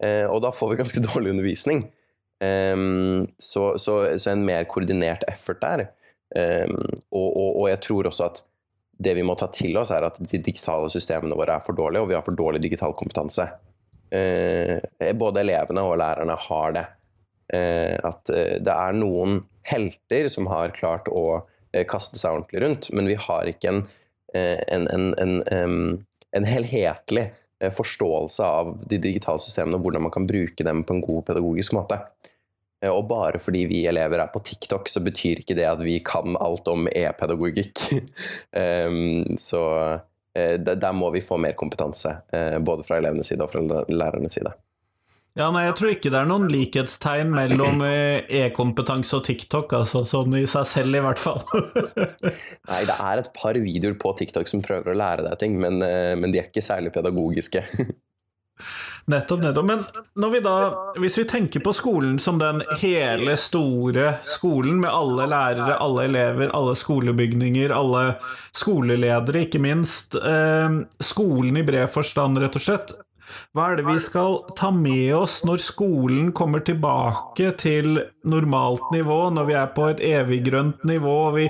og 0.00 0.38
da 0.40 0.48
får 0.48 0.70
vi 0.70 0.76
ganske 0.78 1.00
dårlig 1.10 1.34
undervisning. 1.34 1.82
Ehm, 2.40 3.26
så, 3.36 3.78
så, 3.78 4.18
så, 4.18 4.30
en 4.30 4.44
mer 4.44 4.64
koordinert 4.64 5.26
effort 5.28 5.60
der. 5.60 5.86
Ehm, 6.36 6.78
og, 7.10 7.28
og, 7.36 7.50
og 7.60 7.66
jeg 7.68 7.80
tror 7.84 8.08
også 8.08 8.28
at 8.30 8.42
det 9.00 9.14
vi 9.16 9.24
må 9.24 9.36
ta 9.38 9.48
til 9.52 9.76
oss, 9.80 9.92
er 9.92 10.04
at 10.08 10.18
de 10.20 10.40
digitale 10.40 10.88
systemene 10.92 11.36
våre 11.36 11.56
er 11.56 11.64
for 11.64 11.76
dårlige, 11.76 12.04
og 12.04 12.10
vi 12.10 12.16
har 12.16 12.24
for 12.24 12.36
dårlig 12.36 12.62
digital 12.64 12.92
kompetanse. 12.96 13.46
Eh, 14.10 15.12
både 15.14 15.44
elevene 15.44 15.84
og 15.86 15.98
lærerne 16.00 16.36
har 16.48 16.74
det. 16.74 16.84
Eh, 17.54 17.96
at 18.06 18.30
eh, 18.34 18.56
det 18.62 18.74
er 18.74 18.96
noen 18.98 19.40
helter 19.66 20.28
som 20.32 20.50
har 20.50 20.74
klart 20.76 21.10
å 21.10 21.44
kaste 21.86 22.18
seg 22.18 22.34
ordentlig 22.34 22.60
rundt, 22.64 22.88
men 22.98 23.06
vi 23.06 23.14
har 23.14 23.46
ikke 23.46 23.70
en, 23.70 23.84
en, 24.34 24.88
en, 24.90 25.34
en, 25.46 26.46
helhetlig 26.50 27.28
forståelse 27.76 28.42
av 28.42 28.72
de 28.90 28.98
digitale 28.98 29.38
systemene 29.38 29.78
og 29.78 29.84
hvordan 29.84 30.02
man 30.02 30.14
kan 30.16 30.26
bruke 30.26 30.66
dem 30.66 30.80
på 30.82 30.96
en 30.96 31.04
god 31.04 31.28
pedagogisk 31.28 31.76
måte. 31.78 32.00
Og 32.90 33.04
bare 33.06 33.38
fordi 33.38 33.62
vi 33.70 33.84
elever 33.86 34.24
er 34.24 34.32
på 34.34 34.42
TikTok, 34.42 34.90
så 34.90 35.04
betyr 35.06 35.44
ikke 35.44 35.54
det 35.60 35.68
at 35.70 35.84
vi 35.86 36.00
kan 36.02 36.34
alt 36.42 36.66
om 36.72 36.90
e-pedagogikk. 36.90 37.84
så 39.46 39.62
der 40.34 40.92
må 40.94 41.10
vi 41.10 41.22
få 41.24 41.38
mer 41.42 41.56
kompetanse, 41.58 42.16
eh, 42.32 42.58
både 42.58 42.84
fra 42.86 43.00
elevenes 43.00 43.30
side 43.32 43.42
og 43.42 43.50
fra 43.52 43.84
lærernes 43.88 44.36
side. 44.38 44.52
Ja, 45.38 45.46
nei, 45.54 45.64
Jeg 45.68 45.74
tror 45.78 45.90
ikke 45.92 46.10
det 46.10 46.18
er 46.18 46.26
noen 46.26 46.48
likhetstegn 46.50 47.30
mellom 47.34 47.82
eh, 47.86 48.26
e-kompetanse 48.42 49.18
og 49.18 49.24
TikTok, 49.26 49.74
altså 49.78 50.04
sånn 50.06 50.34
i 50.40 50.44
seg 50.50 50.66
selv 50.66 50.98
i 50.98 51.02
hvert 51.04 51.22
fall. 51.22 51.42
nei, 52.70 52.82
det 52.86 52.96
er 52.96 53.22
et 53.22 53.32
par 53.36 53.58
videoer 53.58 53.98
på 53.98 54.14
TikTok 54.18 54.50
som 54.50 54.62
prøver 54.66 54.92
å 54.94 54.98
lære 54.98 55.26
deg 55.28 55.42
ting, 55.42 55.58
men, 55.62 55.78
men 55.80 56.34
de 56.34 56.42
er 56.42 56.50
ikke 56.50 56.64
særlig 56.64 56.94
pedagogiske. 56.94 57.64
Nettopp, 59.04 59.42
nettopp. 59.42 59.64
Men 60.14 60.32
vi 60.32 60.40
da, 60.44 60.54
hvis 61.00 61.18
vi 61.18 61.24
tenker 61.24 61.62
på 61.64 61.72
skolen 61.72 62.18
som 62.18 62.38
den 62.38 62.62
hele 62.80 63.36
store 63.40 64.14
skolen, 64.28 64.80
med 64.80 64.90
alle 64.90 65.26
lærere, 65.30 65.78
alle 65.80 66.04
elever, 66.10 66.52
alle 66.56 66.76
skolebygninger, 66.78 67.72
alle 67.74 68.14
skoleledere, 68.56 69.46
ikke 69.46 69.62
minst. 69.62 70.14
Eh, 70.14 70.80
skolen 71.00 71.56
i 71.56 71.66
bred 71.66 71.90
forstand, 71.94 72.38
rett 72.42 72.60
og 72.60 72.66
slett. 72.66 72.94
Hva 73.56 73.70
er 73.70 73.80
det 73.80 73.86
vi 73.88 73.96
skal 74.02 74.40
ta 74.58 74.70
med 74.74 75.14
oss 75.16 75.40
når 75.46 75.62
skolen 75.62 76.30
kommer 76.36 76.62
tilbake 76.66 77.52
til 77.60 78.00
normalt 78.28 78.90
nivå, 78.94 79.18
når 79.34 79.48
vi 79.48 79.56
er 79.58 79.70
på 79.76 79.88
et 79.90 80.02
eviggrønt 80.10 80.84
nivå 80.88 81.16
og 81.28 81.38
vi 81.38 81.46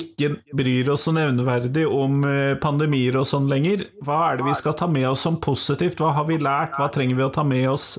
ikke 0.00 0.34
bryr 0.56 0.92
oss 0.94 1.06
så 1.08 1.14
nevneverdig 1.16 1.86
om 1.88 2.24
eh, 2.28 2.56
pandemier 2.62 3.20
og 3.20 3.28
sånn 3.30 3.48
lenger? 3.50 3.86
Hva 4.04 4.20
er 4.30 4.40
det 4.40 4.48
vi 4.50 4.58
skal 4.58 4.76
ta 4.78 4.90
med 4.90 5.08
oss 5.12 5.24
som 5.26 5.40
positivt? 5.42 6.00
Hva 6.02 6.14
har 6.16 6.28
vi 6.28 6.40
lært? 6.42 6.76
Hva 6.78 6.90
trenger 6.92 7.18
vi 7.18 7.26
å 7.26 7.32
ta 7.34 7.46
med 7.46 7.68
oss 7.70 7.94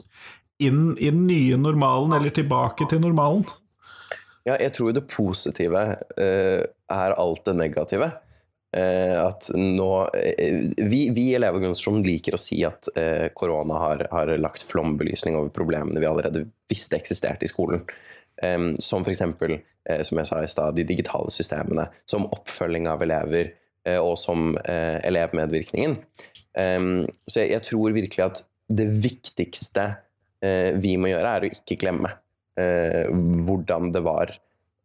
inn 0.60 0.94
i 1.00 1.10
den 1.10 1.26
nye 1.28 1.58
normalen, 1.58 2.14
eller 2.18 2.34
tilbake 2.36 2.88
til 2.92 3.02
normalen? 3.04 3.46
Ja, 4.48 4.56
jeg 4.60 4.74
tror 4.76 4.94
det 4.96 5.08
positive 5.12 5.84
uh, 6.20 6.64
er 6.66 7.16
alt 7.22 7.46
det 7.48 7.56
negative. 7.60 8.10
Eh, 8.78 9.26
at 9.26 9.48
nå 9.58 10.10
eh, 10.14 10.60
Vi, 10.78 11.10
vi 11.10 11.24
i 11.32 11.36
Elevorganisasjonen 11.40 12.04
liker 12.06 12.36
å 12.38 12.40
si 12.42 12.60
at 12.68 12.92
eh, 12.94 13.32
korona 13.34 13.80
har, 13.82 14.04
har, 14.14 14.30
lagt 14.38 14.62
flombelysning 14.70 15.38
over 15.40 15.50
problemene 15.54 15.98
vi 15.98 16.10
allerede 16.10 16.46
visste 16.70 17.00
eksisterte 17.00 17.48
i 17.48 17.52
skolen. 17.52 17.88
som 18.80 19.04
f.eks., 19.04 19.22
eh, 19.22 20.02
som 20.06 20.20
jeg 20.22 20.28
sa 20.30 20.44
i 20.44 20.48
stad, 20.48 20.78
de 20.78 20.86
digitale 20.88 21.32
systemene, 21.34 21.90
som 22.08 22.30
oppfølging 22.30 22.88
av 22.88 23.02
elever 23.04 23.56
og 24.00 24.14
som 24.20 24.54
elevmedvirkningen. 24.60 25.96
så 26.54 27.46
jeg, 27.48 27.62
tror 27.66 27.96
virkelig 27.96 28.24
at 28.26 28.42
det 28.68 28.86
viktigste 29.02 29.86
vi 30.84 30.94
må 31.00 31.10
gjøre, 31.10 31.32
er 31.32 31.48
å 31.48 31.50
ikke 31.50 31.78
glemme 31.80 32.12
hvordan 33.48 33.90
det 33.96 34.04
var 34.06 34.36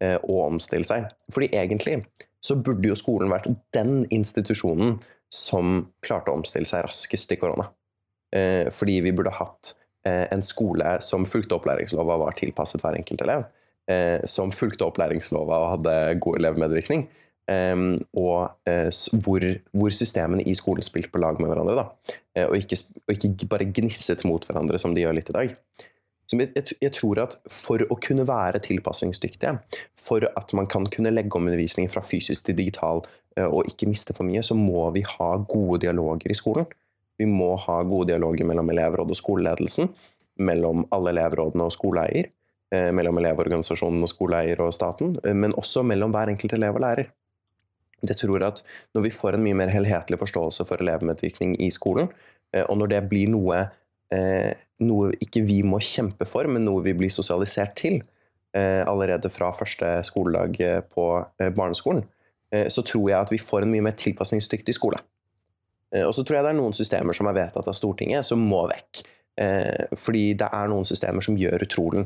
å 0.01 0.39
omstille 0.47 0.87
seg. 0.89 1.11
Fordi 1.35 1.51
egentlig 1.59 1.99
så 2.45 2.59
burde 2.61 2.91
jo 2.91 2.99
skolen 2.99 3.33
vært 3.33 3.49
den 3.75 4.03
institusjonen 4.13 4.99
som 5.33 5.89
klarte 6.05 6.31
å 6.31 6.39
omstille 6.39 6.69
seg 6.69 6.85
raskest 6.87 7.31
til 7.31 7.41
korona. 7.41 7.71
Eh, 8.35 8.69
fordi 8.75 8.99
vi 9.05 9.15
burde 9.17 9.33
hatt 9.35 9.75
eh, 10.07 10.27
en 10.35 10.43
skole 10.45 10.97
som 11.05 11.27
fulgte 11.29 11.57
opplæringslova 11.57 12.19
var 12.21 12.37
tilpasset 12.39 12.85
hver 12.85 12.99
enkelt 12.99 13.25
elev. 13.25 13.47
Eh, 13.91 14.25
som 14.31 14.53
fulgte 14.55 14.87
opplæringslova 14.87 15.61
og 15.61 15.71
hadde 15.77 15.99
god 16.25 16.41
elevmedvirkning. 16.41 17.09
og 18.17 18.71
hvor, 19.21 19.45
hvor, 19.77 19.91
systemene 19.93 20.47
i 20.49 20.55
skolen 20.57 20.83
spilte 20.83 21.11
på 21.13 21.21
lag 21.21 21.37
med 21.37 21.51
hverandre. 21.51 21.75
Da. 21.77 22.47
og, 22.47 22.55
ikke, 22.57 22.79
og 23.05 23.13
ikke 23.13 23.49
bare 23.53 23.67
gnisset 23.69 24.25
mot 24.25 24.47
hverandre, 24.49 24.81
som 24.81 24.95
de 24.97 25.03
gjør 25.05 25.19
litt 25.19 25.29
i 25.29 25.37
dag. 25.37 25.53
Jeg, 26.33 26.93
tror 26.97 27.21
at 27.21 27.37
for 27.53 27.83
å 27.93 27.97
kunne 28.01 28.25
være 28.25 28.63
tilpasningsdyktige, 28.65 29.59
for 30.01 30.25
at 30.25 30.55
man 30.57 30.69
kan 30.71 30.87
kunne 30.89 31.13
legge 31.13 31.37
om 31.37 31.45
undervisningen 31.45 31.93
fra 31.93 32.01
fysisk 32.05 32.47
til 32.47 32.57
digital 32.57 33.03
eh, 33.37 33.45
og 33.45 33.69
ikke 33.69 33.89
miste 33.91 34.17
for 34.17 34.25
mye, 34.25 34.43
så 34.43 34.57
må 34.57 34.87
vi 34.97 35.05
ha 35.05 35.31
gode 35.45 35.83
dialoger 35.85 36.33
i 36.33 36.39
skolen. 36.39 36.71
Vi 37.21 37.29
må 37.29 37.53
ha 37.67 37.83
gode 37.85 38.09
dialoger 38.15 38.49
mellom 38.49 38.73
elevråd 38.73 39.13
og 39.13 39.21
skoleledelsen, 39.21 39.93
mellom 40.41 40.87
alle 40.97 41.13
elevrådene 41.13 41.69
og 41.69 41.77
skoleeier, 41.77 42.33
eh, 42.73 42.89
mellom 42.97 43.21
elevorganisasjonen 43.21 44.09
og 44.09 44.11
skoleeier 44.11 44.65
og 44.65 44.73
staten, 44.75 45.19
eh, 45.27 45.37
men 45.37 45.53
også 45.61 45.85
mellom 45.85 46.15
hver 46.15 46.33
enkelt 46.33 46.57
elev 46.57 46.81
og 46.81 46.87
lærer. 46.89 47.13
Jeg 48.05 48.17
tror 48.21 48.43
at 48.45 48.63
Når 48.95 49.03
vi 49.03 49.11
får 49.11 49.35
en 49.35 49.45
mye 49.45 49.55
mer 49.55 49.71
helhetlig 49.73 50.19
forståelse 50.19 50.65
for 50.67 50.77
elevmedvirkning 50.77 51.57
i 51.61 51.71
skolen, 51.71 52.09
og 52.55 52.77
når 52.79 52.87
det 52.87 53.09
blir 53.09 53.27
noe 53.33 53.71
noe 54.85 55.15
ikke 55.25 55.41
vi 55.47 55.63
må 55.67 55.81
kjempe 55.83 56.27
for, 56.29 56.47
men 56.47 56.63
noe 56.67 56.83
vi 56.85 56.93
blir 56.95 57.11
sosialisert 57.11 57.73
til 57.81 57.97
eh, 58.55 58.83
allerede 58.89 59.31
fra 59.31 59.51
første 59.55 59.97
skoledag 60.07 60.61
eh, 60.61 60.81
på 60.95 61.09
eh, 61.41 61.51
barneskolen, 61.55 62.05
eh, 62.53 62.69
så 62.69 62.85
tror 62.87 63.11
jeg 63.11 63.19
at 63.21 63.33
vi 63.35 63.43
får 63.43 63.65
en 63.65 63.75
mye 63.75 63.85
mer 63.85 63.97
tilpasningsdyktig 63.99 64.77
skole. 64.77 65.01
Eh, 65.95 66.05
og 66.07 66.15
så 66.15 66.25
tror 66.25 66.39
jeg 66.39 66.47
det 66.47 66.55
er 66.55 66.61
noen 66.61 66.77
systemer 66.77 67.17
som 67.17 67.31
er 67.31 67.39
vedtatt 67.39 67.71
av 67.71 67.77
Stortinget, 67.77 68.27
som 68.27 68.43
må 68.43 68.67
vekk. 68.71 69.05
fordi 69.99 70.37
det 70.39 70.47
er 70.47 70.69
noen 70.71 70.85
systemer 70.87 71.25
som 71.27 71.35
gjør, 71.35 71.65
utrolen, 71.67 72.05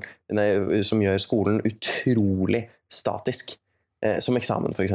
som 0.81 1.03
gjør 1.03 1.19
skolen 1.21 1.59
utrolig 1.61 2.63
statisk. 2.89 3.53
som 4.25 4.37
eksamen, 4.39 4.73
f.eks. 4.73 4.95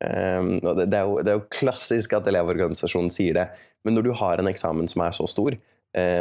Det, 0.00 0.96
er 0.96 1.34
jo, 1.34 1.42
klassisk 1.52 2.14
at 2.16 2.30
Elevorganisasjonen 2.32 3.12
sier 3.12 3.36
det, 3.36 3.44
men 3.84 3.92
når 3.92 4.06
du 4.06 4.12
har 4.16 4.40
en 4.40 4.48
eksamen 4.48 4.88
som 4.88 5.04
er 5.04 5.12
så 5.12 5.28
stor, 5.28 5.58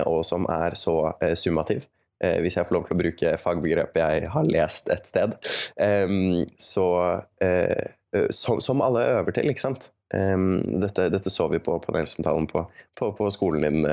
og 0.05 0.25
som 0.27 0.47
er 0.51 0.75
så 0.79 0.95
uh, 1.11 1.33
summativ, 1.39 1.85
uh, 2.23 2.37
hvis 2.43 2.57
jeg 2.57 2.67
får 2.67 2.75
lov 2.75 2.87
til 2.87 2.97
å 2.97 3.01
bruke 3.01 3.33
fagbegrepet 3.39 4.01
jeg 4.01 4.31
har 4.33 4.51
lest 4.51 4.91
et 4.93 5.07
sted, 5.07 5.37
um, 5.77 6.41
så 6.59 6.87
som, 8.35 8.81
alle 8.83 9.05
øver 9.13 9.31
til, 9.31 9.47
ikke 9.47 9.63
sant. 9.63 9.93
Um, 10.11 10.59
dette, 10.83 11.05
dette, 11.13 11.31
så 11.31 11.45
vi 11.47 11.61
på 11.63 11.77
panelsamtalen 11.85 12.49
på, 12.51 12.65
på, 12.99 13.13
på, 13.15 13.29
skolen 13.31 13.63
din 13.63 13.85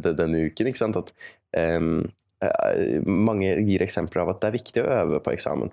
denne 0.00 0.40
uken. 0.48 0.70
ikke 0.70 0.80
sant? 0.80 0.96
At 0.96 1.12
mange 3.04 3.50
gir 3.60 3.84
eksempler 3.84 4.22
av 4.22 4.32
at 4.32 4.40
det 4.40 4.48
er 4.48 4.56
viktig 4.56 4.84
å 4.84 4.94
øve 5.02 5.20
på 5.20 5.34
eksamen. 5.34 5.68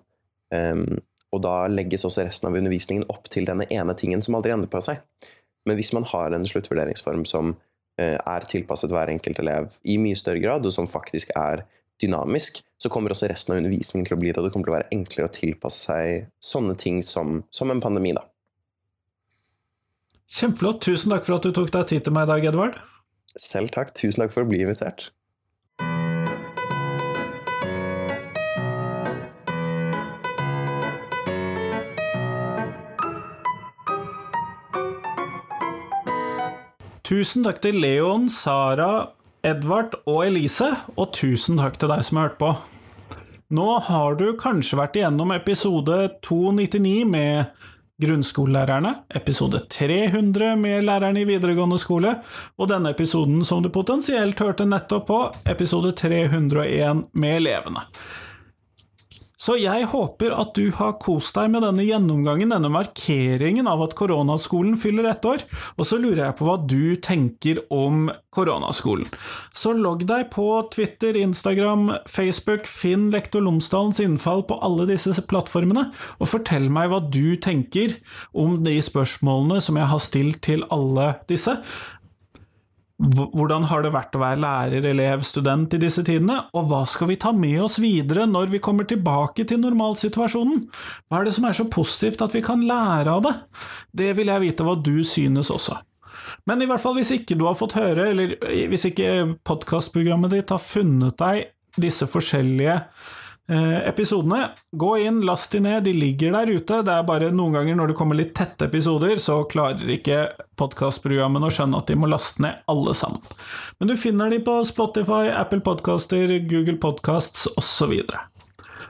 Og 1.35 1.41
da 1.43 1.55
legges 1.71 2.03
også 2.07 2.25
resten 2.27 2.49
av 2.49 2.59
undervisningen 2.59 3.07
opp 3.11 3.31
til 3.31 3.47
denne 3.47 3.67
ene 3.71 3.95
tingen 3.95 4.23
som 4.23 4.35
aldri 4.37 4.53
endrer 4.55 4.71
på 4.71 4.83
seg. 4.83 4.99
Men 5.65 5.79
hvis 5.79 5.93
man 5.95 6.05
har 6.11 6.35
en 6.35 6.47
sluttvurderingsform 6.47 7.25
som 7.27 7.55
er 8.01 8.45
tilpasset 8.49 8.91
hver 8.91 9.11
enkelt 9.13 9.39
elev 9.39 9.77
i 9.87 9.95
mye 10.01 10.17
større 10.19 10.41
grad, 10.43 10.65
og 10.67 10.73
som 10.75 10.87
faktisk 10.89 11.31
er 11.39 11.63
dynamisk, 12.01 12.59
så 12.77 12.91
kommer 12.91 13.13
også 13.13 13.29
resten 13.31 13.53
av 13.55 13.61
undervisningen 13.61 14.07
til 14.07 14.17
å 14.17 14.19
bli 14.19 14.31
det. 14.31 14.39
Og 14.41 14.47
det 14.47 14.53
kommer 14.53 14.67
til 14.67 14.73
å 14.73 14.77
være 14.77 14.91
enklere 14.95 15.29
å 15.29 15.35
tilpasse 15.35 15.85
seg 15.87 16.29
sånne 16.43 16.75
ting 16.79 17.01
som, 17.05 17.39
som 17.55 17.71
en 17.71 17.83
pandemi, 17.83 18.11
da. 18.17 18.25
Kjempeflott. 20.35 20.81
Tusen 20.83 21.13
takk 21.13 21.27
for 21.27 21.37
at 21.37 21.45
du 21.45 21.53
tok 21.55 21.71
deg 21.71 21.87
tid 21.93 22.05
til 22.05 22.15
meg 22.15 22.27
i 22.27 22.33
dag, 22.33 22.49
Edvard. 22.51 22.79
Selv 23.39 23.71
takk. 23.75 23.93
Tusen 23.95 24.23
takk 24.23 24.33
for 24.35 24.43
å 24.43 24.49
bli 24.49 24.63
invitert. 24.65 25.09
Tusen 37.05 37.43
takk 37.45 37.59
til 37.61 37.75
Leon, 37.77 38.23
Sara, 38.33 39.11
Edvard 39.45 39.93
og 40.09 40.23
Elise, 40.25 40.71
og 40.97 41.11
tusen 41.13 41.59
takk 41.61 41.75
til 41.77 41.91
deg 41.91 42.01
som 42.07 42.17
har 42.17 42.31
hørt 42.31 42.39
på. 42.39 42.49
Nå 43.53 43.67
har 43.85 44.17
du 44.17 44.31
kanskje 44.41 44.79
vært 44.79 44.97
igjennom 44.97 45.35
episode 45.35 45.99
299 46.25 47.03
med 47.05 47.51
grunnskolelærerne, 48.01 48.95
episode 49.21 49.61
300 49.69 50.55
med 50.57 50.87
lærerne 50.87 51.21
i 51.21 51.29
videregående 51.29 51.77
skole, 51.77 52.15
og 52.57 52.73
denne 52.73 52.95
episoden 52.97 53.45
som 53.45 53.61
du 53.61 53.69
potensielt 53.69 54.41
hørte 54.41 54.65
nettopp 54.65 55.05
på, 55.11 55.21
episode 55.53 55.93
301 56.01 57.05
med 57.13 57.37
elevene. 57.37 57.85
Så 59.45 59.59
jeg 59.61 59.85
håper 59.91 60.33
at 60.33 60.55
du 60.57 60.71
har 60.73 60.95
kost 61.01 61.35
deg 61.37 61.51
med 61.53 61.61
denne 61.61 61.83
gjennomgangen, 61.85 62.49
denne 62.49 62.71
markeringen 62.73 63.67
av 63.69 63.83
at 63.85 63.93
koronaskolen 63.97 64.73
fyller 64.81 65.05
ett 65.11 65.25
år, 65.27 65.43
og 65.77 65.85
så 65.85 65.99
lurer 66.01 66.23
jeg 66.23 66.37
på 66.39 66.47
hva 66.47 66.55
du 66.65 66.95
tenker 66.97 67.61
om 67.69 68.07
koronaskolen. 68.33 69.05
Så 69.53 69.75
logg 69.77 70.07
deg 70.09 70.31
på 70.33 70.47
Twitter, 70.73 71.19
Instagram, 71.21 71.91
Facebook, 72.09 72.65
finn 72.65 73.11
Lektor 73.13 73.45
Lomsdalens 73.45 74.01
innfall 74.01 74.41
på 74.49 74.57
alle 74.65 74.87
disse 74.89 75.13
plattformene, 75.29 75.91
og 76.17 76.31
fortell 76.31 76.65
meg 76.73 76.89
hva 76.89 77.03
du 77.05 77.37
tenker 77.37 77.99
om 78.33 78.57
de 78.65 78.79
spørsmålene 78.81 79.61
som 79.61 79.77
jeg 79.77 79.91
har 79.93 80.03
stilt 80.03 80.41
til 80.47 80.65
alle 80.73 81.11
disse. 81.29 81.53
Hvordan 82.95 83.65
har 83.67 83.83
det 83.83 83.91
vært 83.91 84.15
å 84.15 84.21
være 84.21 84.39
lærer, 84.39 84.85
elev, 84.87 85.23
student 85.27 85.73
i 85.75 85.79
disse 85.81 85.99
tidene, 86.07 86.37
og 86.55 86.69
hva 86.69 86.85
skal 86.87 87.09
vi 87.09 87.17
ta 87.19 87.33
med 87.35 87.57
oss 87.65 87.75
videre 87.83 88.23
når 88.29 88.53
vi 88.53 88.61
kommer 88.63 88.87
tilbake 88.87 89.43
til 89.49 89.59
normalsituasjonen? 89.59 90.61
Hva 91.09 91.19
er 91.19 91.27
det 91.27 91.33
som 91.35 91.47
er 91.49 91.57
så 91.57 91.67
positivt 91.67 92.23
at 92.23 92.35
vi 92.35 92.43
kan 92.45 92.63
lære 92.63 93.17
av 93.17 93.25
det? 93.25 93.33
Det 93.91 94.13
vil 94.15 94.31
jeg 94.31 94.45
vite 94.45 94.67
hva 94.67 94.77
du 94.79 95.03
synes 95.03 95.51
også. 95.51 95.75
Men 96.47 96.63
i 96.63 96.69
hvert 96.69 96.79
fall 96.79 96.95
hvis 96.95 97.11
ikke 97.17 97.35
du 97.35 97.43
har 97.49 97.59
fått 97.59 97.75
høre, 97.75 98.07
eller 98.13 98.37
hvis 98.71 98.87
ikke 98.87 99.11
podkastprogrammet 99.43 100.31
ditt 100.37 100.55
har 100.55 100.63
funnet 100.63 101.19
deg 101.19 101.51
disse 101.81 102.07
forskjellige 102.07 102.79
episodene. 103.53 104.49
Gå 104.71 104.97
inn, 104.97 105.21
last 105.25 105.51
de 105.51 105.59
ned, 105.59 105.83
de 105.83 105.93
ligger 105.93 106.31
der 106.33 106.49
ute. 106.57 106.79
Det 106.85 106.93
er 106.93 107.05
bare 107.05 107.31
noen 107.33 107.53
ganger 107.53 107.77
når 107.77 107.91
det 107.91 107.97
kommer 107.99 108.17
litt 108.17 108.33
tette 108.37 108.65
episoder, 108.65 109.19
så 109.21 109.43
klarer 109.49 109.91
ikke 109.97 110.23
podkastprogrammene 110.57 111.49
å 111.49 111.53
skjønne 111.53 111.77
at 111.77 111.91
de 111.91 111.97
må 111.99 112.09
laste 112.09 112.41
ned 112.45 112.63
alle 112.71 112.95
sammen. 112.97 113.21
Men 113.79 113.91
du 113.91 113.95
finner 113.99 114.33
de 114.33 114.41
på 114.45 114.57
Spotify, 114.65 115.29
Apple 115.29 115.61
Podcaster, 115.65 116.33
Google 116.49 116.79
Podcasts 116.81 117.45
osv. 117.53 117.93
Så, 118.09 118.25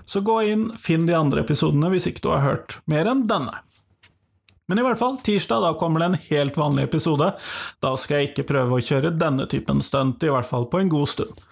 så 0.05 0.23
gå 0.23 0.39
inn, 0.53 0.69
finn 0.79 1.07
de 1.09 1.17
andre 1.17 1.43
episodene 1.43 1.91
hvis 1.91 2.07
ikke 2.11 2.23
du 2.23 2.31
har 2.33 2.45
hørt 2.45 2.79
mer 2.91 3.11
enn 3.11 3.27
denne. 3.27 3.59
Men 4.65 4.81
i 4.81 4.85
hvert 4.85 4.97
fall, 4.97 5.19
tirsdag 5.21 5.61
da 5.61 5.75
kommer 5.77 6.01
det 6.01 6.07
en 6.09 6.23
helt 6.31 6.57
vanlig 6.57 6.87
episode. 6.87 7.27
Da 7.85 7.93
skal 8.01 8.23
jeg 8.23 8.31
ikke 8.31 8.47
prøve 8.49 8.79
å 8.79 8.87
kjøre 8.87 9.13
denne 9.13 9.45
typen 9.51 9.83
stunt, 9.85 10.25
i 10.25 10.33
hvert 10.33 10.49
fall 10.49 10.65
på 10.71 10.81
en 10.81 10.89
god 10.89 11.11
stund. 11.11 11.45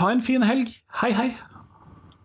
Ha 0.00 0.10
en 0.10 0.24
fin 0.24 0.42
helg. 0.42 0.72
Hei, 1.02 1.12
hei! 1.14 1.30